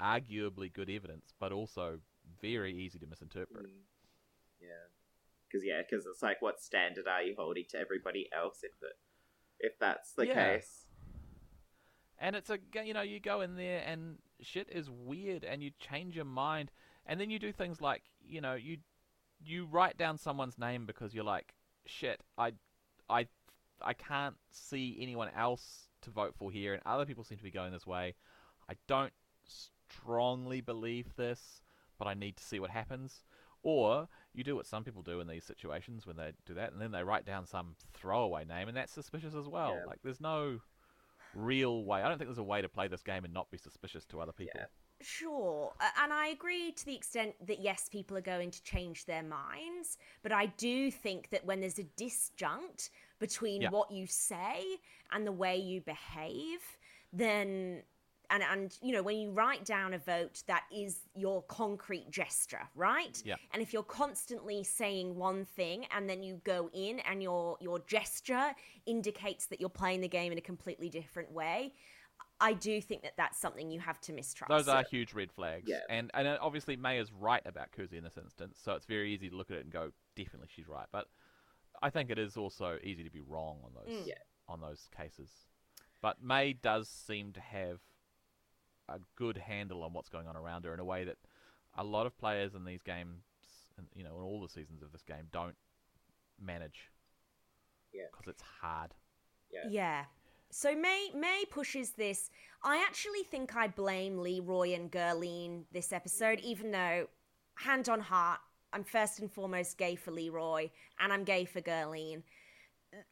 arguably 0.00 0.72
good 0.72 0.90
evidence 0.90 1.32
but 1.38 1.52
also 1.52 1.98
very 2.40 2.74
easy 2.74 2.98
to 2.98 3.06
misinterpret 3.06 3.66
Mm. 3.66 3.82
Yeah, 4.60 4.68
because 5.48 5.64
yeah, 5.66 5.82
because 5.82 6.06
it's 6.06 6.22
like, 6.22 6.40
what 6.40 6.60
standard 6.60 7.08
are 7.08 7.22
you 7.22 7.34
holding 7.36 7.64
to 7.70 7.78
everybody 7.78 8.28
else 8.34 8.60
if 8.62 8.70
it, 8.80 8.96
if 9.58 9.78
that's 9.78 10.12
the 10.12 10.26
Yeah. 10.26 10.54
case? 10.54 10.86
And 12.18 12.36
it's 12.36 12.50
a 12.50 12.58
you 12.84 12.94
know 12.94 13.02
you 13.02 13.18
go 13.18 13.40
in 13.40 13.56
there 13.56 13.82
and 13.84 14.18
shit 14.42 14.68
is 14.70 14.90
weird 14.90 15.44
and 15.44 15.62
you 15.62 15.70
change 15.78 16.16
your 16.16 16.24
mind 16.24 16.70
and 17.06 17.20
then 17.20 17.30
you 17.30 17.38
do 17.38 17.52
things 17.52 17.80
like 17.80 18.02
you 18.20 18.40
know 18.40 18.54
you 18.54 18.78
you 19.44 19.66
write 19.66 19.96
down 19.96 20.18
someone's 20.18 20.58
name 20.58 20.86
because 20.86 21.14
you're 21.14 21.24
like 21.24 21.54
shit 21.86 22.22
I 22.38 22.52
I 23.08 23.26
I 23.80 23.94
can't 23.94 24.36
see 24.50 24.96
anyone 25.00 25.30
else 25.36 25.88
to 26.02 26.10
vote 26.10 26.34
for 26.36 26.50
here 26.50 26.72
and 26.72 26.82
other 26.86 27.04
people 27.04 27.24
seem 27.24 27.38
to 27.38 27.44
be 27.44 27.50
going 27.50 27.72
this 27.72 27.86
way. 27.86 28.14
I 28.68 28.74
don't 28.86 29.12
strongly 29.44 30.60
believe 30.60 31.16
this, 31.16 31.62
but 31.98 32.06
I 32.06 32.14
need 32.14 32.36
to 32.36 32.44
see 32.44 32.60
what 32.60 32.70
happens. 32.70 33.24
Or 33.64 34.08
you 34.32 34.42
do 34.42 34.56
what 34.56 34.66
some 34.66 34.82
people 34.82 35.02
do 35.02 35.20
in 35.20 35.28
these 35.28 35.44
situations 35.44 36.06
when 36.06 36.16
they 36.16 36.32
do 36.46 36.54
that 36.54 36.72
and 36.72 36.80
then 36.80 36.90
they 36.90 37.04
write 37.04 37.24
down 37.24 37.46
some 37.46 37.76
throwaway 37.94 38.44
name 38.44 38.68
and 38.68 38.76
that's 38.76 38.92
suspicious 38.92 39.34
as 39.34 39.48
well. 39.48 39.76
Yeah. 39.78 39.86
Like 39.86 40.00
there's 40.02 40.20
no 40.20 40.60
real 41.34 41.84
way. 41.84 42.02
I 42.02 42.08
don't 42.08 42.18
think 42.18 42.28
there's 42.28 42.38
a 42.38 42.42
way 42.42 42.62
to 42.62 42.68
play 42.68 42.88
this 42.88 43.02
game 43.02 43.24
and 43.24 43.32
not 43.32 43.50
be 43.50 43.58
suspicious 43.58 44.04
to 44.06 44.20
other 44.20 44.32
people. 44.32 44.52
Yeah. 44.60 44.66
Sure, 45.04 45.72
and 46.00 46.12
I 46.12 46.28
agree 46.28 46.70
to 46.70 46.86
the 46.86 46.94
extent 46.94 47.34
that 47.48 47.60
yes, 47.60 47.88
people 47.90 48.16
are 48.16 48.20
going 48.20 48.52
to 48.52 48.62
change 48.62 49.04
their 49.04 49.24
minds, 49.24 49.98
but 50.22 50.30
I 50.30 50.46
do 50.46 50.92
think 50.92 51.30
that 51.30 51.44
when 51.44 51.60
there's 51.60 51.80
a 51.80 51.84
disjunct 51.96 52.90
between 53.18 53.62
Yeah. 53.62 53.70
what 53.70 53.90
you 53.90 54.06
say 54.06 54.64
and 55.10 55.26
the 55.26 55.32
way 55.32 55.56
you 55.56 55.80
behave, 55.80 56.60
then 57.12 57.82
and 58.32 58.42
and 58.42 58.76
you 58.82 58.92
know 58.92 59.02
when 59.02 59.16
you 59.16 59.30
write 59.30 59.64
down 59.64 59.94
a 59.94 59.98
vote 59.98 60.42
that 60.48 60.64
is 60.74 61.06
your 61.14 61.42
concrete 61.44 62.10
gesture 62.10 62.62
right 62.74 63.22
Yeah. 63.24 63.36
and 63.52 63.62
if 63.62 63.72
you're 63.72 63.84
constantly 63.84 64.64
saying 64.64 65.14
one 65.14 65.44
thing 65.44 65.86
and 65.94 66.08
then 66.10 66.22
you 66.24 66.40
go 66.42 66.68
in 66.72 66.98
and 67.00 67.22
your 67.22 67.56
your 67.60 67.78
gesture 67.80 68.52
indicates 68.86 69.46
that 69.46 69.60
you're 69.60 69.68
playing 69.68 70.00
the 70.00 70.08
game 70.08 70.32
in 70.32 70.38
a 70.38 70.42
completely 70.42 70.88
different 70.88 71.30
way 71.30 71.74
i 72.40 72.52
do 72.52 72.80
think 72.80 73.02
that 73.02 73.12
that's 73.16 73.38
something 73.38 73.70
you 73.70 73.78
have 73.80 74.00
to 74.00 74.12
mistrust 74.12 74.48
Those 74.50 74.66
are 74.68 74.82
huge 74.90 75.12
red 75.14 75.30
flags. 75.30 75.68
Yeah. 75.68 75.80
And 75.88 76.10
and 76.14 76.26
uh, 76.26 76.38
obviously 76.40 76.76
May 76.76 76.98
is 76.98 77.12
right 77.12 77.42
about 77.44 77.68
Kuzi 77.72 77.94
in 77.98 78.04
this 78.04 78.16
instance, 78.16 78.58
so 78.64 78.72
it's 78.74 78.86
very 78.86 79.12
easy 79.14 79.28
to 79.30 79.36
look 79.36 79.50
at 79.50 79.58
it 79.58 79.64
and 79.64 79.72
go, 79.72 79.90
definitely 80.16 80.48
she's 80.54 80.66
right. 80.66 80.86
But 80.90 81.06
I 81.82 81.90
think 81.90 82.10
it 82.10 82.18
is 82.18 82.36
also 82.36 82.78
easy 82.82 83.04
to 83.04 83.10
be 83.10 83.20
wrong 83.20 83.58
on 83.64 83.72
those 83.74 83.94
Mm. 83.94 84.06
Yeah. 84.06 84.14
on 84.48 84.60
those 84.60 84.88
cases. 84.96 85.30
But 86.00 86.20
May 86.22 86.52
does 86.52 86.88
seem 86.88 87.32
to 87.34 87.40
have 87.40 87.78
a 88.94 89.00
good 89.16 89.36
handle 89.36 89.82
on 89.82 89.92
what's 89.92 90.08
going 90.08 90.26
on 90.26 90.36
around 90.36 90.64
her 90.64 90.74
in 90.74 90.80
a 90.80 90.84
way 90.84 91.04
that 91.04 91.16
a 91.76 91.84
lot 91.84 92.06
of 92.06 92.16
players 92.18 92.54
in 92.54 92.64
these 92.64 92.82
games, 92.82 93.22
and 93.78 93.86
you 93.94 94.04
know, 94.04 94.16
in 94.16 94.22
all 94.22 94.40
the 94.40 94.48
seasons 94.48 94.82
of 94.82 94.92
this 94.92 95.02
game, 95.02 95.26
don't 95.32 95.56
manage. 96.40 96.90
Yeah. 97.92 98.04
Because 98.10 98.28
it's 98.28 98.42
hard. 98.60 98.92
Yeah. 99.50 99.68
Yeah. 99.70 100.04
So 100.50 100.74
May 100.76 101.10
May 101.14 101.44
pushes 101.50 101.90
this. 101.92 102.30
I 102.62 102.84
actually 102.86 103.22
think 103.24 103.56
I 103.56 103.68
blame 103.68 104.18
Leroy 104.18 104.74
and 104.74 104.90
Gerline 104.90 105.64
this 105.72 105.92
episode, 105.92 106.40
even 106.40 106.70
though, 106.70 107.08
hand 107.54 107.88
on 107.88 108.00
heart, 108.00 108.40
I'm 108.72 108.84
first 108.84 109.20
and 109.20 109.30
foremost 109.30 109.76
gay 109.78 109.96
for 109.96 110.10
Leroy 110.10 110.70
and 111.00 111.12
I'm 111.12 111.24
gay 111.24 111.44
for 111.44 111.60
Gerline. 111.60 112.22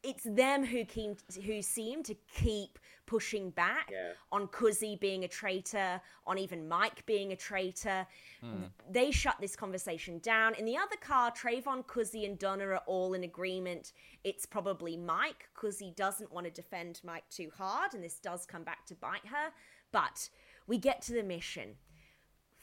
It's 0.03 0.23
them 0.23 0.63
who 0.63 0.85
keep, 0.85 1.17
who 1.43 1.61
seem 1.61 2.03
to 2.03 2.15
keep 2.31 2.77
pushing 3.07 3.49
back 3.49 3.89
Yeah. 3.91 4.13
on 4.31 4.47
Kuzi 4.47 4.99
being 4.99 5.23
a 5.23 5.27
traitor, 5.27 5.99
on 6.27 6.37
even 6.37 6.67
Mike 6.67 7.03
being 7.05 7.31
a 7.31 7.35
traitor. 7.35 8.05
Hmm. 8.41 8.65
They 8.89 9.11
shut 9.11 9.37
this 9.39 9.55
conversation 9.55 10.19
down. 10.19 10.53
In 10.55 10.65
the 10.65 10.77
other 10.77 10.97
car, 10.97 11.31
Trayvon, 11.31 11.85
Kuzi, 11.85 12.25
and 12.25 12.37
Donna 12.37 12.67
are 12.67 12.83
all 12.85 13.13
in 13.15 13.23
agreement. 13.23 13.93
It's 14.23 14.45
probably 14.45 14.95
Mike. 14.97 15.49
Kuzi 15.55 15.95
doesn't 15.95 16.31
want 16.31 16.45
to 16.45 16.51
defend 16.51 17.01
Mike 17.03 17.27
too 17.29 17.49
hard, 17.57 17.93
and 17.95 18.03
this 18.03 18.19
does 18.19 18.45
come 18.45 18.63
back 18.63 18.85
to 18.85 18.95
bite 18.95 19.25
her. 19.25 19.51
But 19.91 20.29
we 20.67 20.77
get 20.77 21.01
to 21.03 21.13
the 21.13 21.23
mission. 21.23 21.75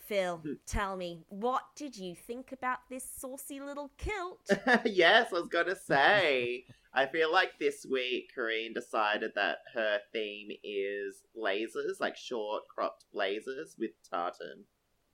Phil, 0.09 0.43
tell 0.67 0.97
me, 0.97 1.25
what 1.29 1.63
did 1.77 1.97
you 1.97 2.15
think 2.15 2.51
about 2.53 2.79
this 2.89 3.05
saucy 3.05 3.61
little 3.61 3.91
kilt? 3.99 4.41
yes, 4.85 5.29
I 5.33 5.39
was 5.39 5.49
gonna 5.49 5.77
say. 5.77 6.65
I 6.95 7.05
feel 7.07 7.31
like 7.31 7.59
this 7.61 7.85
week 7.89 8.31
Karine 8.35 8.73
decided 8.73 9.33
that 9.35 9.59
her 9.75 9.99
theme 10.13 10.49
is 10.65 11.23
blazers, 11.35 11.99
like 12.01 12.17
short 12.17 12.63
cropped 12.75 13.05
blazers 13.13 13.77
with 13.79 13.91
tartan. 14.11 14.65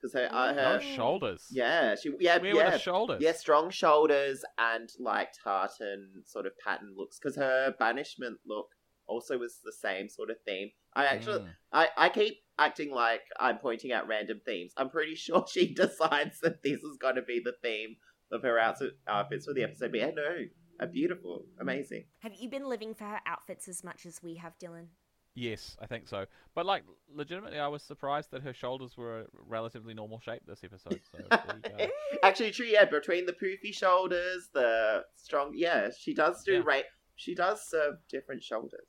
Because 0.01 0.15
her, 0.15 0.29
uh, 0.31 0.55
her, 0.55 0.79
Oh. 0.81 0.95
shoulders. 0.95 1.47
yeah, 1.51 1.95
she, 1.97 2.13
yeah, 2.21 2.39
Where 2.39 2.55
were 2.55 2.61
yeah, 2.61 2.71
the 2.71 2.79
shoulders? 2.79 3.21
yeah, 3.21 3.33
strong 3.33 3.71
shoulders 3.71 4.45
and 4.59 4.89
like 5.01 5.31
tartan 5.43 6.23
sort 6.25 6.47
of 6.47 6.53
pattern 6.65 6.95
looks. 6.97 7.19
Because 7.19 7.37
her 7.37 7.75
banishment 7.79 8.39
look 8.47 8.69
also 9.07 9.39
was 9.39 9.59
the 9.65 9.73
same 9.73 10.09
sort 10.09 10.31
of 10.31 10.37
theme. 10.47 10.71
I 10.95 11.07
actually, 11.07 11.41
Mm. 11.41 11.49
I, 11.73 11.89
I 11.97 12.09
keep 12.09 12.39
acting 12.59 12.91
like 12.93 13.23
I'm 13.39 13.59
pointing 13.59 13.93
out 13.93 14.07
random 14.09 14.41
themes. 14.45 14.73
I'm 14.77 14.91
pretty 14.91 15.15
sure 15.25 15.45
she 15.51 15.75
decides 15.75 16.41
that 16.41 16.63
this 16.63 16.83
is 16.83 16.97
going 16.99 17.17
to 17.17 17.23
be 17.23 17.41
the 17.45 17.55
theme 17.63 17.97
of 18.33 18.43
her 18.43 18.59
outfit, 18.59 18.93
outfits 19.09 19.47
for 19.47 19.53
the 19.55 19.63
episode. 19.65 19.91
But 19.91 20.01
yeah, 20.01 20.11
no, 20.15 20.37
are 20.81 20.87
beautiful, 20.87 21.47
amazing. 21.61 22.05
have 22.21 22.35
you 22.35 22.49
been 22.49 22.69
living 22.69 22.95
for 22.95 23.05
her 23.05 23.21
outfits 23.27 23.69
as 23.69 23.85
much 23.85 24.07
as 24.07 24.23
we 24.23 24.35
have, 24.37 24.59
Dylan? 24.59 24.87
Yes, 25.37 25.77
I 25.81 25.87
think 25.87 26.07
so. 26.07 26.27
But 26.55 26.65
like, 26.65 26.85
legitimately, 27.13 27.59
I 27.59 27.67
was 27.67 27.83
surprised 27.83 28.31
that 28.31 28.43
her 28.43 28.55
shoulders 28.55 28.97
were 28.97 29.23
a 29.23 29.25
relatively 29.49 29.93
normal 29.93 30.21
shape 30.21 30.43
this 30.47 30.63
episode. 30.63 31.01
So 31.11 31.19
there 31.29 31.41
you 31.81 31.87
go. 31.89 31.93
Actually, 32.23 32.53
true. 32.53 32.67
Yeah, 32.67 32.85
between 32.85 33.27
the 33.27 33.33
poofy 33.33 33.75
shoulders, 33.75 34.49
the 34.55 35.03
strong. 35.17 35.51
Yeah, 35.57 35.89
she 35.99 36.15
does 36.15 36.45
do 36.45 36.53
Yeah. 36.55 36.63
right. 36.65 36.85
She 37.17 37.35
does 37.35 37.69
serve 37.69 37.95
different 38.09 38.43
shoulders. 38.45 38.87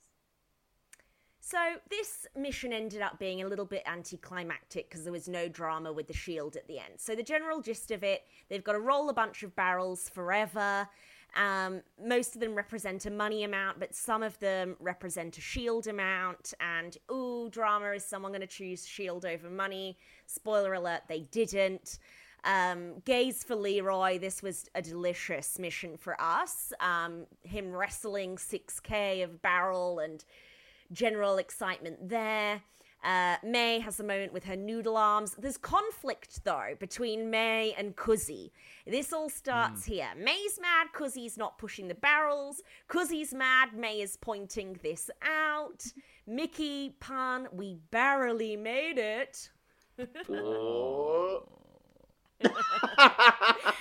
So 1.48 1.60
this 1.92 2.26
mission 2.36 2.74
ended 2.74 3.04
up 3.04 3.20
being 3.20 3.44
a 3.44 3.48
little 3.48 3.66
bit 3.66 3.84
anticlimactic 3.86 4.90
because 4.90 5.04
there 5.04 5.14
was 5.14 5.30
no 5.30 5.48
drama 5.48 5.94
with 5.94 6.08
the 6.08 6.14
shield 6.14 6.56
at 6.56 6.68
the 6.68 6.80
end. 6.80 6.94
So 6.98 7.14
the 7.14 7.22
general 7.22 7.62
gist 7.62 7.92
of 7.92 8.04
it, 8.04 8.24
they've 8.50 8.64
got 8.64 8.72
to 8.72 8.80
roll 8.80 9.10
a 9.10 9.14
bunch 9.14 9.44
of 9.44 9.56
barrels 9.56 10.10
forever. 10.10 10.90
Um, 11.36 11.84
most 12.04 12.34
of 12.34 12.42
them 12.42 12.56
represent 12.56 13.06
a 13.06 13.12
money 13.12 13.44
amount, 13.44 13.80
but 13.80 13.94
some 13.94 14.24
of 14.24 14.40
them 14.40 14.76
represent 14.80 15.38
a 15.38 15.42
shield 15.42 15.86
amount. 15.86 16.56
And 16.60 16.98
ooh, 17.12 17.48
drama 17.52 17.92
is 17.92 18.04
someone 18.04 18.32
going 18.32 18.42
to 18.42 18.48
choose 18.48 18.88
shield 18.88 19.24
over 19.24 19.48
money? 19.48 20.00
Spoiler 20.26 20.74
alert, 20.74 21.02
they 21.08 21.28
didn't. 21.30 22.00
Um, 22.44 23.02
gays 23.06 23.44
for 23.44 23.56
Leroy. 23.56 24.18
This 24.18 24.42
was 24.42 24.68
a 24.74 24.82
delicious 24.82 25.60
mission 25.60 25.96
for 25.96 26.20
us. 26.20 26.74
Um, 26.80 27.28
him 27.44 27.72
wrestling 27.72 28.38
6k 28.38 29.24
of 29.24 29.44
barrel 29.44 30.00
and 30.00 30.26
general 30.92 31.38
excitement 31.38 32.10
there. 32.10 32.62
Uh, 33.04 33.36
May 33.44 33.80
has 33.80 34.00
a 34.00 34.04
moment 34.04 34.34
with 34.34 34.46
her 34.46 34.56
noodle 34.56 34.98
arms. 34.98 35.36
There's 35.38 35.58
conflict, 35.58 36.44
though, 36.44 36.74
between 36.80 37.30
May 37.30 37.76
and 37.78 37.96
Kuzi. 37.96 38.50
This 38.88 39.14
all 39.14 39.30
starts 39.30 39.86
here. 39.86 40.08
May's 40.18 40.60
mad, 40.60 40.88
Kuzi's 40.92 41.38
not 41.38 41.60
pushing 41.60 41.88
the 41.88 41.94
barrels. 41.94 42.64
Kuzi's 42.90 43.32
mad, 43.32 43.76
May 43.76 44.02
is 44.02 44.18
pointing 44.18 44.80
this 44.82 45.12
out. 45.22 45.86
Mickey, 46.26 46.96
pun, 47.00 47.48
we 47.52 47.78
barely 47.92 48.58
made 48.58 48.98
it. 48.98 49.52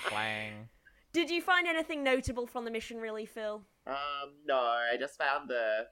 Clang. 0.05 0.69
Did 1.13 1.31
you 1.31 1.41
find 1.41 1.65
anything 1.67 2.03
notable 2.03 2.45
from 2.45 2.63
the 2.63 2.71
mission, 2.71 2.99
really, 2.99 3.25
Phil? 3.25 3.63
Um, 3.87 3.95
no, 4.45 4.57
I 4.57 4.97
just 4.99 5.17
found 5.17 5.49
the 5.49 5.87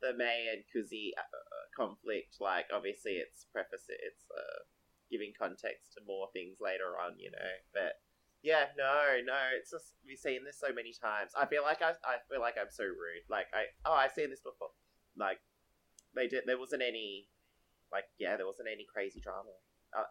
the 0.00 0.12
May 0.16 0.48
and 0.52 0.62
Kuzi 0.68 1.10
uh, 1.16 1.64
conflict. 1.76 2.36
Like, 2.40 2.66
obviously, 2.74 3.12
it's 3.12 3.46
preface 3.52 3.86
it's 3.88 4.24
uh, 4.30 4.64
giving 5.10 5.32
context 5.38 5.94
to 5.94 6.00
more 6.06 6.28
things 6.32 6.58
later 6.60 6.98
on, 7.00 7.18
you 7.18 7.30
know. 7.30 7.52
But 7.72 8.00
yeah, 8.42 8.72
no, 8.76 9.18
no, 9.24 9.38
it's 9.58 9.70
just 9.70 9.94
we've 10.06 10.18
seen 10.18 10.44
this 10.44 10.58
so 10.58 10.72
many 10.74 10.92
times. 10.92 11.32
I 11.36 11.46
feel 11.46 11.62
like 11.62 11.82
I, 11.82 11.92
I 12.04 12.22
feel 12.30 12.40
like 12.40 12.56
I'm 12.60 12.70
so 12.70 12.84
rude. 12.84 13.26
Like, 13.28 13.46
I 13.54 13.66
oh, 13.84 13.94
I've 13.94 14.12
seen 14.12 14.30
this 14.30 14.40
before. 14.40 14.70
Like, 15.16 15.38
they 16.14 16.28
did. 16.28 16.44
There 16.46 16.58
wasn't 16.58 16.82
any, 16.82 17.28
like, 17.92 18.04
yeah, 18.18 18.36
there 18.36 18.46
wasn't 18.46 18.68
any 18.72 18.86
crazy 18.92 19.20
drama 19.20 19.56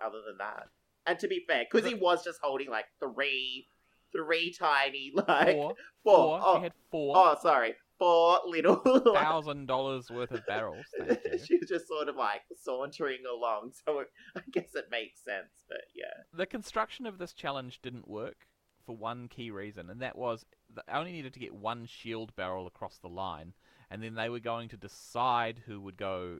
other 0.03 0.21
than 0.25 0.37
that. 0.39 0.67
And 1.05 1.19
to 1.19 1.27
be 1.27 1.43
fair, 1.47 1.65
Kuzi 1.71 1.99
was 1.99 2.23
just 2.23 2.39
holding 2.41 2.69
like 2.69 2.85
three, 2.99 3.67
three 4.11 4.53
tiny 4.57 5.11
like 5.27 5.55
Four. 5.55 5.75
four. 6.03 6.15
Four. 6.15 6.39
Oh, 6.43 6.59
had 6.59 6.73
four 6.89 7.13
oh, 7.15 7.35
sorry, 7.41 7.75
four 7.97 8.39
little. 8.45 8.77
thousand 9.13 9.67
dollars 9.67 10.09
worth 10.09 10.31
of 10.31 10.45
barrels. 10.45 10.85
She 11.45 11.57
was 11.57 11.69
just 11.69 11.87
sort 11.87 12.09
of 12.09 12.15
like 12.15 12.41
sauntering 12.63 13.23
along, 13.31 13.71
so 13.85 13.99
it, 13.99 14.07
I 14.37 14.41
guess 14.51 14.75
it 14.75 14.85
makes 14.89 15.23
sense. 15.23 15.63
But 15.67 15.81
yeah, 15.93 16.23
the 16.33 16.45
construction 16.45 17.05
of 17.05 17.17
this 17.17 17.33
challenge 17.33 17.81
didn't 17.81 18.07
work 18.07 18.47
for 18.85 18.95
one 18.95 19.27
key 19.27 19.51
reason, 19.51 19.89
and 19.89 20.01
that 20.01 20.17
was 20.17 20.45
I 20.87 20.99
only 20.99 21.11
needed 21.11 21.33
to 21.33 21.39
get 21.39 21.53
one 21.53 21.85
shield 21.85 22.35
barrel 22.35 22.67
across 22.67 22.97
the 22.97 23.09
line, 23.09 23.53
and 23.89 24.01
then 24.01 24.15
they 24.15 24.29
were 24.29 24.39
going 24.39 24.69
to 24.69 24.77
decide 24.77 25.61
who 25.65 25.81
would 25.81 25.97
go 25.97 26.39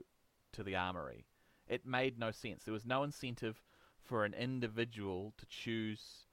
to 0.52 0.62
the 0.62 0.76
armory. 0.76 1.26
It 1.68 1.86
made 1.86 2.18
no 2.18 2.30
sense. 2.30 2.64
There 2.64 2.74
was 2.74 2.86
no 2.86 3.02
incentive 3.02 3.60
for 4.02 4.24
an 4.24 4.34
individual 4.34 5.34
to 5.38 5.46
choose 5.46 6.25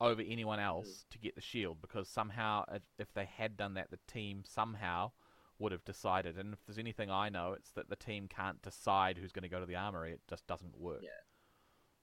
over 0.00 0.22
anyone 0.26 0.60
else 0.60 1.04
to 1.10 1.18
get 1.18 1.34
the 1.34 1.40
shield 1.40 1.80
because 1.80 2.08
somehow, 2.08 2.64
if- 2.72 2.82
if 2.98 3.12
they 3.14 3.24
had 3.24 3.56
done 3.56 3.74
that, 3.74 3.90
the 3.90 3.98
team 4.06 4.42
somehow 4.44 5.12
would 5.58 5.72
have 5.72 5.84
decided. 5.84 6.36
And 6.38 6.52
if 6.52 6.64
there's 6.66 6.78
anything 6.78 7.10
I 7.10 7.28
know, 7.30 7.52
it's 7.54 7.70
that 7.72 7.88
the 7.88 7.96
team 7.96 8.28
can't 8.28 8.60
decide 8.60 9.16
who's 9.16 9.32
going 9.32 9.44
to 9.44 9.48
go 9.48 9.60
to 9.60 9.66
the 9.66 9.76
armory. 9.76 10.12
It 10.12 10.20
just 10.28 10.46
doesn't 10.46 10.76
work. 10.78 11.00
Yeah. 11.02 11.10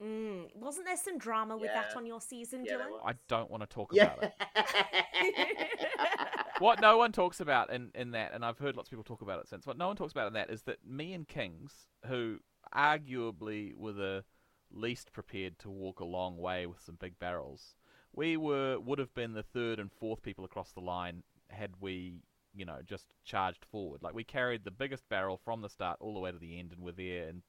Mm, 0.04 0.56
wasn't 0.56 0.86
there 0.86 0.96
some 0.96 1.18
drama 1.18 1.56
with 1.56 1.70
that 1.72 1.96
on 1.96 2.04
your 2.04 2.20
season, 2.20 2.64
Yeah, 2.66 2.78
Dylan? 2.78 2.98
I 3.06 3.14
don't 3.28 3.48
want 3.48 3.62
to 3.62 3.68
talk 3.68 3.90
yeah. 3.92 4.12
about 4.14 4.24
it. 4.24 5.68
what 6.58 6.80
no 6.80 6.98
one 6.98 7.12
talks 7.12 7.38
about 7.38 7.72
in, 7.72 7.92
in 7.94 8.10
that, 8.10 8.32
and 8.34 8.44
I've 8.44 8.58
heard 8.58 8.76
lots 8.76 8.88
of 8.88 8.90
people 8.90 9.04
talk 9.04 9.22
about 9.22 9.38
it 9.40 9.48
since, 9.48 9.66
what 9.66 9.78
no 9.78 9.86
one 9.86 9.94
talks 9.96 10.10
about 10.12 10.26
in 10.26 10.32
that 10.34 10.50
is 10.50 10.62
that 10.62 10.78
me 10.84 11.12
and 11.12 11.28
Kings, 11.28 11.86
who 12.06 12.38
arguably 12.74 13.72
were 13.76 13.92
the 13.92 14.24
least 14.70 15.12
prepared 15.12 15.58
to 15.60 15.70
walk 15.70 16.00
a 16.00 16.04
long 16.04 16.36
way 16.38 16.66
with 16.66 16.80
some 16.80 16.96
big 17.00 17.18
barrels, 17.20 17.76
we 18.14 18.36
were 18.36 18.78
would 18.78 18.98
have 18.98 19.14
been 19.14 19.32
the 19.34 19.42
third 19.42 19.78
and 19.78 19.90
fourth 19.92 20.22
people 20.22 20.44
across 20.44 20.72
the 20.72 20.80
line 20.80 21.22
had 21.48 21.70
we, 21.80 22.22
you 22.54 22.64
know, 22.64 22.78
just 22.86 23.06
charged 23.24 23.64
forward. 23.70 24.02
Like 24.02 24.14
we 24.14 24.24
carried 24.24 24.64
the 24.64 24.70
biggest 24.70 25.08
barrel 25.08 25.40
from 25.44 25.62
the 25.62 25.68
start 25.68 25.98
all 26.00 26.14
the 26.14 26.20
way 26.20 26.32
to 26.32 26.38
the 26.38 26.58
end 26.58 26.72
and 26.72 26.82
were 26.82 26.92
there 26.92 27.28
in 27.28 27.42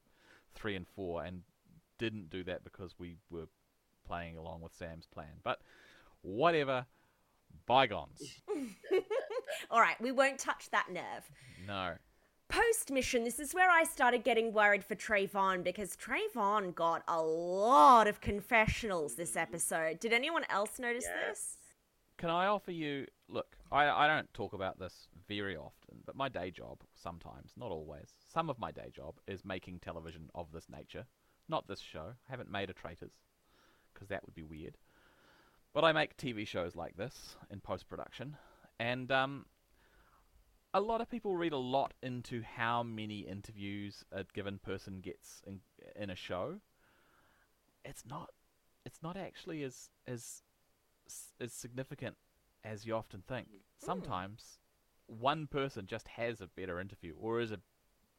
three 0.54 0.76
and 0.76 0.86
four 0.88 1.24
and 1.24 1.42
didn't 1.98 2.30
do 2.30 2.44
that 2.44 2.64
because 2.64 2.94
we 2.98 3.16
were 3.30 3.46
playing 4.06 4.36
along 4.36 4.60
with 4.60 4.74
Sam's 4.74 5.06
plan. 5.06 5.40
But 5.42 5.60
whatever, 6.22 6.86
bygones. 7.66 8.40
All 9.70 9.80
right, 9.80 10.00
we 10.00 10.12
won't 10.12 10.38
touch 10.38 10.70
that 10.70 10.86
nerve. 10.92 11.30
No. 11.66 11.94
Post 12.48 12.90
mission, 12.92 13.24
this 13.24 13.40
is 13.40 13.52
where 13.54 13.70
I 13.70 13.84
started 13.84 14.22
getting 14.22 14.52
worried 14.52 14.84
for 14.84 14.94
Trayvon 14.94 15.64
because 15.64 15.96
Trayvon 15.96 16.74
got 16.74 17.02
a 17.08 17.20
lot 17.20 18.06
of 18.06 18.20
confessionals 18.20 19.14
this 19.16 19.36
episode. 19.36 19.98
Did 19.98 20.12
anyone 20.12 20.44
else 20.48 20.78
notice 20.78 21.04
Yes. 21.04 21.26
this? 21.28 21.56
Can 22.18 22.30
I 22.30 22.46
offer 22.46 22.70
you? 22.70 23.06
Look, 23.28 23.56
I, 23.70 23.88
I 23.88 24.06
don't 24.06 24.32
talk 24.32 24.52
about 24.52 24.78
this 24.78 25.08
very 25.28 25.56
often, 25.56 25.98
but 26.06 26.14
my 26.16 26.28
day 26.28 26.50
job, 26.50 26.78
sometimes, 26.94 27.52
not 27.56 27.72
always, 27.72 28.10
some 28.32 28.48
of 28.48 28.58
my 28.58 28.70
day 28.70 28.90
job 28.94 29.16
is 29.26 29.44
making 29.44 29.80
television 29.80 30.30
of 30.34 30.52
this 30.52 30.68
nature. 30.70 31.04
Not 31.48 31.66
this 31.68 31.80
show. 31.80 32.12
I 32.28 32.30
haven't 32.30 32.50
made 32.50 32.70
a 32.70 32.72
Traitors, 32.72 33.12
because 33.92 34.08
that 34.08 34.24
would 34.24 34.34
be 34.34 34.42
weird. 34.44 34.78
But 35.74 35.84
I 35.84 35.92
make 35.92 36.16
TV 36.16 36.46
shows 36.46 36.74
like 36.74 36.96
this 36.96 37.36
in 37.50 37.60
post 37.60 37.88
production, 37.88 38.36
and 38.78 39.10
um, 39.12 39.46
a 40.76 40.80
lot 40.80 41.00
of 41.00 41.08
people 41.08 41.34
read 41.34 41.54
a 41.54 41.58
lot 41.58 41.94
into 42.02 42.42
how 42.42 42.82
many 42.82 43.20
interviews 43.20 44.04
a 44.12 44.24
given 44.34 44.58
person 44.58 45.00
gets 45.00 45.40
in, 45.46 45.60
in 45.98 46.10
a 46.10 46.14
show. 46.14 46.60
It's 47.82 48.04
not. 48.04 48.28
It's 48.84 49.02
not 49.02 49.16
actually 49.16 49.62
as 49.62 49.88
as 50.06 50.42
as 51.40 51.54
significant 51.54 52.16
as 52.62 52.84
you 52.84 52.94
often 52.94 53.22
think. 53.26 53.48
Sometimes 53.78 54.58
one 55.06 55.46
person 55.46 55.86
just 55.86 56.08
has 56.08 56.42
a 56.42 56.46
better 56.46 56.78
interview, 56.78 57.14
or 57.18 57.40
is 57.40 57.52
a 57.52 57.60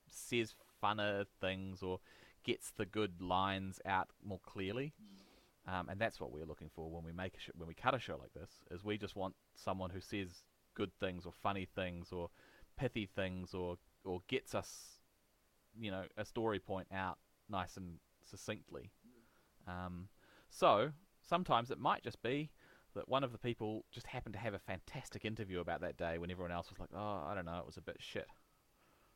says 0.10 0.56
funner 0.84 1.26
things, 1.40 1.84
or 1.84 2.00
gets 2.44 2.72
the 2.72 2.88
good 2.88 3.22
lines 3.22 3.80
out 3.86 4.08
more 4.26 4.40
clearly. 4.44 4.94
Um, 5.68 5.90
and 5.90 6.00
that's 6.00 6.20
what 6.20 6.32
we're 6.32 6.46
looking 6.46 6.72
for 6.74 6.90
when 6.90 7.04
we 7.04 7.12
make 7.12 7.36
a 7.36 7.40
sh- 7.40 7.56
when 7.56 7.68
we 7.68 7.76
cut 7.76 7.94
a 7.94 8.00
show 8.00 8.18
like 8.18 8.34
this. 8.34 8.50
Is 8.72 8.84
we 8.84 8.98
just 8.98 9.16
want 9.16 9.36
someone 9.54 9.92
who 9.92 10.02
says 10.02 10.44
good 10.74 10.92
things, 11.00 11.26
or 11.28 11.32
funny 11.32 11.68
things, 11.76 12.12
or 12.12 12.30
pithy 12.78 13.06
things, 13.06 13.54
or 13.54 13.78
or 14.04 14.22
gets 14.28 14.56
us, 14.56 15.00
you 15.80 15.92
know, 15.92 16.04
a 16.18 16.26
story 16.26 16.60
point 16.60 16.88
out 16.94 17.18
nice 17.50 17.78
and 17.78 18.00
succinctly. 18.24 18.92
Um, 19.68 20.08
so 20.50 20.92
sometimes 21.22 21.72
it 21.72 21.80
might 21.80 22.04
just 22.04 22.22
be 22.22 22.52
that 22.96 23.10
one 23.10 23.24
of 23.24 23.32
the 23.32 23.38
people 23.38 23.86
just 23.92 24.08
happened 24.08 24.34
to 24.34 24.40
have 24.40 24.54
a 24.54 24.60
fantastic 24.60 25.26
interview 25.26 25.60
about 25.60 25.82
that 25.82 25.98
day 25.98 26.18
when 26.18 26.32
everyone 26.32 26.52
else 26.52 26.70
was 26.70 26.80
like, 26.80 26.90
"Oh, 26.96 27.24
I 27.28 27.36
don't 27.36 27.46
know, 27.46 27.60
it 27.60 27.66
was 27.66 27.78
a 27.78 27.82
bit 27.82 27.98
shit," 28.00 28.28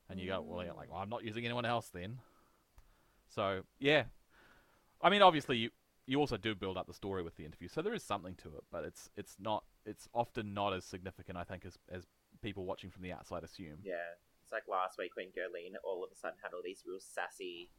and 0.10 0.20
you 0.20 0.28
go, 0.28 0.42
"Well, 0.42 0.58
like, 0.76 0.92
well, 0.92 1.00
I'm 1.00 1.10
not 1.10 1.24
using 1.24 1.46
anyone 1.46 1.66
else 1.66 1.90
then." 1.90 2.20
So 3.28 3.62
yeah, 3.80 4.06
I 5.02 5.10
mean, 5.10 5.22
obviously 5.22 5.58
you 5.58 5.70
you 6.06 6.20
also 6.20 6.38
do 6.38 6.54
build 6.56 6.78
up 6.78 6.88
the 6.88 6.94
story 6.94 7.24
with 7.24 7.36
the 7.36 7.46
interview, 7.46 7.68
so 7.68 7.82
there 7.82 7.94
is 7.94 8.04
something 8.04 8.36
to 8.36 8.50
it, 8.50 8.64
but 8.72 8.84
it's 8.84 9.10
it's 9.16 9.38
not 9.40 9.64
it's 9.86 10.08
often 10.14 10.54
not 10.54 10.74
as 10.74 10.84
significant, 10.86 11.38
I 11.38 11.44
think, 11.44 11.66
as 11.66 11.78
as 11.90 12.06
people 12.42 12.66
watching 12.66 12.90
from 12.90 13.04
the 13.04 13.12
outside 13.12 13.44
assume. 13.44 13.78
yeah. 13.84 14.18
It's 14.44 14.52
like 14.52 14.64
last 14.68 14.98
week 14.98 15.12
when 15.16 15.28
Gerline 15.28 15.76
all 15.84 16.04
of 16.04 16.12
a 16.12 16.16
sudden 16.16 16.38
had 16.44 16.54
all 16.54 16.62
these 16.64 16.84
real 16.86 17.00
sassy, 17.00 17.70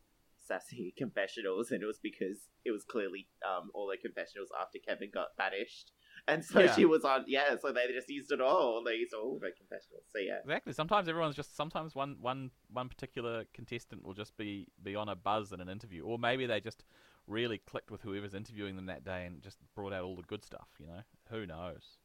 sassy 0.41 0.95
confessionals, 0.99 1.71
and 1.71 1.83
it 1.83 1.87
was 1.87 1.99
because 2.03 2.49
it 2.65 2.71
was 2.71 2.85
clearly 2.85 3.27
um 3.47 3.71
all 3.75 3.89
the 3.89 3.97
confessionals 3.97 4.49
after 4.59 4.79
Kevin 4.79 5.11
got 5.13 5.37
banished, 5.37 5.93
and 6.29 6.45
so 6.45 6.61
Yeah. 6.61 6.75
she 6.75 6.85
was 6.85 7.05
on. 7.05 7.25
Yeah, 7.27 7.57
so 7.61 7.73
they 7.73 7.87
just 7.93 8.09
used 8.09 8.33
it 8.33 8.41
all. 8.41 8.83
They 8.85 8.95
used 8.95 9.13
all 9.13 9.37
of 9.37 9.43
her 9.43 9.51
confessionals. 9.51 10.05
So 10.13 10.19
yeah, 10.19 10.39
Exactly. 10.45 10.73
Sometimes 10.73 11.09
everyone's 11.09 11.37
just 11.37 11.57
sometimes 11.57 11.95
one 11.95 12.17
one 12.21 12.51
one 12.73 12.89
particular 12.89 13.45
contestant 13.53 14.03
will 14.05 14.15
just 14.15 14.37
be 14.37 14.69
be 14.83 14.95
on 14.97 15.09
a 15.09 15.17
buzz 15.17 15.53
in 15.53 15.61
an 15.61 15.69
interview, 15.69 16.05
or 16.05 16.19
maybe 16.19 16.47
they 16.47 16.61
just 16.61 16.85
really 17.27 17.59
clicked 17.59 17.91
with 17.91 18.01
whoever's 18.03 18.35
interviewing 18.35 18.77
them 18.77 18.87
that 18.87 19.05
day 19.05 19.27
and 19.27 19.43
just 19.43 19.59
brought 19.75 19.93
out 19.93 20.05
all 20.05 20.17
the 20.17 20.23
good 20.23 20.45
stuff. 20.45 20.69
You 20.79 20.87
know, 20.87 21.03
who 21.31 21.47
knows? 21.47 21.99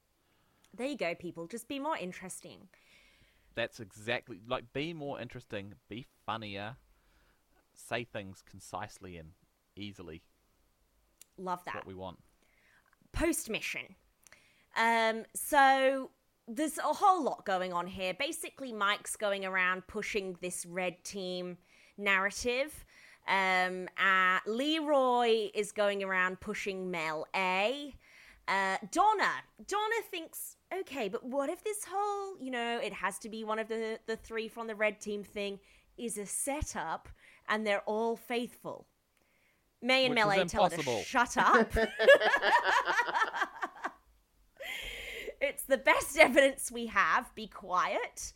There 0.78 0.88
you 0.88 0.98
go, 0.98 1.16
people. 1.16 1.48
Just 1.48 1.68
be 1.68 1.80
more 1.80 1.98
interesting. 1.98 2.68
That's 3.56 3.80
exactly 3.80 4.40
like 4.48 4.72
be 4.74 4.94
more 4.94 5.20
interesting, 5.20 5.74
be 5.90 6.06
funnier, 6.26 6.78
say 7.74 8.04
things 8.04 8.44
concisely 8.48 9.18
and 9.18 9.30
easily. 9.76 10.22
Love 11.40 11.62
That's 11.66 11.74
that. 11.74 11.86
what 11.86 11.88
we 11.88 11.96
want. 11.96 12.20
Post 13.12 13.50
mission. 13.50 13.96
Um, 14.76 15.24
so 15.34 16.12
there's 16.48 16.78
a 16.78 16.94
whole 16.94 17.24
lot 17.24 17.46
going 17.46 17.74
on 17.74 17.88
here. 17.88 18.14
Basically, 18.14 18.72
Mike's 18.72 19.16
going 19.16 19.46
around 19.46 19.88
pushing 19.88 20.38
this 20.42 20.66
red 20.66 21.04
team 21.04 21.58
narrative. 21.98 22.86
Um, 23.28 23.88
uh, 23.98 24.40
Leroy 24.46 25.50
is 25.54 25.72
going 25.72 26.04
around 26.04 26.40
pushing 26.40 26.90
Mel 26.90 27.26
A. 27.36 27.94
Uh, 28.48 28.78
Donna, 28.92 29.32
Donna 29.68 29.96
thinks, 30.10 30.57
okay, 30.74 31.10
but 31.10 31.24
what 31.24 31.50
if 31.50 31.64
this 31.64 31.86
whole, 31.90 32.38
you 32.40 32.52
know, 32.52 32.80
it 32.80 32.94
has 32.94 33.20
to 33.20 33.30
be 33.30 33.44
one 33.44 33.60
of 33.60 33.68
the 33.68 34.00
the 34.06 34.16
three 34.16 34.48
from 34.48 34.68
the 34.68 34.76
red 34.76 35.00
team 35.00 35.24
thing 35.24 35.60
is 35.98 36.18
a 36.18 36.26
setup, 36.26 37.10
and 37.48 37.66
they're 37.66 37.84
all 37.86 38.16
faithful. 38.16 38.88
May 39.82 40.06
and 40.06 40.16
Which 40.16 40.24
is 40.24 40.26
Mel 40.26 40.46
tell 40.46 40.70
her 40.70 40.78
to 40.78 41.04
shut 41.04 41.38
up. 41.38 41.72
it's 45.42 45.64
the 45.64 45.78
best 45.78 46.18
evidence 46.18 46.72
we 46.72 46.88
have. 46.88 47.34
Be 47.36 47.48
quiet. 47.48 48.34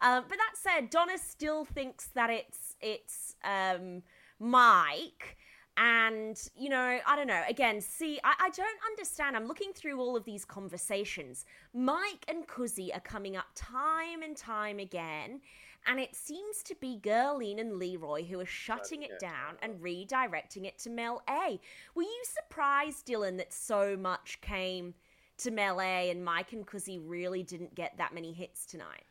Um, 0.00 0.24
but 0.28 0.38
that 0.38 0.54
said, 0.54 0.90
Donna 0.90 1.18
still 1.18 1.64
thinks 1.64 2.06
that 2.14 2.30
it's 2.30 2.76
it's 2.80 3.36
um, 3.44 4.02
Mike. 4.38 5.36
And, 5.76 6.40
you 6.56 6.68
know, 6.68 6.98
I 7.04 7.16
don't 7.16 7.26
know. 7.26 7.42
Again, 7.48 7.80
see, 7.80 8.20
I, 8.22 8.34
I 8.38 8.50
don't 8.50 8.78
understand. 8.86 9.36
I'm 9.36 9.46
looking 9.46 9.72
through 9.72 10.00
all 10.00 10.16
of 10.16 10.24
these 10.24 10.44
conversations. 10.44 11.46
Mike 11.72 12.24
and 12.28 12.46
Kuzi 12.46 12.94
are 12.94 13.00
coming 13.00 13.36
up 13.36 13.46
time 13.56 14.22
and 14.22 14.36
time 14.36 14.78
again. 14.78 15.40
And 15.86 16.00
it 16.00 16.14
seems 16.14 16.62
to 16.64 16.74
be 16.80 16.98
Gerline 17.02 17.60
and 17.60 17.78
Leroy 17.78 18.24
who 18.24 18.40
are 18.40 18.46
shutting 18.46 19.02
it 19.02 19.10
it 19.10 19.18
down 19.18 19.56
and 19.60 19.80
redirecting 19.80 20.64
it 20.64 20.78
to 20.78 20.90
Mel 20.90 21.22
A. 21.28 21.60
Were 21.94 22.02
you 22.02 22.22
surprised, 22.24 23.06
Dylan, 23.06 23.36
that 23.38 23.52
so 23.52 23.96
much 23.96 24.40
came 24.40 24.94
to 25.38 25.50
Mel 25.50 25.80
A 25.80 26.10
and 26.10 26.24
Mike 26.24 26.52
and 26.52 26.66
Kuzi 26.66 27.00
really 27.04 27.42
didn't 27.42 27.74
get 27.74 27.98
that 27.98 28.14
many 28.14 28.32
hits 28.32 28.64
tonight? 28.64 29.04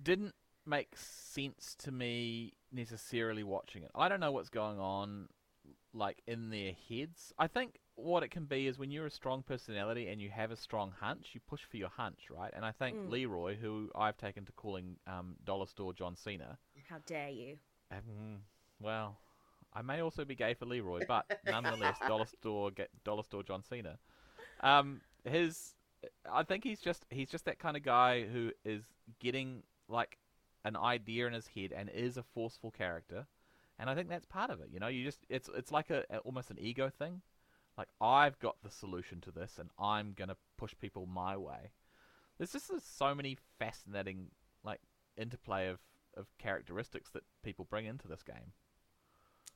Didn't 0.00 0.34
make 0.66 0.94
sense 0.96 1.74
to 1.80 1.90
me 1.90 2.52
necessarily 2.70 3.42
watching 3.42 3.82
it. 3.82 3.90
I 3.94 4.08
don't 4.08 4.20
know 4.20 4.30
what's 4.30 4.50
going 4.50 4.78
on 4.78 5.28
like 5.98 6.22
in 6.26 6.50
their 6.50 6.72
heads. 6.88 7.32
I 7.38 7.46
think 7.48 7.78
what 7.96 8.22
it 8.22 8.30
can 8.30 8.44
be 8.46 8.66
is 8.68 8.78
when 8.78 8.90
you're 8.90 9.06
a 9.06 9.10
strong 9.10 9.42
personality 9.42 10.08
and 10.08 10.20
you 10.20 10.30
have 10.30 10.50
a 10.52 10.56
strong 10.56 10.92
hunch, 11.00 11.30
you 11.34 11.40
push 11.48 11.62
for 11.64 11.76
your 11.76 11.88
hunch, 11.90 12.30
right? 12.30 12.52
And 12.54 12.64
I 12.64 12.72
think 12.72 12.96
Mm. 12.96 13.10
Leroy, 13.10 13.56
who 13.56 13.90
I've 13.94 14.16
taken 14.16 14.44
to 14.46 14.52
calling 14.52 14.96
um, 15.06 15.36
Dollar 15.44 15.66
Store 15.66 15.92
John 15.92 16.16
Cena, 16.16 16.58
How 16.88 16.98
dare 17.06 17.28
you? 17.30 17.58
um, 17.90 18.42
well, 18.80 19.18
I 19.74 19.82
may 19.82 20.00
also 20.00 20.24
be 20.24 20.34
gay 20.34 20.54
for 20.54 20.66
Leroy, 20.66 21.00
but 21.06 21.26
nonetheless, 21.44 22.00
Dollar 22.06 22.26
Store 22.26 22.70
get 22.70 22.90
Dollar 23.04 23.22
Store 23.22 23.42
John 23.42 23.62
Cena. 23.62 23.98
Um, 24.60 25.00
his, 25.24 25.74
I 26.30 26.42
think 26.44 26.64
he's 26.64 26.80
just 26.80 27.04
he's 27.10 27.30
just 27.30 27.44
that 27.46 27.58
kind 27.58 27.76
of 27.76 27.82
guy 27.82 28.24
who 28.24 28.52
is 28.64 28.82
getting 29.20 29.62
like 29.88 30.18
an 30.64 30.76
idea 30.76 31.26
in 31.26 31.32
his 31.32 31.46
head 31.48 31.72
and 31.72 31.88
is 31.90 32.16
a 32.16 32.22
forceful 32.22 32.70
character, 32.70 33.26
and 33.78 33.88
I 33.88 33.94
think 33.94 34.08
that's 34.08 34.26
part 34.26 34.50
of 34.50 34.60
it. 34.60 34.68
You 34.72 34.80
know, 34.80 34.88
you 34.88 35.04
just 35.04 35.24
it's 35.28 35.48
it's 35.56 35.70
like 35.70 35.90
a, 35.90 36.04
a 36.10 36.18
almost 36.18 36.50
an 36.50 36.58
ego 36.58 36.90
thing. 36.90 37.22
Like 37.76 37.88
I've 38.00 38.38
got 38.40 38.56
the 38.62 38.70
solution 38.70 39.20
to 39.22 39.30
this, 39.30 39.58
and 39.58 39.70
I'm 39.78 40.14
gonna 40.16 40.36
push 40.56 40.74
people 40.80 41.06
my 41.06 41.36
way. 41.36 41.70
There's 42.36 42.52
just 42.52 42.68
there's 42.68 42.84
so 42.84 43.14
many 43.14 43.38
fascinating 43.58 44.30
like 44.64 44.80
interplay 45.16 45.68
of 45.68 45.78
of 46.16 46.26
characteristics 46.38 47.10
that 47.10 47.22
people 47.44 47.66
bring 47.70 47.86
into 47.86 48.08
this 48.08 48.22
game. 48.22 48.52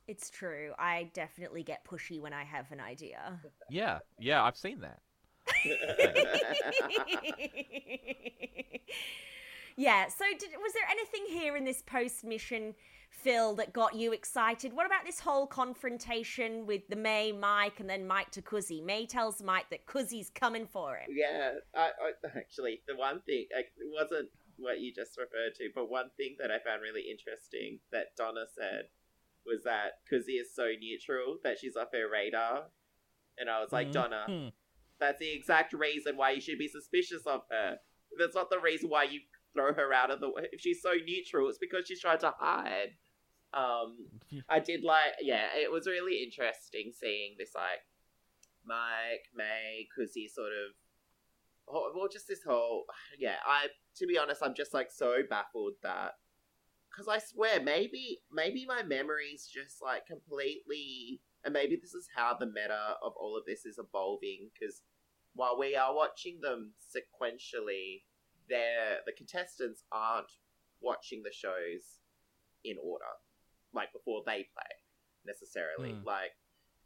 It's 0.07 0.29
true. 0.29 0.73
I 0.77 1.09
definitely 1.13 1.63
get 1.63 1.85
pushy 1.85 2.21
when 2.21 2.33
I 2.33 2.43
have 2.43 2.71
an 2.71 2.79
idea. 2.79 3.39
Yeah, 3.69 3.99
yeah, 4.19 4.43
I've 4.43 4.57
seen 4.57 4.81
that. 4.81 4.99
yeah. 9.77 10.07
So, 10.07 10.25
did, 10.37 10.49
was 10.61 10.73
there 10.73 10.87
anything 10.89 11.25
here 11.27 11.55
in 11.55 11.65
this 11.65 11.81
post 11.81 12.23
mission, 12.23 12.75
Phil, 13.09 13.55
that 13.55 13.73
got 13.73 13.95
you 13.95 14.13
excited? 14.13 14.73
What 14.73 14.85
about 14.85 15.05
this 15.05 15.19
whole 15.19 15.47
confrontation 15.47 16.65
with 16.65 16.87
the 16.89 16.95
May, 16.95 17.31
Mike, 17.31 17.79
and 17.79 17.89
then 17.89 18.07
Mike 18.07 18.31
to 18.31 18.41
Kuzi? 18.41 18.83
May 18.83 19.05
tells 19.05 19.41
Mike 19.41 19.69
that 19.71 19.85
Kuzi's 19.85 20.29
coming 20.29 20.67
for 20.67 20.95
him. 20.97 21.09
Yeah, 21.09 21.51
I, 21.75 21.89
I 21.89 22.37
actually 22.37 22.81
the 22.87 22.95
one 22.95 23.21
thing 23.21 23.45
like, 23.55 23.71
it 23.77 23.91
wasn't 23.93 24.29
what 24.57 24.79
you 24.79 24.93
just 24.93 25.17
referred 25.17 25.55
to, 25.57 25.69
but 25.73 25.89
one 25.89 26.09
thing 26.17 26.35
that 26.39 26.51
I 26.51 26.59
found 26.59 26.81
really 26.81 27.03
interesting 27.09 27.79
that 27.91 28.15
Donna 28.17 28.45
said 28.55 28.85
was 29.45 29.63
that 29.63 29.99
Kuzi 30.11 30.39
is 30.39 30.53
so 30.55 30.71
neutral 30.79 31.37
that 31.43 31.59
she's 31.59 31.75
off 31.75 31.89
her 31.91 32.09
radar, 32.09 32.65
and 33.37 33.49
I 33.49 33.59
was 33.61 33.71
like, 33.73 33.91
Donna, 33.91 34.25
Mhm. 34.29 34.53
that's 34.99 35.19
the 35.19 35.31
exact 35.33 35.73
reason 35.73 36.15
why 36.17 36.31
you 36.31 36.39
should 36.39 36.59
be 36.59 36.67
suspicious 36.67 37.23
of 37.25 37.41
her. 37.49 37.79
That's 38.17 38.35
not 38.35 38.49
the 38.49 38.59
reason 38.59 38.89
why 38.89 39.03
you 39.05 39.21
throw 39.53 39.73
her 39.73 39.93
out 39.93 40.11
of 40.11 40.19
the 40.19 40.29
way. 40.29 40.47
If 40.51 40.61
she's 40.61 40.81
so 40.81 40.93
neutral, 41.05 41.49
it's 41.49 41.57
because 41.57 41.85
she's 41.87 42.01
trying 42.01 42.19
to 42.19 42.33
hide. 42.37 42.95
Um, 43.53 44.07
I 44.49 44.59
did 44.59 44.83
like, 44.83 45.13
yeah, 45.21 45.47
it 45.55 45.71
was 45.71 45.87
really 45.87 46.23
interesting 46.23 46.91
seeing 46.93 47.35
this, 47.37 47.51
like, 47.55 47.81
Mike, 48.65 49.25
May, 49.35 49.87
Kuzi 49.97 50.29
sort 50.33 50.51
of, 50.51 50.73
oh, 51.69 51.91
well, 51.95 52.07
just 52.11 52.27
this 52.27 52.43
whole, 52.45 52.85
yeah, 53.19 53.35
I, 53.45 53.67
to 53.97 54.07
be 54.07 54.17
honest, 54.17 54.41
I'm 54.43 54.55
just, 54.55 54.73
like, 54.73 54.89
so 54.91 55.17
baffled 55.29 55.73
that, 55.83 56.13
because 56.89 57.07
I 57.07 57.19
swear, 57.19 57.61
maybe, 57.61 58.19
maybe 58.31 58.65
my 58.67 58.83
memory's 58.83 59.47
just, 59.47 59.81
like, 59.81 60.05
completely, 60.07 61.21
and 61.43 61.53
maybe 61.53 61.77
this 61.79 61.93
is 61.93 62.07
how 62.15 62.35
the 62.39 62.47
meta 62.47 62.95
of 63.03 63.13
all 63.19 63.37
of 63.37 63.45
this 63.45 63.65
is 63.65 63.77
evolving, 63.77 64.49
because 64.53 64.81
while 65.35 65.57
we 65.59 65.75
are 65.75 65.95
watching 65.95 66.39
them 66.41 66.73
sequentially, 66.79 68.03
they're, 68.49 68.99
the 69.05 69.11
contestants 69.11 69.83
aren't 69.91 70.31
watching 70.81 71.23
the 71.23 71.31
shows 71.31 71.99
in 72.63 72.75
order, 72.83 73.05
like, 73.73 73.91
before 73.93 74.23
they 74.25 74.47
play, 74.53 74.71
necessarily, 75.25 75.93
Hmm. 75.93 76.03
like, 76.05 76.31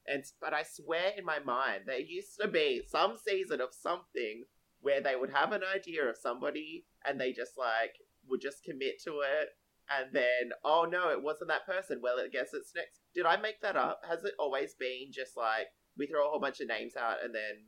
and 0.10 0.24
but 0.40 0.54
I 0.54 0.64
swear 0.64 1.12
in 1.18 1.26
my 1.26 1.40
mind 1.40 1.84
there 1.86 2.00
used 2.00 2.40
to 2.40 2.48
be 2.48 2.82
some 2.88 3.18
season 3.18 3.60
of 3.60 3.74
something 3.74 4.46
where 4.80 5.02
they 5.02 5.18
would 5.18 5.32
have 5.32 5.52
an 5.52 5.64
idea 5.66 6.06
of 6.06 6.16
somebody 6.16 6.86
and 7.04 7.20
they 7.20 7.34
just 7.34 7.58
like 7.58 8.00
would 8.30 8.40
just 8.40 8.64
commit 8.64 9.02
to 9.04 9.20
it 9.20 9.50
and 9.90 10.14
then 10.14 10.52
oh 10.64 10.88
no 10.90 11.10
it 11.10 11.22
wasn't 11.22 11.50
that 11.50 11.66
person. 11.66 12.00
Well 12.02 12.22
I 12.22 12.30
guess 12.30 12.54
it's 12.54 12.72
next 12.74 13.02
did 13.14 13.26
I 13.26 13.36
make 13.36 13.60
that 13.62 13.76
up? 13.76 14.00
Has 14.08 14.24
it 14.24 14.34
always 14.40 14.76
been 14.76 15.12
just 15.12 15.36
like 15.36 15.68
we 15.98 16.08
throw 16.08 16.26
a 16.26 16.30
whole 16.30 16.40
bunch 16.40 16.62
of 16.62 16.70
names 16.70 16.96
out 16.96 17.18
and 17.22 17.36
then 17.36 17.66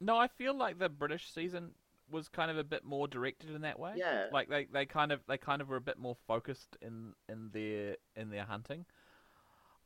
No, 0.00 0.18
I 0.18 0.28
feel 0.28 0.52
like 0.54 0.78
the 0.78 0.90
British 0.90 1.32
season 1.32 1.70
was 2.10 2.28
kind 2.28 2.50
of 2.50 2.58
a 2.58 2.64
bit 2.64 2.84
more 2.84 3.08
directed 3.08 3.50
in 3.50 3.62
that 3.62 3.78
way. 3.78 3.94
yeah 3.96 4.26
Like 4.32 4.48
they, 4.48 4.66
they 4.72 4.86
kind 4.86 5.12
of 5.12 5.20
they 5.26 5.38
kind 5.38 5.62
of 5.62 5.68
were 5.68 5.76
a 5.76 5.80
bit 5.80 5.98
more 5.98 6.16
focused 6.26 6.76
in 6.82 7.14
in 7.28 7.50
their 7.52 7.96
in 8.16 8.30
their 8.30 8.44
hunting. 8.44 8.84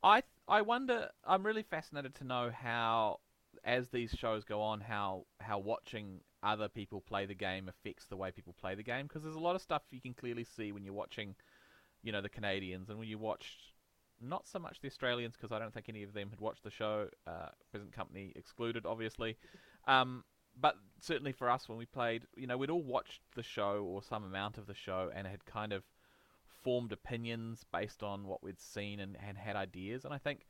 I 0.03 0.23
I 0.47 0.61
wonder. 0.61 1.09
I'm 1.25 1.45
really 1.45 1.63
fascinated 1.63 2.15
to 2.15 2.23
know 2.23 2.51
how, 2.51 3.19
as 3.63 3.89
these 3.89 4.11
shows 4.11 4.43
go 4.43 4.61
on, 4.61 4.81
how 4.81 5.25
how 5.39 5.59
watching 5.59 6.21
other 6.41 6.69
people 6.69 7.01
play 7.01 7.25
the 7.25 7.35
game 7.35 7.67
affects 7.67 8.05
the 8.05 8.15
way 8.15 8.31
people 8.31 8.55
play 8.59 8.75
the 8.75 8.83
game. 8.83 9.07
Because 9.07 9.23
there's 9.23 9.35
a 9.35 9.39
lot 9.39 9.55
of 9.55 9.61
stuff 9.61 9.83
you 9.91 10.01
can 10.01 10.13
clearly 10.13 10.45
see 10.45 10.71
when 10.71 10.83
you're 10.83 10.93
watching, 10.93 11.35
you 12.01 12.11
know, 12.11 12.21
the 12.21 12.29
Canadians, 12.29 12.89
and 12.89 12.97
when 12.97 13.07
you 13.07 13.17
watched 13.17 13.73
not 14.21 14.47
so 14.47 14.59
much 14.59 14.81
the 14.81 14.87
Australians, 14.87 15.35
because 15.35 15.51
I 15.51 15.59
don't 15.59 15.73
think 15.73 15.87
any 15.89 16.03
of 16.03 16.13
them 16.13 16.29
had 16.29 16.39
watched 16.39 16.63
the 16.63 16.71
show. 16.71 17.07
Uh, 17.27 17.49
present 17.71 17.91
company 17.91 18.33
excluded, 18.35 18.85
obviously. 18.85 19.37
Um, 19.87 20.23
but 20.59 20.75
certainly 20.99 21.31
for 21.31 21.49
us, 21.49 21.67
when 21.69 21.77
we 21.77 21.85
played, 21.85 22.23
you 22.35 22.47
know, 22.47 22.57
we'd 22.57 22.69
all 22.69 22.83
watched 22.83 23.21
the 23.35 23.43
show 23.43 23.83
or 23.87 24.01
some 24.03 24.23
amount 24.23 24.57
of 24.57 24.67
the 24.67 24.73
show 24.73 25.09
and 25.13 25.27
had 25.27 25.45
kind 25.45 25.73
of 25.73 25.83
formed 26.63 26.91
opinions 26.91 27.63
based 27.71 28.03
on 28.03 28.27
what 28.27 28.43
we'd 28.43 28.59
seen 28.59 28.99
and, 28.99 29.17
and 29.25 29.37
had 29.37 29.55
ideas. 29.55 30.03
And 30.05 30.13
I 30.13 30.17
think 30.17 30.45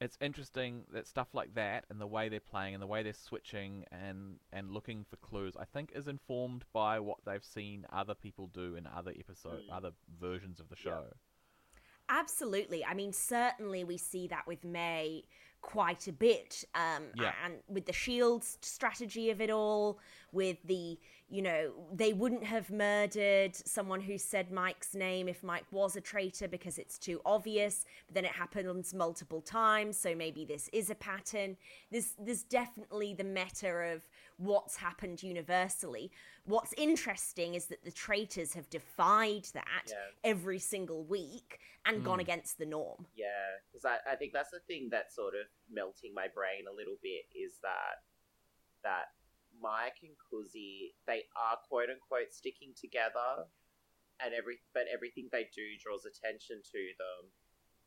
it's 0.00 0.18
interesting 0.20 0.84
that 0.92 1.06
stuff 1.06 1.28
like 1.32 1.54
that 1.54 1.86
and 1.88 2.00
the 2.00 2.06
way 2.06 2.28
they're 2.28 2.40
playing 2.40 2.74
and 2.74 2.82
the 2.82 2.86
way 2.86 3.02
they're 3.02 3.14
switching 3.14 3.84
and, 3.90 4.38
and 4.52 4.70
looking 4.70 5.04
for 5.08 5.16
clues, 5.16 5.54
I 5.58 5.64
think 5.64 5.92
is 5.94 6.08
informed 6.08 6.64
by 6.72 7.00
what 7.00 7.18
they've 7.24 7.44
seen 7.44 7.86
other 7.90 8.14
people 8.14 8.48
do 8.48 8.76
in 8.76 8.86
other 8.86 9.12
episodes, 9.18 9.66
Mm. 9.66 9.76
other 9.76 9.90
versions 10.20 10.60
of 10.60 10.68
the 10.68 10.76
Yeah. 10.84 10.92
Absolutely. 12.08 12.84
I 12.84 12.94
mean, 12.94 13.12
certainly 13.12 13.84
we 13.84 13.96
see 13.96 14.26
that 14.28 14.46
with 14.46 14.64
May 14.64 15.24
quite 15.62 16.06
a 16.06 16.12
bit. 16.12 16.64
Um, 16.74 17.04
Yeah. 17.14 17.32
And 17.44 17.54
with 17.68 17.86
the 17.86 17.92
shields 17.92 18.58
strategy 18.62 19.30
of 19.30 19.40
it 19.40 19.50
all, 19.50 19.98
with 20.32 20.58
the, 20.64 20.98
you 21.28 21.42
know, 21.42 21.72
they 21.92 22.12
wouldn't 22.12 22.44
have 22.44 22.70
murdered 22.70 23.56
someone 23.56 24.00
who 24.00 24.16
said 24.16 24.52
Mike's 24.52 24.94
name 24.94 25.28
if 25.28 25.42
Mike 25.42 25.64
was 25.72 25.96
a 25.96 26.00
traitor 26.00 26.46
because 26.46 26.78
it's 26.78 26.98
too 26.98 27.20
obvious. 27.24 27.84
But 28.06 28.14
then 28.14 28.24
it 28.24 28.32
happens 28.32 28.94
multiple 28.94 29.40
times, 29.40 29.96
so 29.96 30.14
maybe 30.14 30.44
this 30.44 30.68
is 30.72 30.90
a 30.90 30.94
pattern. 30.94 31.56
There's, 31.90 32.14
there's 32.18 32.44
definitely 32.44 33.14
the 33.14 33.24
meta 33.24 33.68
of 33.92 34.06
what's 34.38 34.76
happened 34.76 35.22
universally. 35.22 36.10
What's 36.44 36.72
interesting 36.76 37.54
is 37.54 37.66
that 37.66 37.84
the 37.84 37.90
traitors 37.90 38.52
have 38.54 38.68
defied 38.68 39.44
that 39.54 39.84
Yeah. 39.88 40.10
every 40.24 40.58
single 40.58 41.04
week 41.04 41.58
and 41.84 42.04
gone 42.04 42.18
Mm. 42.18 42.22
against 42.22 42.58
the 42.58 42.66
norm. 42.66 43.06
Yeah, 43.14 43.56
because 43.66 43.84
I, 43.84 43.98
I 44.06 44.16
think 44.16 44.32
that's 44.32 44.50
the 44.50 44.60
thing 44.60 44.88
that's 44.90 45.14
sort 45.14 45.34
of 45.34 45.46
melting 45.70 46.12
my 46.14 46.28
brain 46.28 46.66
a 46.68 46.72
little 46.72 46.96
bit 47.02 47.24
is 47.34 47.58
that 47.62 48.02
that 48.82 49.06
Mike 49.58 49.98
and 50.02 50.14
Kuzi, 50.18 50.94
they 51.06 51.24
are 51.34 51.56
quote 51.68 51.88
unquote 51.90 52.32
sticking 52.32 52.74
together, 52.74 53.46
and 54.20 54.34
every 54.34 54.58
but 54.74 54.86
everything 54.92 55.28
they 55.32 55.44
do 55.54 55.76
draws 55.78 56.04
attention 56.04 56.62
to 56.72 56.92
them. 56.98 57.32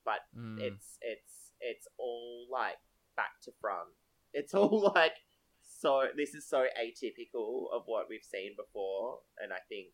But 0.04 0.22
Mm. 0.36 0.60
it's 0.60 0.98
it's 1.02 1.54
it's 1.62 1.88
all 1.98 2.48
like 2.50 2.78
back 3.16 3.40
to 3.44 3.52
front. 3.62 3.94
It's 4.34 4.54
all 4.56 4.82
like 4.96 5.14
so. 5.80 6.08
This 6.16 6.34
is 6.36 6.48
so 6.48 6.66
atypical 6.80 7.72
of 7.74 7.84
what 7.86 8.08
we've 8.10 8.24
seen 8.24 8.56
before, 8.56 9.20
and 9.42 9.54
I 9.54 9.60
think 9.70 9.88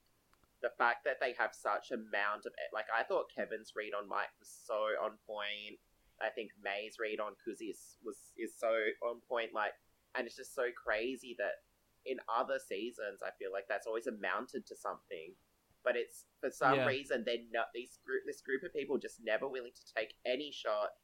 the 0.62 0.72
fact 0.78 1.04
that 1.06 1.18
they 1.20 1.34
have 1.38 1.54
such 1.54 1.92
a 1.92 1.96
amount 1.96 2.46
of 2.46 2.54
like 2.74 2.86
I 2.96 3.04
thought 3.04 3.26
Kevin's 3.36 3.74
read 3.76 3.94
on 3.94 4.08
Mike 4.10 4.34
was 4.40 4.50
so 4.50 4.98
on 5.04 5.12
point. 5.28 5.78
I 6.22 6.30
think 6.30 6.52
May's 6.64 6.96
read 7.00 7.20
on 7.20 7.34
Kuzi 7.44 7.70
is, 7.72 7.98
was 8.04 8.18
is 8.38 8.54
so 8.58 8.72
on 9.04 9.20
point. 9.28 9.54
Like, 9.54 9.74
and 10.16 10.26
it's 10.26 10.38
just 10.38 10.56
so 10.56 10.68
crazy 10.72 11.36
that 11.38 11.62
in 12.06 12.18
other 12.34 12.58
seasons, 12.58 13.22
I 13.22 13.32
feel 13.38 13.52
like 13.52 13.66
that's 13.68 13.88
always 13.88 14.08
amounted 14.08 14.66
to 14.68 14.76
something. 14.76 15.36
But 15.84 15.96
it's 15.96 16.26
for 16.42 16.50
some 16.50 16.80
Yeah. 16.80 16.88
reason 16.88 17.24
they're 17.26 17.46
not 17.52 17.68
these 17.74 18.00
group 18.06 18.24
this 18.26 18.42
group 18.42 18.64
of 18.64 18.74
people 18.74 18.98
just 18.98 19.20
never 19.22 19.48
willing 19.48 19.74
to 19.74 19.94
take 19.94 20.16
any 20.26 20.52
shot 20.52 20.98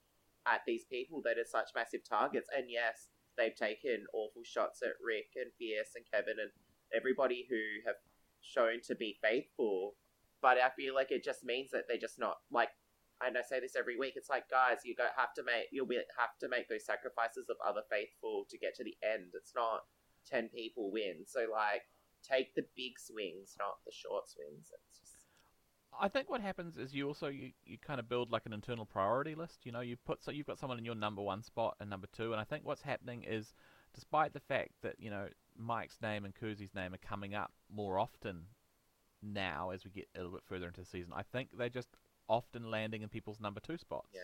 at 0.47 0.61
these 0.65 0.85
people 0.85 1.21
that 1.21 1.37
are 1.37 1.45
such 1.45 1.69
massive 1.75 2.03
targets. 2.03 2.49
And 2.55 2.65
yes, 2.71 3.10
they've 3.37 3.55
taken 3.55 4.05
awful 4.13 4.43
shots 4.43 4.81
at 4.81 4.99
Rick 5.03 5.33
and 5.35 5.51
Fierce 5.57 5.95
and 5.95 6.05
Kevin 6.11 6.39
and 6.39 6.51
everybody 6.95 7.47
who 7.49 7.61
have 7.85 7.95
shown 8.41 8.81
to 8.87 8.95
be 8.95 9.17
faithful. 9.21 9.95
But 10.41 10.57
I 10.57 10.69
feel 10.69 10.95
like 10.95 11.11
it 11.11 11.23
just 11.23 11.43
means 11.45 11.71
that 11.71 11.83
they're 11.87 11.97
just 11.97 12.19
not 12.19 12.37
like. 12.51 12.69
And 13.23 13.37
I 13.37 13.43
say 13.43 13.59
this 13.59 13.75
every 13.77 13.99
week. 13.99 14.13
It's 14.15 14.31
like, 14.31 14.49
guys, 14.49 14.81
you 14.83 14.95
go 14.95 15.05
have 15.15 15.35
to 15.35 15.43
make 15.43 15.69
you'll 15.71 15.85
be 15.85 16.01
have 16.17 16.33
to 16.41 16.49
make 16.49 16.67
those 16.67 16.85
sacrifices 16.85 17.49
of 17.49 17.57
other 17.61 17.83
faithful 17.89 18.45
to 18.49 18.57
get 18.57 18.73
to 18.75 18.83
the 18.83 18.97
end. 19.05 19.33
It's 19.35 19.53
not 19.53 19.85
ten 20.25 20.49
people 20.49 20.89
win. 20.89 21.25
So 21.27 21.45
like, 21.51 21.85
take 22.25 22.55
the 22.55 22.65
big 22.75 22.97
swings, 22.97 23.55
not 23.59 23.77
the 23.85 23.93
short 23.93 24.29
swings. 24.29 24.73
It's 24.73 24.99
just 24.99 25.10
I 25.99 26.07
think 26.07 26.29
what 26.29 26.41
happens 26.41 26.77
is 26.77 26.93
you 26.93 27.07
also 27.07 27.27
you, 27.27 27.51
you 27.65 27.77
kind 27.77 27.99
of 27.99 28.07
build 28.09 28.31
like 28.31 28.45
an 28.45 28.53
internal 28.53 28.85
priority 28.85 29.35
list. 29.35 29.65
You 29.65 29.71
know, 29.71 29.81
you 29.81 29.97
put 29.97 30.23
so 30.23 30.31
you've 30.31 30.47
got 30.47 30.57
someone 30.59 30.77
in 30.79 30.85
your 30.85 30.95
number 30.95 31.21
one 31.21 31.43
spot 31.43 31.75
and 31.79 31.89
number 31.89 32.07
two, 32.11 32.31
and 32.31 32.41
I 32.41 32.43
think 32.43 32.65
what's 32.65 32.81
happening 32.81 33.23
is, 33.23 33.53
despite 33.93 34.33
the 34.33 34.39
fact 34.39 34.71
that 34.81 34.95
you 34.99 35.09
know 35.09 35.27
Mike's 35.57 36.01
name 36.01 36.25
and 36.25 36.33
Kuzi's 36.33 36.73
name 36.73 36.93
are 36.93 36.97
coming 36.97 37.35
up 37.35 37.51
more 37.73 37.99
often 37.99 38.43
now 39.21 39.69
as 39.69 39.83
we 39.85 39.91
get 39.91 40.07
a 40.15 40.19
little 40.19 40.33
bit 40.33 40.43
further 40.47 40.67
into 40.67 40.81
the 40.81 40.87
season, 40.87 41.13
I 41.15 41.23
think 41.23 41.49
they're 41.57 41.69
just 41.69 41.89
often 42.27 42.71
landing 42.71 43.01
in 43.01 43.09
people's 43.09 43.39
number 43.39 43.59
two 43.59 43.77
spots. 43.77 44.09
yeah. 44.13 44.21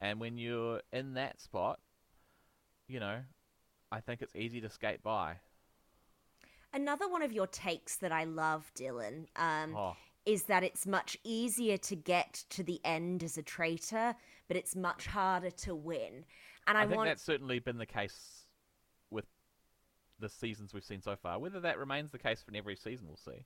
And 0.00 0.20
when 0.20 0.38
you're 0.38 0.80
in 0.92 1.14
that 1.14 1.40
spot, 1.40 1.80
you 2.86 3.00
know, 3.00 3.20
I 3.90 4.00
think 4.00 4.22
it's 4.22 4.36
easy 4.36 4.60
to 4.60 4.68
skate 4.68 5.02
by. 5.02 5.36
Another 6.72 7.08
one 7.08 7.22
of 7.22 7.32
your 7.32 7.46
takes 7.46 7.96
that 7.96 8.12
I 8.12 8.24
love, 8.24 8.70
Dylan, 8.76 9.26
um, 9.36 9.74
Oh, 9.74 9.96
is 10.28 10.42
that 10.42 10.62
it's 10.62 10.86
much 10.86 11.16
easier 11.24 11.78
to 11.78 11.96
get 11.96 12.44
to 12.50 12.62
the 12.62 12.78
end 12.84 13.22
as 13.22 13.38
a 13.38 13.42
traitor, 13.42 14.14
but 14.46 14.58
it's 14.58 14.76
much 14.76 15.06
harder 15.06 15.50
to 15.50 15.74
win. 15.74 16.26
And 16.66 16.76
I, 16.76 16.82
I, 16.82 16.84
think 16.84 16.98
want 16.98 17.08
that's 17.08 17.22
certainly 17.22 17.60
been 17.60 17.78
the 17.78 17.86
case 17.86 18.44
with 19.10 19.24
the 20.20 20.28
seasons 20.28 20.74
we've 20.74 20.84
seen 20.84 21.00
so 21.00 21.16
far. 21.16 21.38
Whether 21.38 21.60
that 21.60 21.78
remains 21.78 22.10
the 22.10 22.18
case 22.18 22.42
for 22.42 22.54
every 22.54 22.76
season, 22.76 23.06
we'll 23.06 23.16
see. 23.16 23.42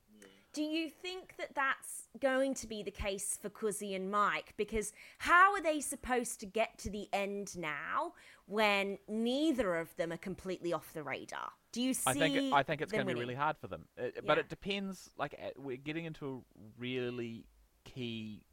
Do 0.51 0.61
you 0.61 0.89
think 0.89 1.35
that 1.37 1.55
that's 1.55 2.09
going 2.19 2.53
to 2.55 2.67
be 2.67 2.83
the 2.83 2.91
case 2.91 3.39
for 3.41 3.49
Kuzi 3.49 3.95
and 3.95 4.11
Mike? 4.11 4.53
Because 4.57 4.91
how 5.19 5.53
are 5.53 5.61
they 5.61 5.79
supposed 5.79 6.41
to 6.41 6.45
get 6.45 6.77
to 6.79 6.89
the 6.89 7.07
end 7.13 7.57
now 7.57 8.11
when 8.45 8.97
neither 9.07 9.77
of 9.77 9.95
them 9.95 10.11
are 10.11 10.17
completely 10.17 10.73
off 10.73 10.91
the 10.93 11.01
radar? 11.01 11.51
Do 11.73 11.81
you 11.81 11.93
see? 11.93 12.03
I 12.09 12.13
think 12.13 12.53
I 12.53 12.63
think 12.63 12.81
it's 12.81 12.91
going 12.91 13.05
to 13.05 13.13
be 13.13 13.19
really 13.19 13.35
hard 13.35 13.57
for 13.57 13.67
them. 13.67 13.85
It, 13.97 14.25
But 14.25 14.37
it 14.37 14.47
depends. 14.47 15.09
Like 15.17 15.35
uh, 15.37 15.49
we're 15.57 15.77
getting 15.77 16.05
into 16.05 16.43
a 16.55 16.59
really 16.79 17.45
key 17.83 18.43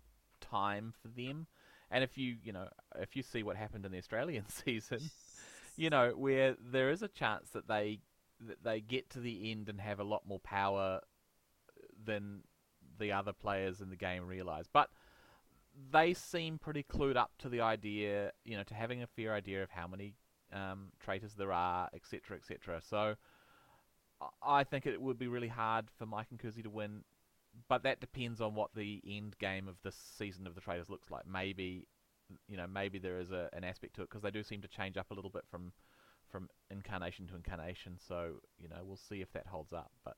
time 0.41 0.95
for 1.01 1.09
them, 1.09 1.47
and 1.91 2.03
if 2.03 2.17
you 2.17 2.37
you 2.43 2.53
know 2.53 2.69
if 2.99 3.15
you 3.15 3.23
see 3.23 3.43
what 3.43 3.57
happened 3.57 3.85
in 3.85 3.93
the 3.93 3.99
Australian 3.99 4.49
season, 4.49 5.11
you 5.77 5.91
know 5.91 6.13
where 6.17 6.57
there 6.59 6.91
is 6.91 7.03
a 7.03 7.09
chance 7.09 7.51
that 7.51 7.69
they 7.69 8.01
that 8.41 8.65
they 8.65 8.81
get 8.81 9.11
to 9.11 9.21
the 9.21 9.51
end 9.51 9.69
and 9.69 9.81
have 9.81 10.01
a 10.01 10.05
lot 10.05 10.23
more 10.27 10.41
power 10.41 11.01
than 12.03 12.41
the 12.99 13.13
other 13.13 13.35
players 13.35 13.83
in 13.83 13.91
the 13.91 13.97
game 13.97 14.27
realize. 14.27 14.65
But 14.73 14.89
they 15.93 16.15
seem 16.15 16.59
pretty 16.59 16.83
clued 16.83 17.17
up 17.17 17.33
to 17.39 17.49
the 17.49 17.61
idea, 17.61 18.33
you 18.45 18.57
know, 18.57 18.63
to 18.65 18.75
having 18.75 19.03
a 19.03 19.07
fair 19.07 19.35
idea 19.35 19.63
of 19.63 19.71
how 19.71 19.87
many 19.87 20.15
um, 20.53 20.93
traitors 21.01 21.35
there 21.35 21.53
are, 21.53 21.89
etc., 21.95 22.37
etc. 22.37 22.81
So 22.83 23.17
I- 24.43 24.65
think 24.65 24.87
it 24.87 25.01
would 25.01 25.19
be 25.19 25.29
really 25.29 25.49
hard 25.49 25.91
for 25.99 26.07
Mike 26.07 26.27
and 26.31 26.39
Kuzi 26.39 26.63
to 26.63 26.71
win, 26.71 27.05
but 27.69 27.83
that 27.85 28.01
depends 28.01 28.41
on 28.41 28.55
what 28.55 28.75
the 28.75 29.03
end 29.07 29.39
game 29.39 29.67
of 29.69 29.77
this 29.83 29.97
season 29.97 30.47
of 30.47 30.55
the 30.55 30.61
traitors 30.61 30.91
looks 30.91 31.11
like. 31.11 31.27
Maybe, 31.27 31.87
you 32.49 32.57
know, 32.57 32.67
maybe 32.67 32.99
there 32.99 33.19
is 33.19 33.31
a, 33.33 33.49
an 33.53 33.65
aspect 33.65 33.95
to 33.97 34.03
it 34.03 34.11
because 34.11 34.23
they 34.23 34.31
do 34.31 34.43
seem 34.43 34.61
to 34.63 34.69
change 34.69 34.97
up 34.97 35.11
a 35.11 35.15
little 35.15 35.31
bit 35.31 35.45
from 35.51 35.73
from 36.29 36.49
incarnation 36.71 37.27
to 37.27 37.35
incarnation. 37.35 37.99
So 37.99 38.41
you 38.61 38.69
know, 38.69 38.85
we'll 38.85 38.97
see 38.97 39.21
if 39.21 39.33
that 39.33 39.47
holds 39.47 39.73
up. 39.73 39.91
But 40.05 40.17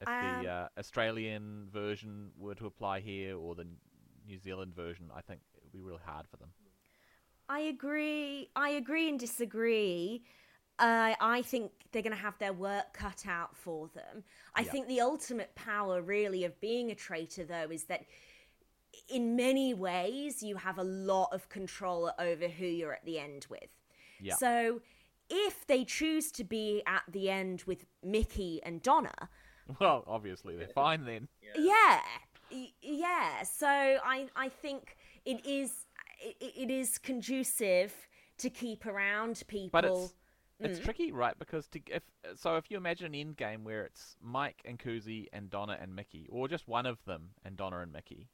if 0.00 0.08
Um, 0.08 0.42
the 0.42 0.48
uh, 0.50 0.68
Australian 0.78 1.68
version 1.70 2.32
were 2.36 2.54
to 2.56 2.66
apply 2.66 3.00
here 3.00 3.36
or 3.36 3.54
the 3.54 3.66
New 4.26 4.38
Zealand 4.38 4.74
version, 4.74 5.10
I 5.14 5.20
think 5.20 5.40
it 5.54 5.62
would 5.62 5.72
be 5.72 5.80
really 5.80 6.02
hard 6.04 6.26
for 6.28 6.36
them. 6.38 6.50
I 7.48 7.60
agree. 7.60 8.50
I 8.56 8.70
agree 8.70 9.08
and 9.08 9.18
disagree. 9.18 10.22
Uh, 10.78 11.14
I 11.20 11.42
think 11.42 11.72
they're 11.92 12.02
going 12.02 12.14
to 12.14 12.18
have 12.22 12.38
their 12.38 12.52
work 12.52 12.92
cut 12.92 13.24
out 13.26 13.56
for 13.56 13.88
them. 13.94 14.24
I 14.54 14.60
Yeah. 14.62 14.70
think 14.72 14.88
the 14.88 15.00
ultimate 15.00 15.54
power, 15.54 16.02
really, 16.02 16.44
of 16.44 16.60
being 16.60 16.90
a 16.90 16.94
traitor, 16.94 17.44
though, 17.44 17.70
is 17.70 17.84
that 17.84 18.04
in 19.08 19.36
many 19.36 19.72
ways 19.74 20.42
you 20.42 20.56
have 20.56 20.78
a 20.78 20.82
lot 20.84 21.32
of 21.32 21.48
control 21.48 22.10
over 22.18 22.48
who 22.48 22.66
you're 22.66 22.92
at 22.92 23.04
the 23.04 23.18
end 23.18 23.46
with. 23.48 23.70
Yeah. 24.20 24.34
So 24.34 24.82
if 25.30 25.66
they 25.66 25.84
choose 25.84 26.30
to 26.32 26.44
be 26.44 26.82
at 26.86 27.02
the 27.08 27.30
end 27.30 27.62
with 27.66 27.86
Mickey 28.02 28.60
and 28.62 28.82
Donna, 28.82 29.28
Well, 29.80 30.04
obviously 30.06 30.56
they're 30.56 30.68
fine 30.68 31.04
then. 31.04 31.28
yeah, 31.56 32.00
y- 32.50 32.72
yeah. 32.80 33.42
So 33.42 33.66
I 33.68 34.28
I 34.36 34.48
think 34.48 34.96
it 35.24 35.44
is 35.44 35.86
it, 36.18 36.36
it 36.40 36.70
is 36.70 36.98
conducive 36.98 38.08
to 38.38 38.50
keep 38.50 38.86
around 38.86 39.42
people. 39.48 39.70
But 39.72 39.84
it's 39.84 40.14
Mm. 40.60 40.70
it's 40.70 40.78
tricky, 40.78 41.12
right? 41.12 41.38
Because 41.38 41.68
to 41.68 41.80
if 41.88 42.02
so, 42.34 42.56
if 42.56 42.70
you 42.70 42.78
imagine 42.78 43.08
an 43.08 43.14
end 43.14 43.36
game 43.36 43.62
where 43.62 43.84
it's 43.84 44.16
Mike 44.22 44.62
and 44.64 44.78
Kuzi 44.78 45.26
and 45.32 45.50
Donna 45.50 45.76
and 45.78 45.94
Mickey, 45.94 46.26
or 46.30 46.48
just 46.48 46.66
one 46.66 46.86
of 46.86 47.04
them 47.04 47.34
and 47.44 47.58
Donna 47.58 47.80
and 47.80 47.92
Mickey, 47.92 48.30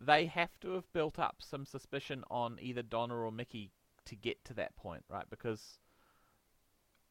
they 0.00 0.26
have 0.26 0.58
to 0.60 0.74
have 0.74 0.92
built 0.92 1.18
up 1.18 1.36
some 1.40 1.66
suspicion 1.66 2.22
on 2.30 2.58
either 2.60 2.82
Donna 2.82 3.16
or 3.16 3.32
Mickey 3.32 3.72
to 4.04 4.14
get 4.14 4.44
to 4.44 4.54
that 4.54 4.76
point, 4.76 5.02
right? 5.08 5.28
Because 5.28 5.80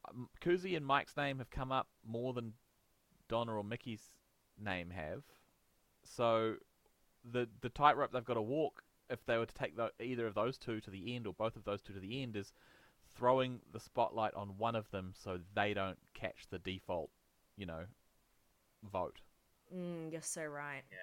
um, 0.08 0.30
Kuzi 0.40 0.76
and 0.76 0.86
Mike's 0.86 1.16
name 1.16 1.38
have 1.38 1.50
come 1.50 1.70
up 1.70 1.88
more 2.02 2.32
than 2.32 2.54
Donna 3.28 3.54
or 3.54 3.64
Mickey's 3.64 4.12
name 4.58 4.90
have. 4.90 5.24
So 6.04 6.56
the 7.22 7.48
the 7.60 7.68
tightrope 7.68 8.12
they've 8.12 8.24
got 8.24 8.34
to 8.34 8.42
walk 8.42 8.82
if 9.10 9.24
they 9.26 9.36
were 9.38 9.46
to 9.46 9.54
take 9.54 9.76
the, 9.76 9.90
either 10.00 10.26
of 10.26 10.34
those 10.34 10.58
two 10.58 10.80
to 10.80 10.90
the 10.90 11.14
end 11.14 11.26
or 11.26 11.32
both 11.32 11.56
of 11.56 11.64
those 11.64 11.80
two 11.82 11.92
to 11.92 12.00
the 12.00 12.22
end 12.22 12.36
is 12.36 12.52
throwing 13.16 13.60
the 13.72 13.80
spotlight 13.80 14.34
on 14.34 14.58
one 14.58 14.74
of 14.74 14.90
them 14.90 15.12
so 15.14 15.38
they 15.54 15.74
don't 15.74 15.98
catch 16.14 16.46
the 16.50 16.58
default, 16.58 17.10
you 17.56 17.66
know, 17.66 17.84
vote. 18.92 19.20
Mm, 19.74 20.12
you're 20.12 20.20
so 20.22 20.44
right. 20.44 20.82
Yeah. 20.90 20.96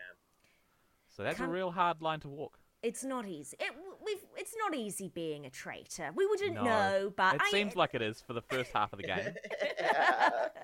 So 1.15 1.23
that's 1.23 1.37
Can- 1.37 1.45
a 1.45 1.49
real 1.49 1.71
hard 1.71 2.01
line 2.01 2.19
to 2.21 2.27
walk. 2.27 2.59
It's 2.81 3.03
not 3.05 3.25
easy. 3.25 3.55
It, 3.61 3.71
we've, 4.05 4.25
it's 4.35 4.55
not 4.57 4.75
easy 4.75 5.07
being 5.07 5.45
a 5.45 5.49
traitor. 5.49 6.09
We 6.13 6.25
wouldn't 6.25 6.55
No. 6.55 6.63
know, 6.65 7.13
but 7.15 7.35
it 7.35 7.41
I, 7.41 7.49
seems 7.49 7.77
like 7.77 7.91
it 7.93 8.01
is 8.01 8.19
for 8.19 8.33
the 8.33 8.41
first 8.41 8.71
half 8.73 8.91
of 8.91 8.99
the 8.99 9.07
game. 9.07 9.19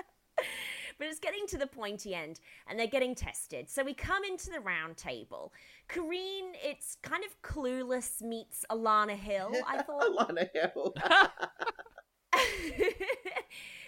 but 0.99 1.07
it's 1.07 1.19
getting 1.19 1.47
to 1.47 1.57
the 1.57 1.65
pointy 1.65 2.13
end 2.13 2.39
and 2.67 2.77
they're 2.77 2.85
getting 2.85 3.15
tested. 3.15 3.69
So 3.69 3.83
we 3.83 3.93
come 3.95 4.23
into 4.23 4.51
the 4.51 4.59
round 4.59 4.97
table. 4.97 5.51
Karine, 5.87 6.53
it's 6.63 6.97
kind 7.01 7.23
of 7.23 7.41
clueless 7.41 8.21
meets 8.21 8.65
Alana 8.69 9.15
Hill, 9.17 9.53
I 9.67 9.81
thought. 9.83 10.29
Alana 10.29 10.49
Hill. 10.53 10.93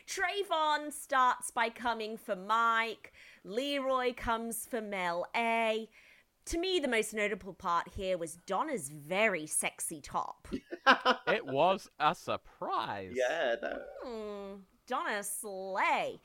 Trayvon 0.07 0.91
starts 0.91 1.51
by 1.51 1.69
coming 1.69 2.17
for 2.17 2.35
Mike. 2.35 3.13
Leroy 3.43 4.13
comes 4.15 4.65
for 4.65 4.81
Mel 4.81 5.25
A. 5.35 5.87
To 6.45 6.57
me, 6.57 6.79
the 6.79 6.87
most 6.87 7.13
notable 7.13 7.53
part 7.53 7.87
here 7.95 8.17
was 8.17 8.37
Donna's 8.47 8.89
very 8.89 9.45
sexy 9.45 10.01
top. 10.01 10.47
it 11.27 11.45
was 11.45 11.87
a 11.99 12.15
surprise. 12.15 13.13
yeah, 13.15 13.55
no. 13.61 13.77
Hmm, 14.03 14.55
Donna 14.87 15.23
slay. 15.23 16.19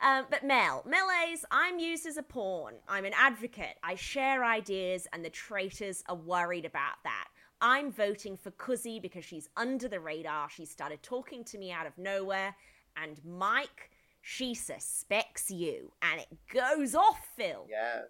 Um, 0.00 0.26
but 0.30 0.44
Mel, 0.44 0.84
Melee's, 0.86 1.44
I'm 1.50 1.78
used 1.78 2.06
as 2.06 2.16
a 2.16 2.22
pawn. 2.22 2.74
I'm 2.88 3.04
an 3.04 3.12
advocate. 3.16 3.76
I 3.82 3.94
share 3.94 4.44
ideas, 4.44 5.06
and 5.12 5.24
the 5.24 5.30
traitors 5.30 6.02
are 6.08 6.16
worried 6.16 6.64
about 6.64 7.02
that. 7.04 7.28
I'm 7.60 7.92
voting 7.92 8.36
for 8.36 8.50
Kuzi 8.50 9.00
because 9.00 9.24
she's 9.24 9.48
under 9.56 9.86
the 9.86 10.00
radar. 10.00 10.50
She 10.50 10.64
started 10.64 11.02
talking 11.02 11.44
to 11.44 11.58
me 11.58 11.70
out 11.70 11.86
of 11.86 11.96
nowhere, 11.96 12.56
And 12.96 13.20
Mike, 13.24 13.90
she 14.20 14.54
suspects 14.54 15.50
you. 15.50 15.92
And 16.02 16.20
it 16.20 16.28
goes 16.52 16.94
off, 16.94 17.20
Phil. 17.36 17.66
Yeah. 17.70 18.02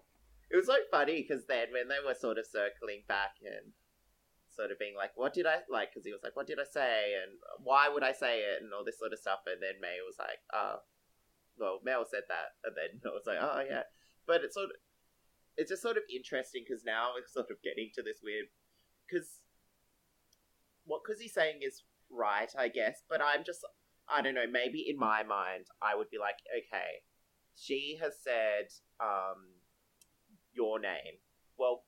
It 0.49 0.57
was 0.57 0.67
like 0.67 0.89
funny 0.91 1.21
because 1.21 1.45
then 1.45 1.67
when 1.71 1.87
they 1.87 1.97
were 2.05 2.15
sort 2.15 2.37
of 2.37 2.45
circling 2.45 3.03
back 3.07 3.37
and 3.45 3.71
sort 4.51 4.71
of 4.71 4.79
being 4.79 4.95
like, 4.95 5.11
what 5.15 5.33
did 5.33 5.45
I 5.45 5.59
like? 5.69 5.93
Because 5.93 6.05
he 6.05 6.11
was 6.11 6.21
like, 6.23 6.35
what 6.35 6.47
did 6.47 6.59
I 6.59 6.65
say? 6.69 7.13
And 7.21 7.33
why 7.63 7.89
would 7.89 8.03
I 8.03 8.11
say 8.11 8.39
it? 8.39 8.61
And 8.61 8.73
all 8.73 8.83
this 8.83 8.99
sort 8.99 9.13
of 9.13 9.19
stuff. 9.19 9.39
And 9.47 9.61
then 9.61 9.81
May 9.81 9.97
was 10.05 10.17
like, 10.19 10.39
oh, 10.53 10.77
well, 11.57 11.79
Mel 11.83 12.05
said 12.09 12.23
that. 12.29 12.57
And 12.63 12.75
then 12.75 13.01
I 13.05 13.13
was 13.13 13.23
like, 13.25 13.37
oh, 13.41 13.61
yeah. 13.67 13.83
But 14.25 14.43
it's 14.43 14.55
sort 14.55 14.65
of, 14.65 14.77
it's 15.57 15.69
just 15.69 15.81
sort 15.81 15.97
of 15.97 16.03
interesting 16.13 16.63
because 16.67 16.83
now 16.83 17.11
we're 17.13 17.27
sort 17.27 17.51
of 17.51 17.61
getting 17.63 17.89
to 17.95 18.01
this 18.01 18.19
weird, 18.23 18.45
because 19.07 19.39
what 20.85 21.01
he's 21.19 21.33
saying 21.33 21.59
is 21.61 21.83
right, 22.09 22.51
I 22.57 22.69
guess. 22.69 23.03
But 23.09 23.21
I'm 23.21 23.43
just, 23.43 23.59
I 24.07 24.21
don't 24.21 24.35
know, 24.35 24.49
maybe 24.49 24.85
in 24.87 24.97
my 24.97 25.23
mind, 25.23 25.65
I 25.81 25.95
would 25.95 26.09
be 26.09 26.17
like, 26.17 26.37
okay, 26.49 27.03
she 27.55 27.99
has 28.01 28.13
said, 28.21 28.73
um, 28.99 29.61
your 30.53 30.79
name. 30.79 31.21
Well, 31.57 31.83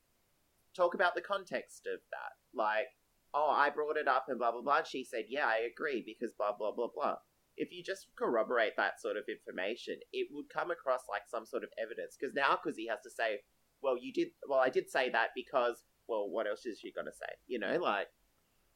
talk 0.75 0.93
about 0.93 1.15
the 1.15 1.21
context 1.21 1.87
of 1.91 1.99
that. 2.11 2.33
Like, 2.53 2.87
oh, 3.33 3.49
I 3.49 3.69
brought 3.69 3.97
it 3.97 4.07
up 4.07 4.25
and 4.27 4.37
blah, 4.37 4.51
blah, 4.51 4.61
blah. 4.61 4.77
And 4.77 4.87
she 4.87 5.03
said, 5.03 5.25
yeah, 5.29 5.45
I 5.45 5.67
agree 5.69 6.03
because 6.05 6.33
blah, 6.37 6.55
blah, 6.57 6.71
blah, 6.71 6.87
blah. 6.93 7.15
If 7.57 7.71
you 7.71 7.83
just 7.83 8.07
corroborate 8.17 8.75
that 8.77 8.99
sort 8.99 9.17
of 9.17 9.23
information, 9.29 9.97
it 10.11 10.27
would 10.31 10.49
come 10.49 10.71
across 10.71 11.01
like 11.09 11.23
some 11.27 11.45
sort 11.45 11.63
of 11.63 11.69
evidence. 11.81 12.17
Because 12.19 12.35
now, 12.35 12.59
because 12.61 12.77
he 12.77 12.87
has 12.87 12.99
to 13.03 13.09
say, 13.09 13.39
well, 13.81 13.97
you 13.99 14.11
did, 14.11 14.29
well, 14.47 14.59
I 14.59 14.69
did 14.69 14.89
say 14.89 15.09
that 15.11 15.29
because, 15.35 15.83
well, 16.07 16.29
what 16.29 16.47
else 16.47 16.65
is 16.65 16.79
she 16.79 16.91
going 16.91 17.05
to 17.05 17.13
say? 17.13 17.31
You 17.47 17.59
know, 17.59 17.77
like, 17.81 18.07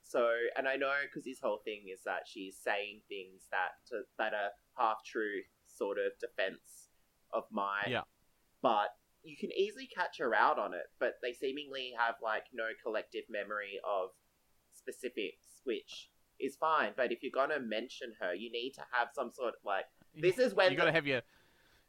so, 0.03 0.27
and 0.57 0.67
I 0.67 0.75
know 0.75 0.93
because 1.03 1.25
his 1.25 1.39
whole 1.41 1.59
thing 1.63 1.83
is 1.93 2.01
that 2.05 2.23
she's 2.25 2.57
saying 2.57 3.01
things 3.09 3.43
that 3.51 3.77
to, 3.89 4.01
that 4.17 4.33
are 4.33 4.51
half 4.77 5.03
true, 5.05 5.41
sort 5.67 5.97
of 5.97 6.13
defense 6.19 6.89
of 7.33 7.43
mine. 7.51 7.89
Yeah. 7.89 8.01
But 8.61 8.89
you 9.23 9.37
can 9.37 9.51
easily 9.51 9.87
catch 9.93 10.17
her 10.19 10.33
out 10.33 10.57
on 10.57 10.73
it, 10.73 10.87
but 10.99 11.13
they 11.21 11.33
seemingly 11.33 11.93
have 11.97 12.15
like 12.23 12.45
no 12.53 12.69
collective 12.81 13.23
memory 13.29 13.79
of 13.87 14.09
specifics, 14.71 15.61
which 15.63 16.09
is 16.39 16.55
fine. 16.55 16.91
But 16.95 17.11
if 17.11 17.23
you're 17.23 17.31
gonna 17.33 17.59
mention 17.59 18.13
her, 18.19 18.33
you 18.33 18.51
need 18.51 18.71
to 18.75 18.81
have 18.91 19.09
some 19.13 19.31
sort 19.31 19.49
of 19.49 19.59
like 19.65 19.85
this 20.15 20.37
is 20.39 20.53
when 20.53 20.71
you 20.71 20.77
got 20.77 20.85
to 20.85 20.91
have 20.91 21.05
your 21.07 21.21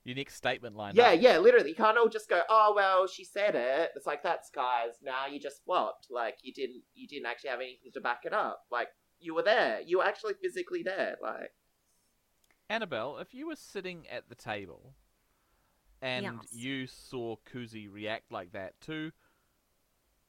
unique 0.05 0.31
statement 0.31 0.77
line. 0.77 0.95
yeah, 0.97 1.13
yeah, 1.13 1.39
literally. 1.39 1.69
You 1.71 1.75
can't 1.75 1.99
all 1.99 2.09
just 2.09 2.29
go, 2.29 2.43
oh 2.49 2.73
well, 2.75 3.07
she 3.07 3.25
said 3.25 3.55
it. 3.55 3.91
It's 3.97 4.07
like 4.07 4.23
that's 4.23 4.51
guys. 4.51 4.93
Now 5.03 5.27
you 5.27 5.39
just 5.41 5.65
flopped. 5.65 6.07
Like 6.11 6.39
you 6.43 6.53
didn't, 6.53 6.83
you 6.95 7.07
didn't 7.09 7.27
actually 7.27 7.51
have 7.51 7.61
anything 7.61 7.93
to 7.95 8.01
back 8.01 8.21
it 8.25 8.33
up. 8.33 8.63
Like 8.71 8.89
you 9.19 9.35
were 9.35 9.43
there. 9.43 9.81
You 9.85 9.99
were 9.99 10.05
actually 10.05 10.35
physically 10.43 10.83
there. 10.83 11.17
Like 11.23 11.51
Annabelle, 12.69 13.19
if 13.19 13.35
you 13.35 13.47
were 13.49 13.57
sitting 13.57 14.07
at 14.11 14.29
the 14.29 14.35
table 14.35 14.95
and 16.01 16.25
Yes. 16.25 16.35
you 16.53 16.87
saw 16.87 17.37
Kuzi 17.53 17.91
react 17.91 18.31
like 18.33 18.53
that 18.53 18.81
to 18.83 19.13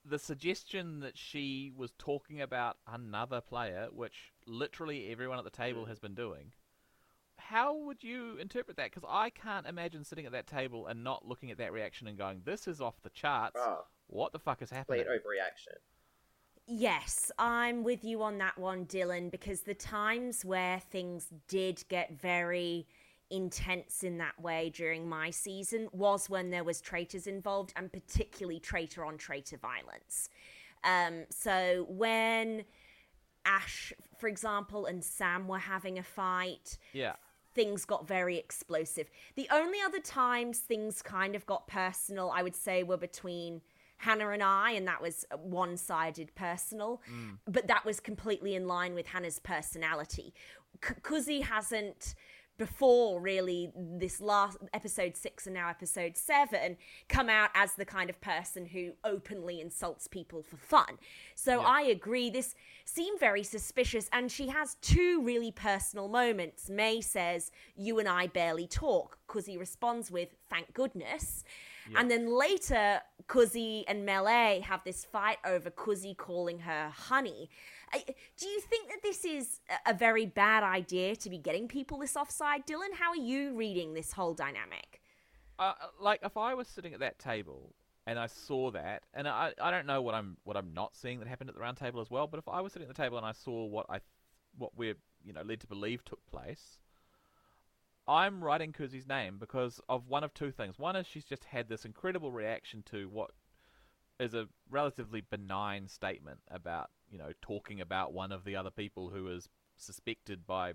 the 0.03 0.19
suggestion 0.19 0.99
that 1.01 1.17
she 1.17 1.71
was 1.75 1.91
talking 1.97 2.41
about 2.41 2.77
another 2.87 3.41
player, 3.41 3.87
which 3.91 4.33
literally 4.45 5.11
everyone 5.11 5.37
at 5.37 5.43
the 5.43 5.49
table 5.51 5.85
Mm. 5.85 5.87
has 5.89 5.99
been 5.99 6.15
doing, 6.15 6.53
how 7.37 7.75
would 7.75 8.03
you 8.03 8.37
interpret 8.37 8.77
that? 8.77 8.91
Because 8.91 9.07
I 9.07 9.29
can't 9.29 9.67
imagine 9.67 10.03
sitting 10.03 10.25
at 10.25 10.31
that 10.31 10.47
table 10.47 10.87
and 10.87 11.03
not 11.03 11.27
looking 11.27 11.51
at 11.51 11.57
that 11.57 11.71
reaction 11.71 12.07
and 12.07 12.17
going, 12.17 12.41
"This 12.43 12.67
is 12.67 12.81
off 12.81 13.01
the 13.01 13.09
charts. 13.09 13.57
oh, 13.59 13.85
What 14.07 14.31
the 14.33 14.39
fuck 14.39 14.61
is 14.61 14.69
happening?" 14.69 15.05
complete 15.05 15.23
overreaction. 15.23 15.77
Yes, 16.67 17.31
I'm 17.37 17.83
with 17.83 18.03
you 18.03 18.21
on 18.21 18.37
that 18.37 18.57
one, 18.57 18.85
Dylan, 18.85 19.31
because 19.31 19.61
the 19.61 19.73
times 19.73 20.45
where 20.45 20.79
things 20.79 21.27
did 21.47 21.83
get 21.89 22.11
very 22.11 22.87
intense 23.31 24.03
in 24.03 24.17
that 24.19 24.39
way 24.39 24.69
during 24.69 25.07
my 25.09 25.29
season 25.31 25.87
was 25.91 26.29
when 26.29 26.51
there 26.51 26.63
was 26.63 26.81
traitors 26.81 27.25
involved 27.27 27.73
and 27.75 27.91
particularly 27.91 28.59
traitor 28.59 29.05
on 29.05 29.17
traitor 29.17 29.57
violence. 29.57 30.29
Um, 30.83 31.25
so 31.29 31.85
when 31.89 32.65
Ash, 33.45 33.91
for 34.19 34.27
example, 34.27 34.85
and 34.85 35.03
Sam 35.03 35.47
were 35.47 35.59
having 35.59 35.97
a 35.97 36.03
fight, 36.03 36.77
Yeah. 36.93 37.15
things 37.53 37.85
got 37.85 38.07
very 38.07 38.37
explosive. 38.37 39.09
The 39.35 39.47
only 39.51 39.79
other 39.81 39.99
times 39.99 40.59
things 40.59 41.01
kind 41.01 41.35
of 41.35 41.45
got 41.45 41.67
personal, 41.67 42.31
I 42.31 42.43
would 42.43 42.55
say, 42.55 42.83
were 42.83 42.97
between 42.97 43.61
Hannah 43.97 44.29
and 44.29 44.41
I, 44.43 44.71
and 44.71 44.87
that 44.87 45.01
was 45.01 45.25
one 45.37 45.77
sided 45.77 46.33
personal. 46.35 47.01
But 47.45 47.67
that 47.67 47.85
was 47.85 47.99
completely 47.99 48.55
in 48.55 48.67
line 48.67 48.93
with 48.95 49.07
Hannah's 49.07 49.39
personality. 49.39 50.33
C- 50.83 50.93
Kuzi 51.01 51.43
hasn't. 51.43 52.15
Before 52.61 53.19
really, 53.19 53.71
this 53.75 54.21
last 54.21 54.55
episode 54.71 55.17
six 55.17 55.47
and 55.47 55.55
now 55.55 55.67
episode 55.67 56.15
seven 56.15 56.77
come 57.09 57.27
out 57.27 57.49
as 57.55 57.73
the 57.73 57.85
kind 57.85 58.07
of 58.07 58.21
person 58.21 58.67
who 58.67 58.91
openly 59.03 59.59
insults 59.59 60.05
people 60.05 60.43
for 60.43 60.57
fun. 60.57 60.99
So 61.33 61.61
Yeah. 61.61 61.65
I 61.67 61.81
agree. 61.81 62.29
This 62.29 62.53
seemed 62.85 63.19
very 63.19 63.41
suspicious, 63.41 64.09
and 64.13 64.31
she 64.31 64.49
has 64.49 64.75
two 64.75 65.23
really 65.23 65.51
personal 65.51 66.07
moments. 66.07 66.69
May 66.69 67.01
says, 67.01 67.49
You 67.75 67.97
and 67.97 68.07
I 68.07 68.27
barely 68.27 68.67
talk. 68.67 69.17
because 69.25 69.47
he 69.47 69.57
responds 69.57 70.11
with, 70.11 70.29
Thank 70.47 70.71
goodness. 70.75 71.43
And 71.97 72.09
then 72.09 72.27
later, 72.27 73.01
Kuzi 73.27 73.83
and 73.87 74.05
Mel 74.05 74.27
A 74.27 74.59
have 74.61 74.83
this 74.83 75.05
fight 75.05 75.37
over 75.45 75.69
Kuzi 75.69 76.15
calling 76.15 76.59
her 76.59 76.89
honey. 76.89 77.49
Do 78.37 78.47
you 78.47 78.59
think 78.61 78.89
that 78.89 79.01
this 79.01 79.25
is 79.25 79.59
a- 79.69 79.91
a 79.91 79.93
very 79.93 80.25
bad 80.25 80.63
idea 80.63 81.15
to 81.17 81.29
be 81.29 81.37
getting 81.37 81.67
people 81.67 81.97
this 81.97 82.15
offside? 82.15 82.65
Dylan, 82.65 82.93
how 82.93 83.09
are 83.09 83.15
you 83.17 83.53
reading 83.55 83.93
this 83.93 84.13
whole 84.13 84.33
dynamic? 84.33 85.01
uh, 85.59 85.73
like 85.99 86.19
if 86.23 86.37
I 86.37 86.55
was 86.55 86.67
sitting 86.67 86.93
at 86.93 87.01
that 87.01 87.19
table 87.19 87.75
and 88.07 88.17
I 88.17 88.25
saw 88.25 88.71
that, 88.71 89.03
and 89.13 89.27
I, 89.27 89.53
I 89.61 89.69
don't 89.69 89.85
know 89.85 90.01
what 90.01 90.15
I'm 90.15 90.37
what 90.43 90.57
I'm 90.57 90.73
not 90.73 90.95
seeing 90.95 91.19
that 91.19 91.27
happened 91.27 91.49
at 91.51 91.55
the 91.55 91.61
round 91.61 91.77
table 91.77 92.01
as 92.01 92.09
well, 92.09 92.25
but 92.25 92.39
if 92.39 92.47
I 92.47 92.61
was 92.61 92.73
sitting 92.73 92.89
at 92.89 92.95
the 92.95 92.99
table 93.01 93.17
and 93.17 93.25
I 93.25 93.31
saw 93.33 93.65
what 93.65 93.85
I 93.89 93.99
what 94.57 94.71
we're 94.75 94.95
you 95.23 95.33
know 95.33 95.43
led 95.43 95.59
to 95.59 95.67
believe 95.67 96.03
took 96.03 96.25
place, 96.25 96.79
I'm 98.07 98.43
writing 98.43 98.73
Kuzi's 98.73 99.07
name 99.07 99.37
because 99.39 99.79
of 99.87 100.07
one 100.07 100.23
of 100.23 100.33
two 100.33 100.51
things. 100.51 100.79
One 100.79 100.95
is 100.95 101.07
she's 101.07 101.25
just 101.25 101.45
had 101.45 101.69
this 101.69 101.85
incredible 101.85 102.31
reaction 102.31 102.83
to 102.91 103.07
what 103.09 103.31
is 104.21 104.33
a 104.35 104.47
relatively 104.69 105.21
benign 105.21 105.87
statement 105.87 106.39
about 106.49 106.91
you 107.09 107.17
know 107.17 107.31
talking 107.41 107.81
about 107.81 108.13
one 108.13 108.31
of 108.31 108.43
the 108.43 108.55
other 108.55 108.69
people 108.69 109.09
who 109.09 109.27
is 109.27 109.49
suspected 109.77 110.45
by 110.45 110.73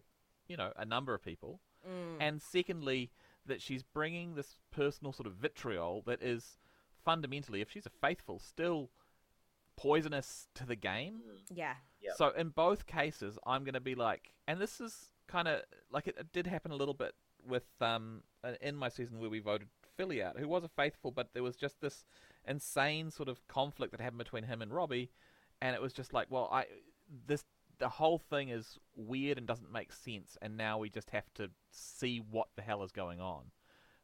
you 0.49 0.57
know 0.57 0.73
a 0.77 0.85
number 0.85 1.15
of 1.15 1.23
people 1.23 1.61
mm. 1.89 2.17
and 2.21 2.43
secondly 2.43 3.11
that 3.47 3.63
she's 3.63 3.85
bringing 3.85 4.35
this 4.35 4.57
personal 4.73 5.13
sort 5.13 5.29
of 5.29 5.35
vitriol 5.35 6.03
that 6.07 6.21
is 6.21 6.59
fundamentally 7.05 7.61
if 7.61 7.71
she's 7.71 7.87
a 7.87 8.07
faithful 8.07 8.41
still 8.41 8.91
poisonous 9.77 10.49
to 10.55 10.67
the 10.67 10.77
game 10.77 11.15
mm. 11.15 11.39
Yeah. 11.55 11.75
Yep. 12.03 12.15
so 12.17 12.31
in 12.31 12.49
both 12.49 12.87
cases 12.87 13.39
i'm 13.47 13.63
going 13.63 13.75
to 13.75 13.81
be 13.81 13.95
like 13.95 14.33
and 14.49 14.61
this 14.61 14.81
is 14.81 15.11
kind 15.29 15.49
of 15.49 15.63
like 15.91 16.07
it, 16.07 16.17
it 16.19 16.33
did 16.33 16.47
happen 16.47 16.71
a 16.71 16.77
little 16.77 16.95
bit 16.95 17.15
with 17.47 17.65
um 17.81 18.23
uh, 18.45 18.53
in 18.61 18.77
my 18.77 18.89
season 18.89 19.19
where 19.19 19.31
we 19.31 19.39
voted 19.39 19.69
philly 19.97 20.23
out 20.23 20.39
who 20.39 20.49
was 20.49 20.65
a 20.65 20.69
faithful 20.69 21.11
but 21.11 21.29
there 21.33 21.43
was 21.43 21.57
just 21.57 21.81
this 21.81 22.05
insane 22.47 23.11
sort 23.11 23.29
of 23.29 23.47
conflict 23.49 23.93
that 23.93 24.01
happened 24.01 24.19
between 24.19 24.45
him 24.45 24.61
and 24.61 24.73
robbie 24.73 25.11
and 25.63 25.75
it 25.75 25.81
was 25.81 25.93
just 25.93 26.13
like 26.13 26.27
well 26.31 26.49
i 26.53 26.65
this 27.27 27.45
the 27.79 27.89
whole 27.89 28.19
thing 28.19 28.49
is 28.49 28.79
weird 28.95 29.39
and 29.39 29.47
doesn't 29.47 29.73
make 29.73 29.93
sense 29.93 30.37
and 30.41 30.57
now 30.57 30.79
we 30.79 30.89
just 30.89 31.11
have 31.11 31.33
to 31.35 31.51
see 31.71 32.19
what 32.19 32.49
the 32.57 32.63
hell 32.63 32.83
is 32.83 32.93
going 32.93 33.21
on. 33.21 33.45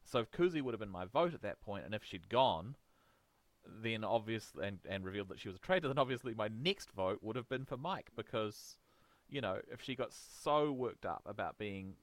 So 0.05 0.19
if 0.19 0.31
Kuzi 0.31 0.61
would 0.61 0.73
have 0.73 0.79
been 0.79 0.89
my 0.89 1.05
vote 1.05 1.33
at 1.33 1.41
that 1.41 1.61
point 1.61 1.85
and 1.85 1.95
if 1.95 2.03
she'd 2.03 2.29
gone 2.29 2.75
then 3.65 4.03
obviously 4.03 4.67
and, 4.67 4.79
and 4.87 5.05
revealed 5.05 5.29
that 5.29 5.39
she 5.39 5.47
was 5.47 5.55
a 5.55 5.59
traitor 5.59 5.87
then 5.87 5.97
obviously 5.97 6.33
my 6.33 6.49
next 6.49 6.91
vote 6.91 7.19
would 7.21 7.37
have 7.37 7.47
been 7.47 7.63
for 7.63 7.77
mike 7.77 8.09
because 8.13 8.75
you 9.33 9.41
know 9.41 9.57
if 9.71 9.81
she 9.81 9.95
got 9.95 10.13
so 10.13 10.71
worked 10.71 11.05
up 11.05 11.23
about 11.25 11.57
being 11.57 11.95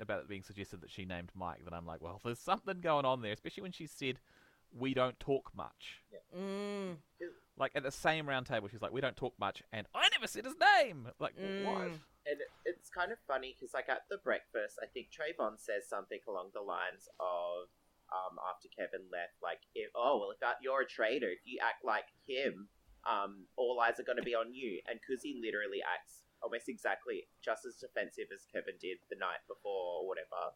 about 0.00 0.20
it 0.20 0.28
being 0.28 0.42
suggested 0.42 0.80
that 0.80 0.90
she 0.90 1.04
named 1.04 1.30
mike 1.34 1.60
then 1.64 1.74
i'm 1.74 1.86
like 1.86 2.00
well 2.00 2.20
there's 2.24 2.38
something 2.38 2.80
going 2.80 3.04
on 3.04 3.20
there 3.22 3.32
especially 3.32 3.62
when 3.62 3.72
she 3.72 3.86
said 3.86 4.18
we 4.76 4.94
don't 4.94 5.18
talk 5.20 5.50
much 5.54 6.02
Mm. 6.36 6.96
like 7.56 7.72
at 7.74 7.82
the 7.82 7.90
same 7.90 8.28
round 8.28 8.46
table, 8.46 8.68
she's 8.68 8.82
like, 8.82 8.92
"We 8.92 9.00
don't 9.00 9.16
talk 9.16 9.32
much," 9.38 9.62
and 9.72 9.86
I 9.94 10.08
never 10.12 10.26
said 10.26 10.44
his 10.44 10.54
name. 10.76 11.08
Like 11.18 11.34
what? 11.64 11.88
Mm. 11.88 11.98
And 12.28 12.38
it's 12.66 12.90
kind 12.90 13.10
of 13.10 13.18
funny 13.26 13.56
because, 13.56 13.72
like, 13.72 13.88
at 13.88 14.02
the 14.10 14.18
breakfast, 14.18 14.78
I 14.82 14.86
think 14.86 15.08
Trayvon 15.08 15.56
says 15.58 15.88
something 15.88 16.20
along 16.28 16.50
the 16.52 16.60
lines 16.60 17.08
of, 17.18 17.72
um, 18.12 18.36
after 18.52 18.68
Kevin 18.68 19.08
left, 19.10 19.40
like, 19.42 19.64
if, 19.74 19.88
oh, 19.96 20.18
well, 20.20 20.30
if 20.36 20.38
you're 20.60 20.82
a 20.82 20.86
traitor, 20.86 21.30
if 21.32 21.40
you 21.46 21.58
act 21.64 21.82
like 21.84 22.04
him, 22.28 22.68
um, 23.08 23.46
all 23.56 23.80
eyes 23.80 23.98
are 23.98 24.04
going 24.04 24.20
to 24.20 24.22
be 24.22 24.34
on 24.34 24.52
you. 24.52 24.82
And 24.86 25.00
Kuzi 25.00 25.40
literally 25.40 25.80
acts 25.80 26.27
almost 26.42 26.68
exactly 26.68 27.28
just 27.42 27.64
as 27.64 27.76
defensive 27.76 28.28
as 28.32 28.46
Kevin 28.52 28.74
did 28.80 28.98
the 29.10 29.16
night 29.16 29.42
before 29.48 30.02
or 30.02 30.06
whatever. 30.08 30.54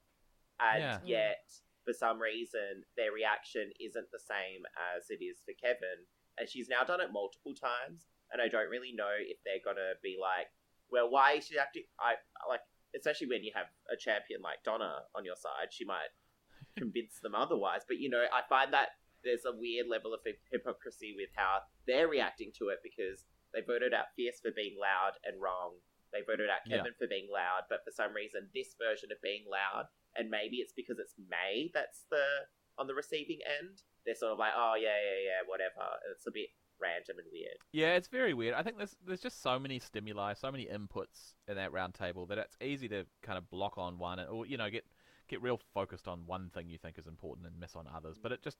And 0.60 0.80
Yeah. 0.82 1.00
yet, 1.04 1.44
for 1.84 1.92
some 1.92 2.20
reason, 2.20 2.84
their 2.96 3.12
reaction 3.12 3.72
isn't 3.80 4.10
the 4.12 4.18
same 4.20 4.62
as 4.94 5.10
it 5.10 5.22
is 5.22 5.42
for 5.44 5.54
Kevin. 5.54 6.06
And 6.38 6.48
she's 6.48 6.68
now 6.68 6.84
done 6.84 7.00
it 7.00 7.12
multiple 7.12 7.54
times. 7.54 8.06
And 8.30 8.40
I 8.40 8.48
don't 8.48 8.70
really 8.70 8.92
know 8.92 9.12
if 9.18 9.42
they're 9.44 9.60
going 9.64 9.76
to 9.76 9.94
be 10.02 10.16
like, 10.20 10.48
well, 10.90 11.10
why 11.10 11.32
is 11.32 11.46
she 11.46 11.58
acting? 11.58 11.84
I 11.98 12.14
like. 12.48 12.60
especially 12.94 13.26
when 13.26 13.42
you 13.42 13.50
have 13.54 13.66
a 13.90 13.96
champion 13.96 14.40
like 14.42 14.62
Donna 14.64 15.04
on 15.14 15.24
your 15.24 15.36
side, 15.36 15.72
she 15.72 15.84
might 15.84 16.12
convince 16.78 17.18
them 17.20 17.34
otherwise. 17.34 17.82
But 17.88 17.98
you 17.98 18.08
know, 18.10 18.24
I 18.32 18.42
find 18.48 18.72
that 18.72 18.90
there's 19.24 19.44
a 19.46 19.52
weird 19.56 19.86
level 19.88 20.12
of 20.14 20.20
hypocrisy 20.50 21.14
with 21.16 21.30
how 21.34 21.60
they're 21.86 22.08
reacting 22.08 22.52
to 22.58 22.68
it 22.68 22.78
because 22.82 23.24
they 23.54 23.60
voted 23.60 23.92
out 23.94 24.12
Fierce 24.16 24.40
for 24.40 24.50
being 24.50 24.76
loud 24.80 25.20
and 25.24 25.40
wrong. 25.40 25.76
They 26.12 26.20
voted 26.26 26.52
out 26.52 26.68
Kevin 26.68 26.92
yeah. 26.92 27.00
for 27.00 27.08
being 27.08 27.28
loud, 27.32 27.64
but 27.72 27.80
for 27.84 27.92
some 27.92 28.12
reason, 28.12 28.52
this 28.52 28.76
version 28.76 29.08
of 29.12 29.20
being 29.24 29.48
loud, 29.48 29.88
and 30.16 30.28
maybe 30.28 30.60
it's 30.60 30.76
because 30.76 30.98
it's 31.00 31.16
May 31.16 31.72
that's 31.72 32.04
the 32.10 32.52
on 32.78 32.86
the 32.86 32.94
receiving 32.94 33.40
end. 33.44 33.80
They're 34.04 34.14
sort 34.14 34.32
of 34.32 34.38
like, 34.38 34.52
oh 34.56 34.74
yeah, 34.76 34.96
yeah, 35.00 35.20
yeah, 35.24 35.40
whatever. 35.48 35.88
It's 36.12 36.26
a 36.26 36.32
bit 36.32 36.52
random 36.80 37.16
and 37.18 37.28
weird. 37.32 37.56
Yeah, 37.72 37.94
it's 37.94 38.08
very 38.08 38.34
weird. 38.34 38.54
I 38.54 38.62
think 38.62 38.76
there's 38.76 38.96
there's 39.06 39.20
just 39.20 39.42
so 39.42 39.58
many 39.58 39.78
stimuli, 39.78 40.34
so 40.34 40.50
many 40.50 40.66
inputs 40.66 41.34
in 41.48 41.56
that 41.56 41.72
round 41.72 41.94
table 41.94 42.26
that 42.26 42.38
it's 42.38 42.56
easy 42.60 42.88
to 42.88 43.06
kind 43.22 43.38
of 43.38 43.48
block 43.50 43.78
on 43.78 43.98
one, 43.98 44.20
or 44.20 44.44
you 44.44 44.56
know, 44.56 44.68
get 44.68 44.84
get 45.28 45.40
real 45.40 45.60
focused 45.72 46.08
on 46.08 46.26
one 46.26 46.50
thing 46.52 46.68
you 46.68 46.78
think 46.78 46.98
is 46.98 47.06
important 47.06 47.46
and 47.46 47.58
miss 47.58 47.76
on 47.76 47.86
others. 47.94 48.18
But 48.20 48.32
it 48.32 48.42
just 48.42 48.58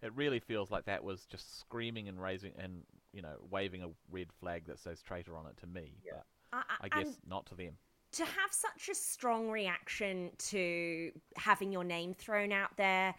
it 0.00 0.12
really 0.14 0.40
feels 0.40 0.70
like 0.70 0.86
that 0.86 1.04
was 1.04 1.26
just 1.26 1.58
screaming 1.58 2.08
and 2.08 2.20
raising 2.20 2.52
and 2.58 2.82
you 3.14 3.22
know 3.22 3.36
waving 3.50 3.82
a 3.82 3.88
red 4.10 4.32
flag 4.32 4.66
that 4.66 4.78
says 4.78 5.00
traitor 5.00 5.36
on 5.36 5.46
it 5.46 5.56
to 5.58 5.66
me. 5.66 5.92
Yeah. 6.04 6.12
But 6.50 6.64
I, 6.68 6.86
I 6.86 6.88
guess 6.88 7.16
not 7.26 7.46
to 7.46 7.54
them. 7.54 7.72
To 8.12 8.24
have 8.24 8.52
such 8.52 8.88
a 8.90 8.94
strong 8.94 9.50
reaction 9.50 10.30
to 10.38 11.10
having 11.36 11.72
your 11.72 11.82
name 11.82 12.14
thrown 12.14 12.52
out 12.52 12.76
there 12.76 13.14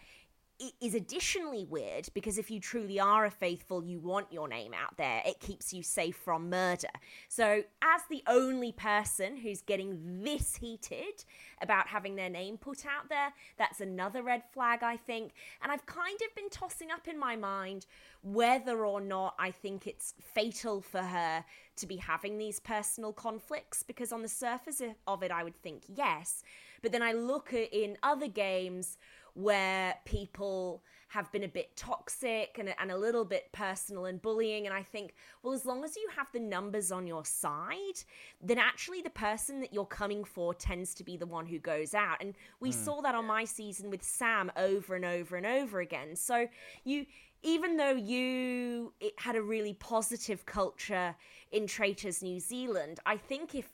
is 0.82 0.96
additionally 0.96 1.66
weird 1.66 2.08
because 2.14 2.38
if 2.38 2.50
you 2.50 2.60
truly 2.60 3.00
are 3.00 3.26
a 3.26 3.32
faithful, 3.32 3.84
you 3.84 4.00
want 4.00 4.32
your 4.32 4.48
name 4.48 4.74
out 4.74 4.96
there. 4.98 5.22
It 5.26 5.40
keeps 5.40 5.74
you 5.74 5.84
safe 5.84 6.16
from 6.16 6.50
murder. 6.50 6.90
So, 7.28 7.64
as 7.82 8.02
the 8.10 8.24
only 8.28 8.72
person 8.72 9.38
who's 9.38 9.62
getting 9.62 10.24
this 10.24 10.56
heated 10.56 11.26
about 11.62 11.88
having 11.88 12.16
their 12.16 12.30
name 12.30 12.58
put 12.58 12.86
out 12.86 13.10
there, 13.10 13.34
that's 13.58 13.82
another 13.82 14.24
red 14.24 14.44
flag, 14.54 14.82
I 14.82 14.98
think. 14.98 15.34
And 15.62 15.72
I've 15.72 15.86
kind 15.86 16.20
of 16.28 16.36
been 16.36 16.50
tossing 16.50 16.92
up 16.92 17.08
in 17.08 17.20
my 17.20 17.36
mind 17.36 17.86
whether 18.22 18.86
or 18.86 19.02
not 19.02 19.36
I 19.38 19.52
think 19.52 19.86
it's 19.86 20.14
fatal 20.20 20.82
for 20.82 21.02
her 21.02 21.44
to 21.76 21.86
be 21.86 21.98
having 21.98 22.38
these 22.38 22.60
personal 22.60 23.12
conflicts 23.12 23.84
because, 23.84 24.14
on 24.14 24.22
the 24.22 24.30
surface 24.30 24.82
of 25.06 25.24
it, 25.24 25.32
I 25.32 25.44
would 25.44 25.62
think 25.62 25.84
yes. 25.88 26.44
But 26.82 26.92
then 26.92 27.02
I 27.02 27.14
look 27.14 27.54
at 27.54 27.74
in 27.74 27.98
other 28.04 28.28
games 28.28 28.98
where 29.36 29.96
people 30.06 30.82
have 31.10 31.32
been 31.32 31.44
a 31.44 31.48
bit 31.48 31.76
toxic 31.76 32.58
and, 32.58 32.74
and 32.80 32.92
a 32.92 32.98
little 32.98 33.24
bit 33.24 33.52
personal 33.52 34.06
and 34.06 34.22
bullying. 34.22 34.66
And 34.66 34.74
I 34.74 34.82
think, 34.82 35.14
well, 35.44 35.54
as 35.54 35.66
long 35.66 35.84
as 35.84 35.96
you 35.96 36.08
have 36.16 36.28
the 36.32 36.40
numbers 36.40 36.92
on 36.92 37.06
your 37.06 37.24
side, 37.24 38.00
then 38.42 38.58
actually 38.58 39.02
the 39.02 39.10
person 39.10 39.60
that 39.60 39.74
you're 39.74 39.86
coming 39.86 40.24
for 40.24 40.54
tends 40.54 40.94
to 40.96 41.04
be 41.04 41.16
the 41.16 41.26
one 41.26 41.46
who 41.46 41.60
goes 41.60 41.94
out. 41.94 42.18
And 42.22 42.34
we 42.60 42.72
mm. 42.72 42.74
saw 42.74 43.02
that 43.02 43.14
on 43.14 43.26
my 43.26 43.46
season 43.46 43.90
with 43.90 44.04
Sam 44.04 44.52
over 44.58 44.96
and 44.96 45.06
over 45.06 45.36
and 45.36 45.46
over 45.46 45.80
again. 45.80 46.16
So 46.16 46.48
you 46.84 47.06
even 47.44 47.78
though 47.78 47.92
you 47.92 48.92
had 49.18 49.36
a 49.36 49.42
really 49.42 49.76
positive 49.76 50.48
culture 50.48 51.16
in 51.52 51.68
Traitors 51.68 52.24
New 52.24 52.40
Zealand, 52.40 53.00
I 53.06 53.18
think 53.18 53.54
if 53.54 53.72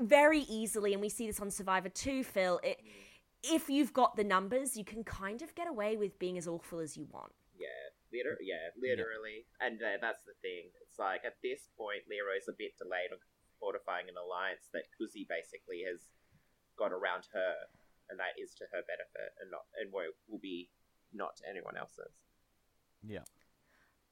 very 0.00 0.40
easily, 0.40 0.92
and 0.92 1.00
we 1.00 1.08
see 1.08 1.28
this 1.28 1.38
on 1.38 1.50
Survivor 1.50 1.88
2, 1.88 2.24
Phil, 2.24 2.58
it, 2.64 2.80
if 3.42 3.68
you've 3.68 3.92
got 3.92 4.16
the 4.16 4.24
numbers, 4.24 4.76
you 4.76 4.84
can 4.84 5.04
kind 5.04 5.42
of 5.42 5.54
get 5.54 5.68
away 5.68 5.96
with 5.96 6.18
being 6.18 6.38
as 6.38 6.46
awful 6.46 6.80
as 6.80 6.96
you 6.96 7.06
want. 7.10 7.32
Yeah, 7.58 7.68
liter- 8.12 8.40
yeah, 8.40 8.72
literally. 8.76 9.46
Yeah. 9.60 9.66
And 9.66 9.76
uh, 9.82 9.96
that's 10.00 10.24
the 10.24 10.36
thing. 10.42 10.70
It's 10.82 10.98
like 10.98 11.24
at 11.24 11.36
this 11.42 11.68
point, 11.76 12.04
Leroy's 12.08 12.48
a 12.48 12.56
bit 12.56 12.76
delayed 12.78 13.12
on 13.12 13.18
fortifying 13.58 14.08
an 14.08 14.16
alliance 14.16 14.68
that 14.72 14.88
Kuzi 14.96 15.28
basically 15.28 15.84
has 15.88 16.00
got 16.78 16.92
around 16.92 17.28
her, 17.32 17.52
and 18.08 18.18
that 18.18 18.36
is 18.40 18.54
to 18.56 18.64
her 18.72 18.82
benefit, 18.84 19.32
and 19.40 19.50
not 19.50 19.64
and 19.80 19.92
will, 19.92 20.12
will 20.28 20.40
be 20.40 20.70
not 21.12 21.36
to 21.36 21.48
anyone 21.48 21.76
else's. 21.76 22.16
Yeah. 23.06 23.24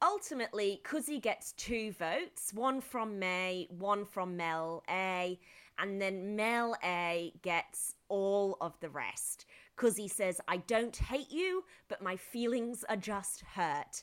Ultimately, 0.01 0.81
Kuzi 0.85 1.20
gets 1.20 1.53
two 1.53 1.93
votes, 1.93 2.53
one 2.55 2.81
from 2.81 3.18
May, 3.18 3.66
one 3.68 4.05
from 4.05 4.37
Mel 4.37 4.85
A, 4.89 5.41
and 5.79 6.01
then 6.01 6.37
Mel 6.37 6.76
A 6.85 7.33
gets 7.43 7.95
all 8.09 8.57
of 8.61 8.79
the 8.81 8.89
rest 8.89 9.47
because 9.76 9.97
he 9.97 10.09
says, 10.09 10.41
I 10.49 10.59
don't 10.59 10.97
hate 10.97 11.31
you, 11.31 11.64
but 11.89 12.03
my 12.03 12.16
feelings 12.16 12.85
are 12.89 12.97
just 12.97 13.43
hurt. 13.55 14.03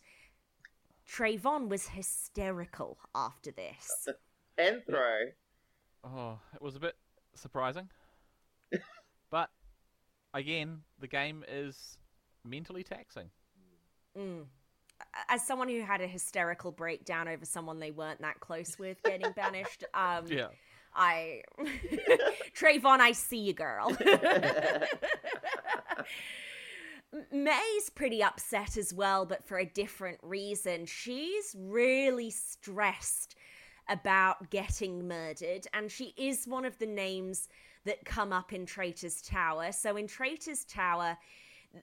Trayvon 1.07 1.67
was 1.69 1.87
hysterical 1.87 2.97
after 3.13 3.51
this. 3.51 4.07
and 4.57 4.81
throw. 4.85 5.19
Oh, 6.03 6.39
it 6.53 6.61
was 6.61 6.75
a 6.75 6.79
bit 6.79 6.95
surprising. 7.35 7.89
but 9.29 9.49
again, 10.33 10.81
the 10.99 11.07
game 11.07 11.43
is 11.47 11.97
mentally 12.45 12.83
taxing. 12.83 13.29
Mm. 14.17 14.45
As 15.27 15.45
someone 15.45 15.67
who 15.67 15.81
had 15.81 15.99
a 15.99 16.07
hysterical 16.07 16.71
breakdown 16.71 17.27
over 17.27 17.43
someone 17.43 17.79
they 17.79 17.91
weren't 17.91 18.21
that 18.21 18.39
close 18.39 18.79
with 18.79 19.01
getting 19.03 19.31
banished, 19.33 19.83
um, 19.93 20.25
yeah. 20.29 20.47
I 20.95 21.41
Trayvon, 22.57 22.99
I 22.99 23.11
see 23.11 23.39
you, 23.39 23.53
girl. 23.53 23.95
May's 27.31 27.89
pretty 27.93 28.21
upset 28.23 28.77
as 28.77 28.93
well, 28.93 29.25
but 29.25 29.47
for 29.47 29.57
a 29.57 29.65
different 29.65 30.19
reason. 30.21 30.85
She's 30.85 31.55
really 31.57 32.29
stressed 32.29 33.35
about 33.87 34.49
getting 34.49 35.07
murdered, 35.07 35.67
and 35.73 35.91
she 35.91 36.13
is 36.17 36.47
one 36.47 36.65
of 36.65 36.77
the 36.79 36.87
names 36.87 37.47
that 37.85 38.03
come 38.03 38.33
up 38.33 38.51
in 38.51 38.65
Traitor's 38.65 39.21
Tower. 39.21 39.71
So 39.71 39.95
in 39.95 40.07
Traitor's 40.07 40.65
Tower, 40.65 41.17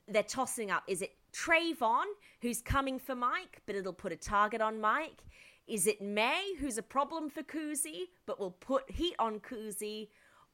they're 0.09 0.23
tossing 0.23 0.71
up 0.71 0.83
is 0.89 1.03
it 1.03 1.15
Trayvon, 1.33 2.05
who's 2.41 2.61
coming 2.61 2.99
for 2.99 3.15
Mike, 3.15 3.63
but 3.67 3.75
it'll 3.75 3.93
put 3.93 4.13
a 4.13 4.17
target 4.17 4.61
on 4.61 4.81
Mike? 4.81 5.23
Is 5.67 5.87
it 5.87 6.03
May, 6.03 6.55
who's 6.59 6.79
a 6.79 6.83
problem 6.83 7.31
for 7.31 7.43
Kuzi, 7.43 8.09
but 8.27 8.41
will 8.41 8.51
put 8.51 8.91
heat 8.91 9.15
on 9.19 9.41
Kuzi? 9.41 10.09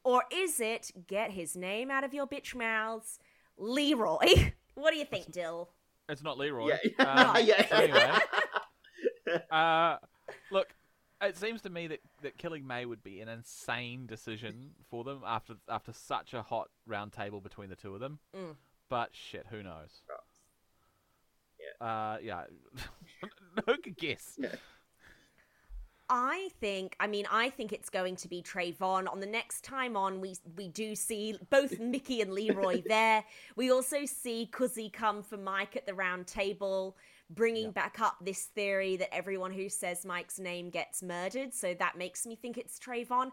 Or 0.04 0.22
is 0.32 0.61
it, 0.61 0.90
get 1.06 1.32
his 1.32 1.56
name 1.56 1.90
out 1.90 2.04
of 2.04 2.14
your 2.14 2.26
bitch 2.26 2.54
mouths, 2.54 3.18
Leroy? 3.56 4.52
what 4.74 4.92
do 4.92 4.98
you 4.98 5.04
think, 5.04 5.32
Dill? 5.32 5.70
It's 6.09 6.22
not 6.22 6.38
Leroy. 6.38 6.76
Yeah. 6.98 7.04
Um, 7.04 7.44
yeah. 7.44 7.66
anyway, 7.72 8.12
uh, 9.50 9.96
look, 10.50 10.74
it 11.20 11.36
seems 11.36 11.62
to 11.62 11.70
me 11.70 11.86
that, 11.88 12.00
that 12.22 12.38
killing 12.38 12.66
May 12.66 12.86
would 12.86 13.02
be 13.02 13.20
an 13.20 13.28
insane 13.28 14.06
decision 14.06 14.70
for 14.88 15.04
them 15.04 15.22
after 15.26 15.54
after 15.68 15.92
such 15.92 16.32
a 16.32 16.42
hot 16.42 16.68
round 16.86 17.12
table 17.12 17.40
between 17.40 17.68
the 17.68 17.76
two 17.76 17.94
of 17.94 18.00
them. 18.00 18.20
Mm. 18.34 18.54
But 18.88 19.11
shit, 19.12 19.46
who 19.50 19.62
knows? 19.62 20.02
Yeah. 21.61 21.86
Uh, 21.86 22.18
yeah. 22.22 22.44
who 23.66 23.76
could 23.78 23.98
guess? 23.98 24.38
Yeah. 24.38 24.54
I 26.11 26.48
think, 26.61 26.96
I 27.00 27.06
mean, 27.06 27.26
I 27.30 27.50
think 27.50 27.72
it's 27.72 27.90
going 27.90 28.16
to 28.16 28.28
be 28.28 28.42
Trayvon. 28.42 29.11
On 29.11 29.20
the 29.20 29.26
next 29.26 29.62
time 29.62 29.96
on, 29.96 30.20
we 30.20 30.36
we 30.56 30.68
do 30.68 30.94
see 30.94 31.38
both 31.50 31.78
Mickey 31.80 32.22
and 32.22 32.32
Leroy 32.32 32.82
there. 32.86 33.24
We 33.56 33.70
also 33.70 34.06
see 34.06 34.48
Kuzi 34.50 34.92
come 34.92 35.22
for 35.22 35.36
Mike 35.36 35.76
at 35.76 35.86
the 35.86 35.94
round 35.94 36.26
table, 36.26 36.96
bringing 37.30 37.66
yeah. 37.66 37.72
back 37.72 38.00
up 38.00 38.16
this 38.22 38.44
theory 38.44 38.96
that 38.96 39.14
everyone 39.14 39.52
who 39.52 39.68
says 39.68 40.06
Mike's 40.06 40.38
name 40.38 40.70
gets 40.70 41.02
murdered. 41.02 41.52
So 41.52 41.74
that 41.74 41.98
makes 41.98 42.26
me 42.26 42.36
think 42.36 42.56
it's 42.56 42.78
Trayvon. 42.78 43.30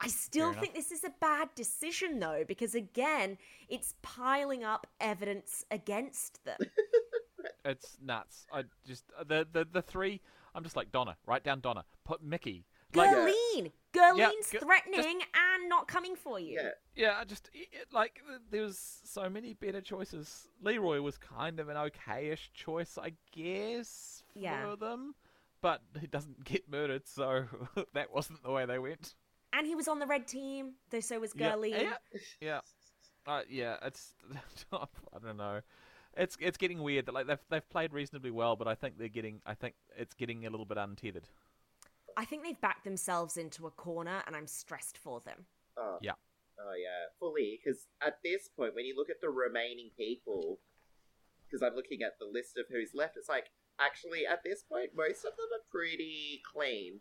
I 0.00 0.08
still 0.08 0.52
think 0.52 0.74
this 0.74 0.92
is 0.92 1.04
a 1.04 1.12
bad 1.20 1.48
decision, 1.54 2.18
though, 2.18 2.44
because 2.46 2.74
again, 2.74 3.38
it's 3.68 3.94
piling 4.02 4.62
up 4.62 4.86
evidence 5.00 5.64
against 5.70 6.44
them. 6.44 6.58
it's 7.64 7.96
nuts. 8.02 8.46
I 8.52 8.64
just 8.86 9.04
the 9.26 9.46
the 9.50 9.66
the 9.70 9.82
three 9.82 10.20
I'm 10.56 10.62
just 10.62 10.74
like 10.74 10.90
Donna. 10.90 11.16
Write 11.26 11.44
down 11.44 11.60
Donna. 11.60 11.84
Put 12.04 12.24
Mickey. 12.24 12.64
Like, 12.94 13.10
Gerline. 13.10 13.72
Gerline's 13.92 14.52
yeah, 14.52 14.60
threatening 14.60 15.20
just, 15.20 15.26
and 15.34 15.68
not 15.68 15.86
coming 15.86 16.16
for 16.16 16.40
you. 16.40 16.58
Yeah, 16.62 16.70
yeah. 16.94 17.24
Just 17.24 17.50
it, 17.52 17.68
like 17.92 18.22
there 18.50 18.62
was 18.62 19.00
so 19.04 19.28
many 19.28 19.52
better 19.52 19.82
choices. 19.82 20.48
Leroy 20.62 21.02
was 21.02 21.18
kind 21.18 21.60
of 21.60 21.68
an 21.68 21.76
okayish 21.76 22.52
choice, 22.54 22.96
I 22.96 23.12
guess, 23.32 24.22
for 24.32 24.38
yeah. 24.38 24.74
them, 24.80 25.14
but 25.60 25.82
he 26.00 26.06
doesn't 26.06 26.44
get 26.44 26.70
murdered, 26.70 27.06
so 27.06 27.44
that 27.94 28.14
wasn't 28.14 28.42
the 28.42 28.50
way 28.50 28.64
they 28.64 28.78
went. 28.78 29.14
And 29.52 29.66
he 29.66 29.74
was 29.74 29.88
on 29.88 29.98
the 29.98 30.06
red 30.06 30.26
team, 30.26 30.72
though. 30.90 31.00
So 31.00 31.18
was 31.18 31.34
Gerline. 31.34 31.70
Yeah, 31.70 31.82
yeah. 32.12 32.20
yeah. 32.40 32.60
Uh, 33.26 33.42
yeah, 33.50 33.76
it's 33.82 34.14
I 34.72 34.86
don't 35.22 35.36
know 35.36 35.60
it's 36.16 36.36
it's 36.40 36.56
getting 36.56 36.82
weird 36.82 37.06
that 37.06 37.14
like 37.14 37.26
they've 37.26 37.44
they've 37.50 37.68
played 37.68 37.92
reasonably 37.92 38.30
well, 38.30 38.56
but 38.56 38.66
I 38.66 38.74
think 38.74 38.98
they're 38.98 39.08
getting 39.08 39.40
I 39.46 39.54
think 39.54 39.74
it's 39.96 40.14
getting 40.14 40.46
a 40.46 40.50
little 40.50 40.66
bit 40.66 40.78
untethered. 40.78 41.28
I 42.16 42.24
think 42.24 42.42
they've 42.42 42.60
backed 42.60 42.84
themselves 42.84 43.36
into 43.36 43.66
a 43.66 43.70
corner, 43.70 44.22
and 44.26 44.34
I'm 44.34 44.46
stressed 44.46 44.96
for 44.96 45.20
them. 45.20 45.46
Oh 45.76 45.98
yeah, 46.00 46.12
oh 46.58 46.74
yeah, 46.74 47.12
fully. 47.20 47.60
Because 47.62 47.86
at 48.00 48.18
this 48.24 48.48
point, 48.48 48.74
when 48.74 48.86
you 48.86 48.94
look 48.96 49.10
at 49.10 49.20
the 49.20 49.28
remaining 49.28 49.90
people, 49.96 50.58
because 51.46 51.62
I'm 51.62 51.76
looking 51.76 52.00
at 52.02 52.18
the 52.18 52.26
list 52.26 52.56
of 52.56 52.64
who's 52.70 52.92
left, 52.94 53.16
it's 53.16 53.28
like 53.28 53.50
actually 53.78 54.26
at 54.26 54.42
this 54.42 54.62
point, 54.62 54.90
most 54.96 55.24
of 55.24 55.36
them 55.36 55.48
are 55.54 55.64
pretty 55.70 56.40
clean. 56.50 57.00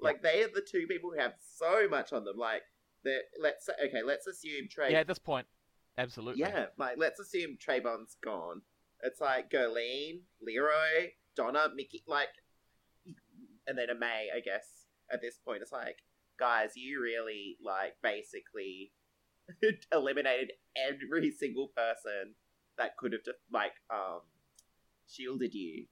Like 0.00 0.22
they 0.22 0.42
are 0.42 0.48
the 0.48 0.66
two 0.66 0.86
people 0.86 1.10
who 1.10 1.20
have 1.20 1.34
so 1.40 1.88
much 1.88 2.12
on 2.12 2.24
them. 2.24 2.36
Like 2.36 2.62
that 3.04 3.22
let's 3.40 3.66
say, 3.66 3.72
okay, 3.86 4.02
let's 4.04 4.26
assume 4.26 4.68
Trey. 4.70 4.92
Yeah, 4.92 5.00
at 5.00 5.06
this 5.06 5.18
point, 5.18 5.46
absolutely. 6.00 6.40
Yeah, 6.40 6.66
like 6.76 6.96
let's 6.98 7.20
assume 7.20 7.56
Trayvon's 7.56 8.16
gone. 8.22 8.62
It's 9.02 9.20
like 9.20 9.50
Gurleen, 9.50 10.20
Leroy, 10.42 11.12
Donna, 11.36 11.68
Mickey, 11.74 12.02
like, 12.06 12.28
and 13.66 13.78
then 13.78 13.90
a 13.90 13.94
May, 13.94 14.28
I 14.34 14.40
guess. 14.40 14.86
At 15.12 15.20
this 15.20 15.38
point, 15.44 15.62
it's 15.62 15.72
like, 15.72 15.96
guys, 16.38 16.72
you 16.76 17.00
really 17.00 17.56
like 17.64 17.94
basically 18.02 18.92
eliminated 19.92 20.52
every 20.76 21.30
single 21.30 21.68
person 21.68 22.34
that 22.78 22.96
could 22.96 23.12
have 23.12 23.24
just 23.24 23.38
like 23.52 23.72
um 23.90 24.20
shielded 25.08 25.54
you. 25.54 25.86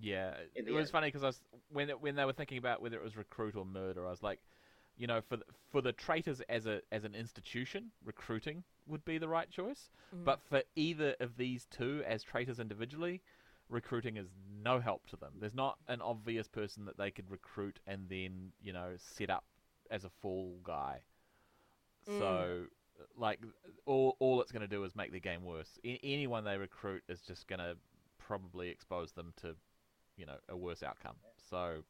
Yeah, 0.00 0.34
it 0.54 0.72
was 0.72 0.86
end. 0.86 0.90
funny 0.90 1.08
because 1.08 1.22
I 1.22 1.26
was 1.26 1.40
when 1.70 1.90
it, 1.90 2.00
when 2.00 2.16
they 2.16 2.24
were 2.24 2.32
thinking 2.32 2.58
about 2.58 2.82
whether 2.82 2.96
it 2.96 3.02
was 3.02 3.16
recruit 3.16 3.54
or 3.54 3.64
murder, 3.64 4.06
I 4.06 4.10
was 4.10 4.22
like, 4.22 4.40
you 4.96 5.06
know, 5.06 5.20
for 5.28 5.36
the, 5.36 5.44
for 5.70 5.80
the 5.80 5.92
traitors 5.92 6.40
as 6.48 6.66
a 6.66 6.80
as 6.90 7.04
an 7.04 7.14
institution, 7.14 7.90
recruiting 8.04 8.64
would 8.86 9.04
be 9.04 9.18
the 9.18 9.28
right 9.28 9.50
choice. 9.50 9.90
Mm. 10.14 10.24
But 10.24 10.40
for 10.48 10.62
either 10.76 11.14
of 11.20 11.36
these 11.36 11.66
two 11.70 12.02
as 12.06 12.22
traitors 12.22 12.58
individually, 12.60 13.22
recruiting 13.68 14.16
is 14.16 14.28
no 14.62 14.80
help 14.80 15.06
to 15.08 15.16
them. 15.16 15.32
There's 15.40 15.54
not 15.54 15.78
an 15.88 16.00
obvious 16.00 16.48
person 16.48 16.84
that 16.86 16.98
they 16.98 17.10
could 17.10 17.30
recruit 17.30 17.80
and 17.86 18.08
then 18.08 18.52
you 18.62 18.72
know 18.72 18.92
set 18.96 19.30
up 19.30 19.44
as 19.90 20.04
a 20.04 20.10
fall 20.20 20.58
guy. 20.62 21.00
Mm. 22.08 22.18
So. 22.18 22.66
Like 23.18 23.40
all, 23.86 24.16
all 24.20 24.40
it's 24.40 24.52
going 24.52 24.60
to 24.62 24.68
do 24.68 24.84
is 24.84 24.94
make 24.94 25.10
the 25.10 25.18
game 25.18 25.44
worse. 25.44 25.80
A- 25.84 25.98
anyone 26.04 26.44
they 26.44 26.56
recruit 26.56 27.02
is 27.08 27.20
just 27.20 27.48
going 27.48 27.58
to 27.58 27.76
probably 28.24 28.68
expose 28.68 29.10
them 29.10 29.32
to 29.42 29.56
you 30.16 30.26
know 30.26 30.36
a 30.48 30.56
worse 30.56 30.82
outcome. 30.82 31.16
So 31.50 31.82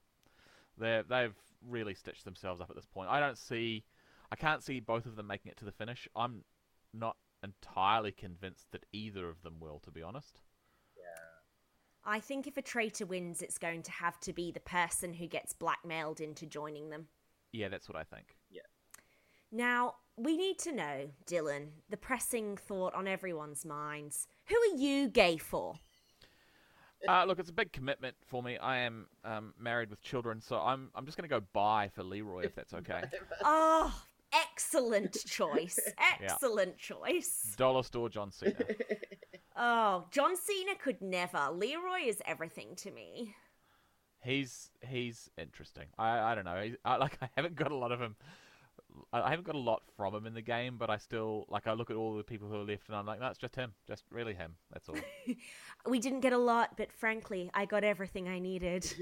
they 0.78 1.02
they've 1.08 1.34
really 1.66 1.94
stitched 1.94 2.24
themselves 2.24 2.60
up 2.60 2.70
at 2.70 2.76
this 2.76 2.86
point. 2.86 3.10
I 3.10 3.20
don't 3.20 3.38
see, 3.38 3.84
I 4.30 4.36
can't 4.36 4.62
see 4.62 4.80
both 4.80 5.06
of 5.06 5.16
them 5.16 5.26
making 5.26 5.50
it 5.50 5.56
to 5.58 5.64
the 5.64 5.72
finish. 5.72 6.08
I'm 6.14 6.44
not 6.94 7.16
entirely 7.42 8.12
convinced 8.12 8.70
that 8.72 8.86
either 8.92 9.28
of 9.28 9.42
them 9.42 9.56
will, 9.60 9.78
to 9.80 9.90
be 9.90 10.02
honest. 10.02 10.40
Yeah. 10.96 11.02
I 12.04 12.20
think 12.20 12.46
if 12.46 12.56
a 12.56 12.62
traitor 12.62 13.06
wins, 13.06 13.42
it's 13.42 13.58
going 13.58 13.82
to 13.82 13.90
have 13.90 14.18
to 14.20 14.32
be 14.32 14.50
the 14.50 14.60
person 14.60 15.14
who 15.14 15.26
gets 15.26 15.52
blackmailed 15.52 16.20
into 16.20 16.46
joining 16.46 16.90
them. 16.90 17.08
Yeah, 17.52 17.68
that's 17.68 17.88
what 17.88 17.96
I 17.96 18.04
think. 18.04 18.36
Yeah. 18.50 18.62
Now, 19.52 19.94
we 20.16 20.36
need 20.36 20.58
to 20.60 20.72
know, 20.72 21.10
Dylan, 21.26 21.68
the 21.90 21.96
pressing 21.96 22.56
thought 22.56 22.94
on 22.94 23.06
everyone's 23.06 23.64
minds. 23.64 24.26
Who 24.46 24.56
are 24.56 24.76
you 24.76 25.08
gay 25.08 25.36
for? 25.36 25.76
Uh, 27.06 27.24
look, 27.24 27.38
it's 27.38 27.50
a 27.50 27.54
big 27.54 27.72
commitment 27.72 28.16
for 28.26 28.42
me. 28.42 28.56
I 28.58 28.78
am 28.78 29.06
um, 29.24 29.54
married 29.58 29.90
with 29.90 30.00
children, 30.00 30.40
so 30.40 30.56
I'm 30.56 30.90
I'm 30.94 31.04
just 31.04 31.18
going 31.18 31.28
to 31.28 31.34
go 31.34 31.44
buy 31.52 31.90
for 31.94 32.02
Leroy 32.02 32.44
if 32.44 32.54
that's 32.54 32.72
okay. 32.74 33.02
Oh, 33.44 33.94
excellent 34.34 35.12
choice. 35.26 35.78
Excellent 35.98 36.76
choice. 36.78 37.54
Dollar 37.56 37.82
store 37.82 38.08
John 38.08 38.30
Cena. 38.30 38.54
Oh, 39.56 40.06
John 40.10 40.36
Cena 40.36 40.72
could 40.82 41.00
never. 41.00 41.48
Leroy 41.52 42.08
is 42.08 42.20
everything 42.26 42.74
to 42.78 42.90
me. 42.90 43.36
He's 44.20 44.70
he's 44.80 45.30
interesting. 45.38 45.84
I 45.96 46.18
I 46.18 46.34
don't 46.34 46.44
know. 46.44 46.60
He's, 46.60 46.74
I, 46.84 46.96
like 46.96 47.16
I 47.22 47.28
haven't 47.36 47.54
got 47.54 47.70
a 47.70 47.76
lot 47.76 47.92
of 47.92 48.00
him. 48.00 48.16
I 49.12 49.20
I 49.20 49.30
haven't 49.30 49.46
got 49.46 49.54
a 49.54 49.58
lot 49.58 49.82
from 49.96 50.12
him 50.12 50.26
in 50.26 50.34
the 50.34 50.42
game, 50.42 50.76
but 50.76 50.90
I 50.90 50.96
still 50.96 51.46
like. 51.48 51.68
I 51.68 51.72
look 51.74 51.90
at 51.90 51.96
all 51.96 52.16
the 52.16 52.24
people 52.24 52.48
who 52.48 52.56
are 52.56 52.64
left, 52.64 52.88
and 52.88 52.96
I'm 52.96 53.06
like, 53.06 53.20
no, 53.20 53.28
it's 53.28 53.38
just 53.38 53.54
him, 53.54 53.74
just 53.86 54.02
really 54.10 54.34
him. 54.34 54.56
That's 54.72 54.88
all. 54.88 54.96
We 55.86 56.00
didn't 56.00 56.20
get 56.20 56.32
a 56.32 56.38
lot, 56.38 56.76
but 56.76 56.90
frankly, 56.90 57.50
I 57.54 57.66
got 57.66 57.84
everything 57.84 58.28
I 58.28 58.38
needed. 58.40 58.92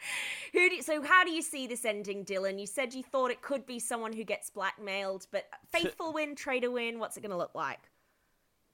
who 0.52 0.70
do, 0.70 0.82
so 0.82 1.02
how 1.02 1.24
do 1.24 1.30
you 1.30 1.42
see 1.42 1.66
this 1.66 1.84
ending, 1.84 2.24
Dylan? 2.24 2.58
You 2.58 2.66
said 2.66 2.94
you 2.94 3.02
thought 3.02 3.30
it 3.30 3.42
could 3.42 3.66
be 3.66 3.78
someone 3.78 4.12
who 4.12 4.24
gets 4.24 4.50
blackmailed, 4.50 5.26
but 5.30 5.46
faithful 5.70 6.12
win, 6.12 6.34
traitor 6.34 6.70
win, 6.70 6.98
what's 6.98 7.16
it 7.16 7.20
going 7.20 7.30
to 7.30 7.36
look 7.36 7.54
like? 7.54 7.90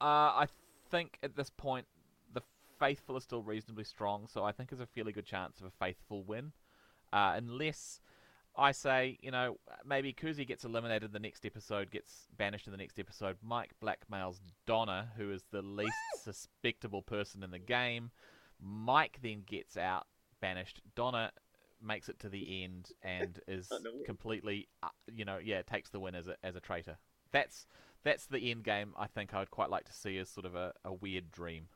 Uh, 0.01 0.03
I 0.05 0.47
think 0.89 1.17
at 1.23 1.35
this 1.35 1.49
point 1.49 1.85
the 2.33 2.41
faithful 2.79 3.17
is 3.17 3.23
still 3.23 3.41
reasonably 3.41 3.85
strong, 3.85 4.27
so 4.27 4.43
I 4.43 4.51
think 4.51 4.69
there's 4.69 4.81
a 4.81 4.87
fairly 4.87 5.11
good 5.11 5.25
chance 5.25 5.59
of 5.59 5.67
a 5.67 5.71
faithful 5.71 6.23
win, 6.23 6.51
uh, 7.13 7.33
unless 7.35 8.01
I 8.57 8.71
say 8.71 9.17
you 9.21 9.31
know 9.31 9.57
maybe 9.85 10.13
Kuzi 10.13 10.47
gets 10.47 10.63
eliminated 10.63 11.11
the 11.11 11.19
next 11.19 11.45
episode, 11.45 11.91
gets 11.91 12.27
banished 12.37 12.67
in 12.67 12.71
the 12.71 12.77
next 12.77 12.99
episode. 12.99 13.37
Mike 13.43 13.71
blackmails 13.83 14.39
Donna, 14.65 15.09
who 15.17 15.31
is 15.31 15.43
the 15.51 15.61
least 15.61 15.93
suspectable 16.25 17.05
person 17.05 17.43
in 17.43 17.51
the 17.51 17.59
game. 17.59 18.11
Mike 18.61 19.19
then 19.21 19.43
gets 19.45 19.77
out, 19.77 20.07
banished. 20.41 20.81
Donna 20.95 21.31
makes 21.81 22.09
it 22.09 22.19
to 22.19 22.29
the 22.29 22.63
end 22.63 22.91
and 23.03 23.39
is 23.47 23.71
completely, 24.05 24.67
uh, 24.83 24.89
you 25.13 25.25
know, 25.25 25.37
yeah, 25.43 25.61
takes 25.61 25.89
the 25.89 25.99
win 25.99 26.15
as 26.15 26.27
a 26.27 26.35
as 26.43 26.55
a 26.55 26.59
traitor. 26.59 26.97
That's 27.31 27.67
that's 28.03 28.27
the 28.27 28.51
end 28.51 28.63
game. 28.63 28.93
I 28.97 29.07
think 29.07 29.33
I 29.33 29.39
would 29.39 29.51
quite 29.51 29.69
like 29.69 29.85
to 29.85 29.93
see 29.93 30.17
as 30.17 30.29
sort 30.29 30.45
of 30.45 30.55
a, 30.55 30.73
a 30.83 30.93
weird 30.93 31.31
dream. 31.31 31.67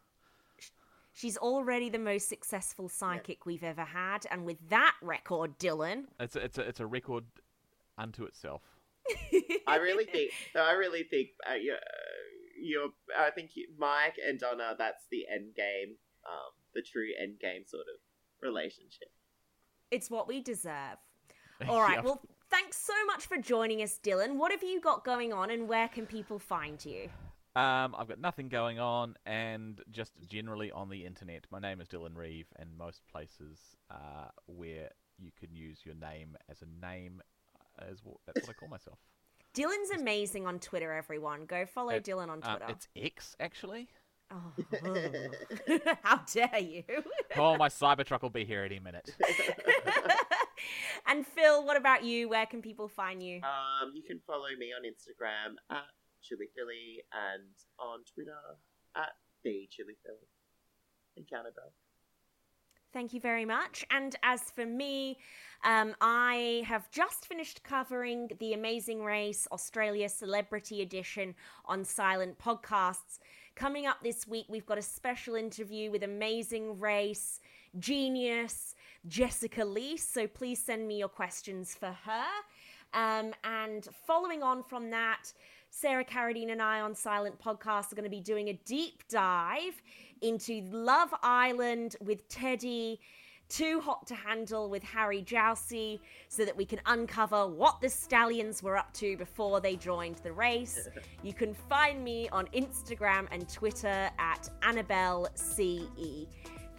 She's 1.12 1.38
already 1.38 1.90
the 1.90 2.00
most 2.00 2.30
successful 2.30 2.88
psychic 2.88 3.46
we've 3.46 3.64
ever 3.64 3.84
had, 3.84 4.26
and 4.32 4.46
with 4.46 4.70
that 4.70 4.96
record, 5.02 5.58
Dylan, 5.58 6.04
It's 6.20 6.36
a, 6.36 6.46
it's 6.46 6.58
a, 6.58 6.62
it's 6.62 6.80
a 6.80 6.86
record 6.86 7.26
unto 7.98 8.24
itself. 8.24 8.62
I 9.68 9.78
really 9.78 10.06
think. 10.06 10.32
I 10.56 10.74
really 10.74 11.04
think. 11.04 11.30
Uh, 11.50 11.56
you're, 11.56 11.78
you're. 12.62 12.90
I 13.18 13.32
think 13.32 13.52
you, 13.56 13.68
Mike 13.78 14.16
and 14.26 14.40
Donna. 14.40 14.76
That's 14.78 15.06
the 15.12 15.24
end 15.34 15.56
game. 15.56 15.96
Um, 16.26 16.52
the 16.74 16.82
true 16.82 17.10
end 17.20 17.40
game 17.40 17.64
sort 17.66 17.88
of 17.94 18.00
relationship. 18.42 19.10
it's 19.92 20.10
what 20.10 20.28
we 20.28 20.42
deserve. 20.42 20.98
All 21.68 21.82
right, 21.82 21.96
Yep. 21.98 22.04
well, 22.06 22.22
thanks 22.50 22.78
so 22.78 22.94
much 23.08 23.26
for 23.28 23.38
joining 23.38 23.82
us, 23.82 24.00
Dylan. 24.02 24.36
What 24.38 24.52
have 24.52 24.64
you 24.64 24.80
got 24.80 25.04
going 25.04 25.34
on, 25.34 25.50
and 25.52 25.68
where 25.68 25.88
can 25.88 26.06
people 26.06 26.40
find 26.40 26.84
you? 26.86 27.10
Um, 27.56 27.96
I've 27.98 28.08
got 28.08 28.20
nothing 28.20 28.48
going 28.48 28.80
on, 28.80 29.16
and 29.26 29.82
just 29.92 30.14
generally 30.28 30.72
on 30.72 30.90
the 30.90 31.06
internet. 31.06 31.46
My 31.52 31.60
name 31.60 31.82
is 31.82 31.88
Dylan 31.88 32.16
Reeve, 32.16 32.48
and 32.58 32.70
most 32.78 33.02
places 33.12 33.60
uh, 33.92 34.30
where 34.48 34.90
you 35.18 35.32
can 35.38 35.54
use 35.54 35.80
your 35.84 35.96
name 35.96 36.38
as 36.50 36.62
a 36.62 36.86
name, 36.86 37.22
uh, 37.82 37.86
is 37.92 38.00
what, 38.04 38.18
that's 38.26 38.48
what 38.48 38.56
I 38.56 38.60
call 38.60 38.70
myself. 38.70 39.00
Dylan's 39.56 39.90
amazing 40.00 40.46
on 40.46 40.60
Twitter, 40.60 40.94
everyone. 40.94 41.46
Go 41.46 41.66
follow 41.66 41.90
It- 41.90 42.06
Dylan 42.06 42.30
on 42.30 42.40
Um, 42.44 42.58
Twitter. 42.58 42.66
it's 42.70 42.88
X 42.96 43.36
actually. 43.40 43.90
Oh. 44.32 44.54
How 46.04 46.22
dare 46.32 46.60
you? 46.60 46.84
Oh, 47.38 47.58
my 47.58 47.70
Cybertruck 47.70 48.22
will 48.22 48.30
be 48.30 48.44
here 48.44 48.64
any 48.64 48.80
minute. 48.80 49.16
and 51.08 51.26
Phil, 51.26 51.64
what 51.64 51.78
about 51.78 52.04
you? 52.04 52.28
Where 52.28 52.46
can 52.46 52.62
people 52.62 52.88
find 52.88 53.22
you? 53.24 53.38
Um, 53.38 53.92
you 53.94 54.02
can 54.04 54.20
follow 54.26 54.48
me 54.58 54.72
on 54.74 54.84
Instagram 54.84 55.56
at 55.70 55.86
Chili 56.22 56.48
Philly 56.56 57.04
and 57.14 57.54
on 57.80 58.00
Twitter 58.14 58.32
at 58.96 59.12
the 59.44 59.68
Chili 59.72 59.94
Philly. 60.04 60.28
Encounter 61.16 61.52
Bell. 61.56 61.72
Thank 62.92 63.14
you 63.14 63.20
very 63.20 63.46
much. 63.46 63.86
And 63.92 64.16
as 64.24 64.42
for 64.52 64.66
me, 64.66 65.20
um, 65.64 65.96
I 66.02 66.64
have 66.66 66.90
just 66.90 67.28
finished 67.28 67.62
covering 67.64 68.30
the 68.40 68.54
Amazing 68.54 69.04
Race 69.04 69.48
Australia 69.52 70.10
Celebrity 70.10 70.82
Edition 70.82 71.36
on 71.66 71.84
Silent 71.84 72.40
Podcasts. 72.40 73.20
Coming 73.60 73.88
up 73.88 73.98
this 74.02 74.26
week, 74.26 74.46
we've 74.48 74.66
got 74.66 74.78
a 74.78 74.82
special 74.82 75.36
interview 75.36 75.92
with 75.92 76.04
Amazing 76.04 76.80
Race 76.80 77.42
genius 77.78 78.74
Jessica 79.06 79.66
Lee. 79.66 79.98
So 79.98 80.28
please 80.28 80.64
send 80.64 80.88
me 80.88 80.98
your 80.98 81.10
questions 81.10 81.76
for 81.78 81.94
her. 82.06 82.24
Um, 82.94 83.34
and 83.44 83.86
following 84.08 84.44
on 84.44 84.64
from 84.64 84.90
that, 84.92 85.34
Sarah 85.72 86.06
Carradine 86.06 86.54
and 86.54 86.62
I 86.62 86.80
on 86.80 86.96
Silent 86.96 87.38
Podcast 87.38 87.92
are 87.92 87.96
going 87.96 88.06
to 88.06 88.10
be 88.10 88.22
doing 88.22 88.48
a 88.48 88.54
deep 88.64 89.04
dive 89.10 89.82
into 90.22 90.62
Love 90.72 91.14
Island 91.22 91.98
with 92.00 92.30
Teddy, 92.30 93.02
Too 93.50 93.82
Hot 93.82 94.06
to 94.08 94.16
Handle 94.16 94.70
with 94.70 94.84
Harry 94.84 95.24
Jowsey, 95.24 96.00
so 96.28 96.46
that 96.46 96.56
we 96.56 96.66
can 96.66 96.80
uncover 96.86 97.48
what 97.48 97.82
the 97.82 97.90
stallions 97.90 98.62
were 98.62 98.78
up 98.78 98.94
to 98.94 99.18
before 99.18 99.60
they 99.60 99.76
joined 99.76 100.18
the 100.18 100.32
race. 100.32 100.88
You 101.22 101.34
can 101.34 101.54
find 101.54 102.02
me 102.02 102.30
on 102.30 102.48
Instagram 102.48 103.28
and 103.32 103.48
Twitter 103.50 104.10
at 104.18 104.50
Annabelle 104.62 105.28
CE. 105.36 106.28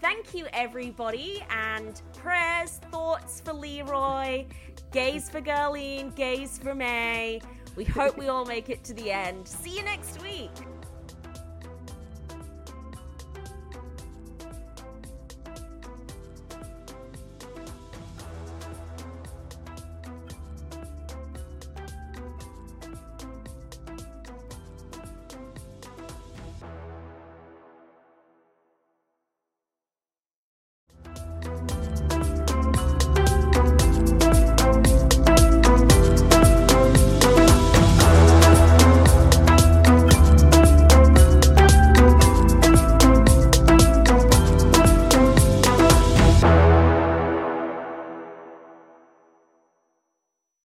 Thank 0.01 0.35
you, 0.35 0.47
everybody, 0.55 1.45
and 1.51 2.01
prayers, 2.15 2.81
thoughts 2.91 3.43
for 3.43 3.53
Leroy, 3.53 4.47
gays 4.93 5.29
for 5.29 5.43
Gurleen, 5.43 6.15
gays 6.17 6.57
for 6.57 6.75
May. 6.75 7.43
We 7.77 7.85
hope 7.85 8.17
we 8.17 8.29
all 8.29 8.47
make 8.47 8.71
it 8.71 8.83
to 8.85 8.95
the 8.95 9.11
end. 9.11 9.47
See 9.47 9.77
you 9.77 9.83
next 9.83 10.23
week. 10.23 10.51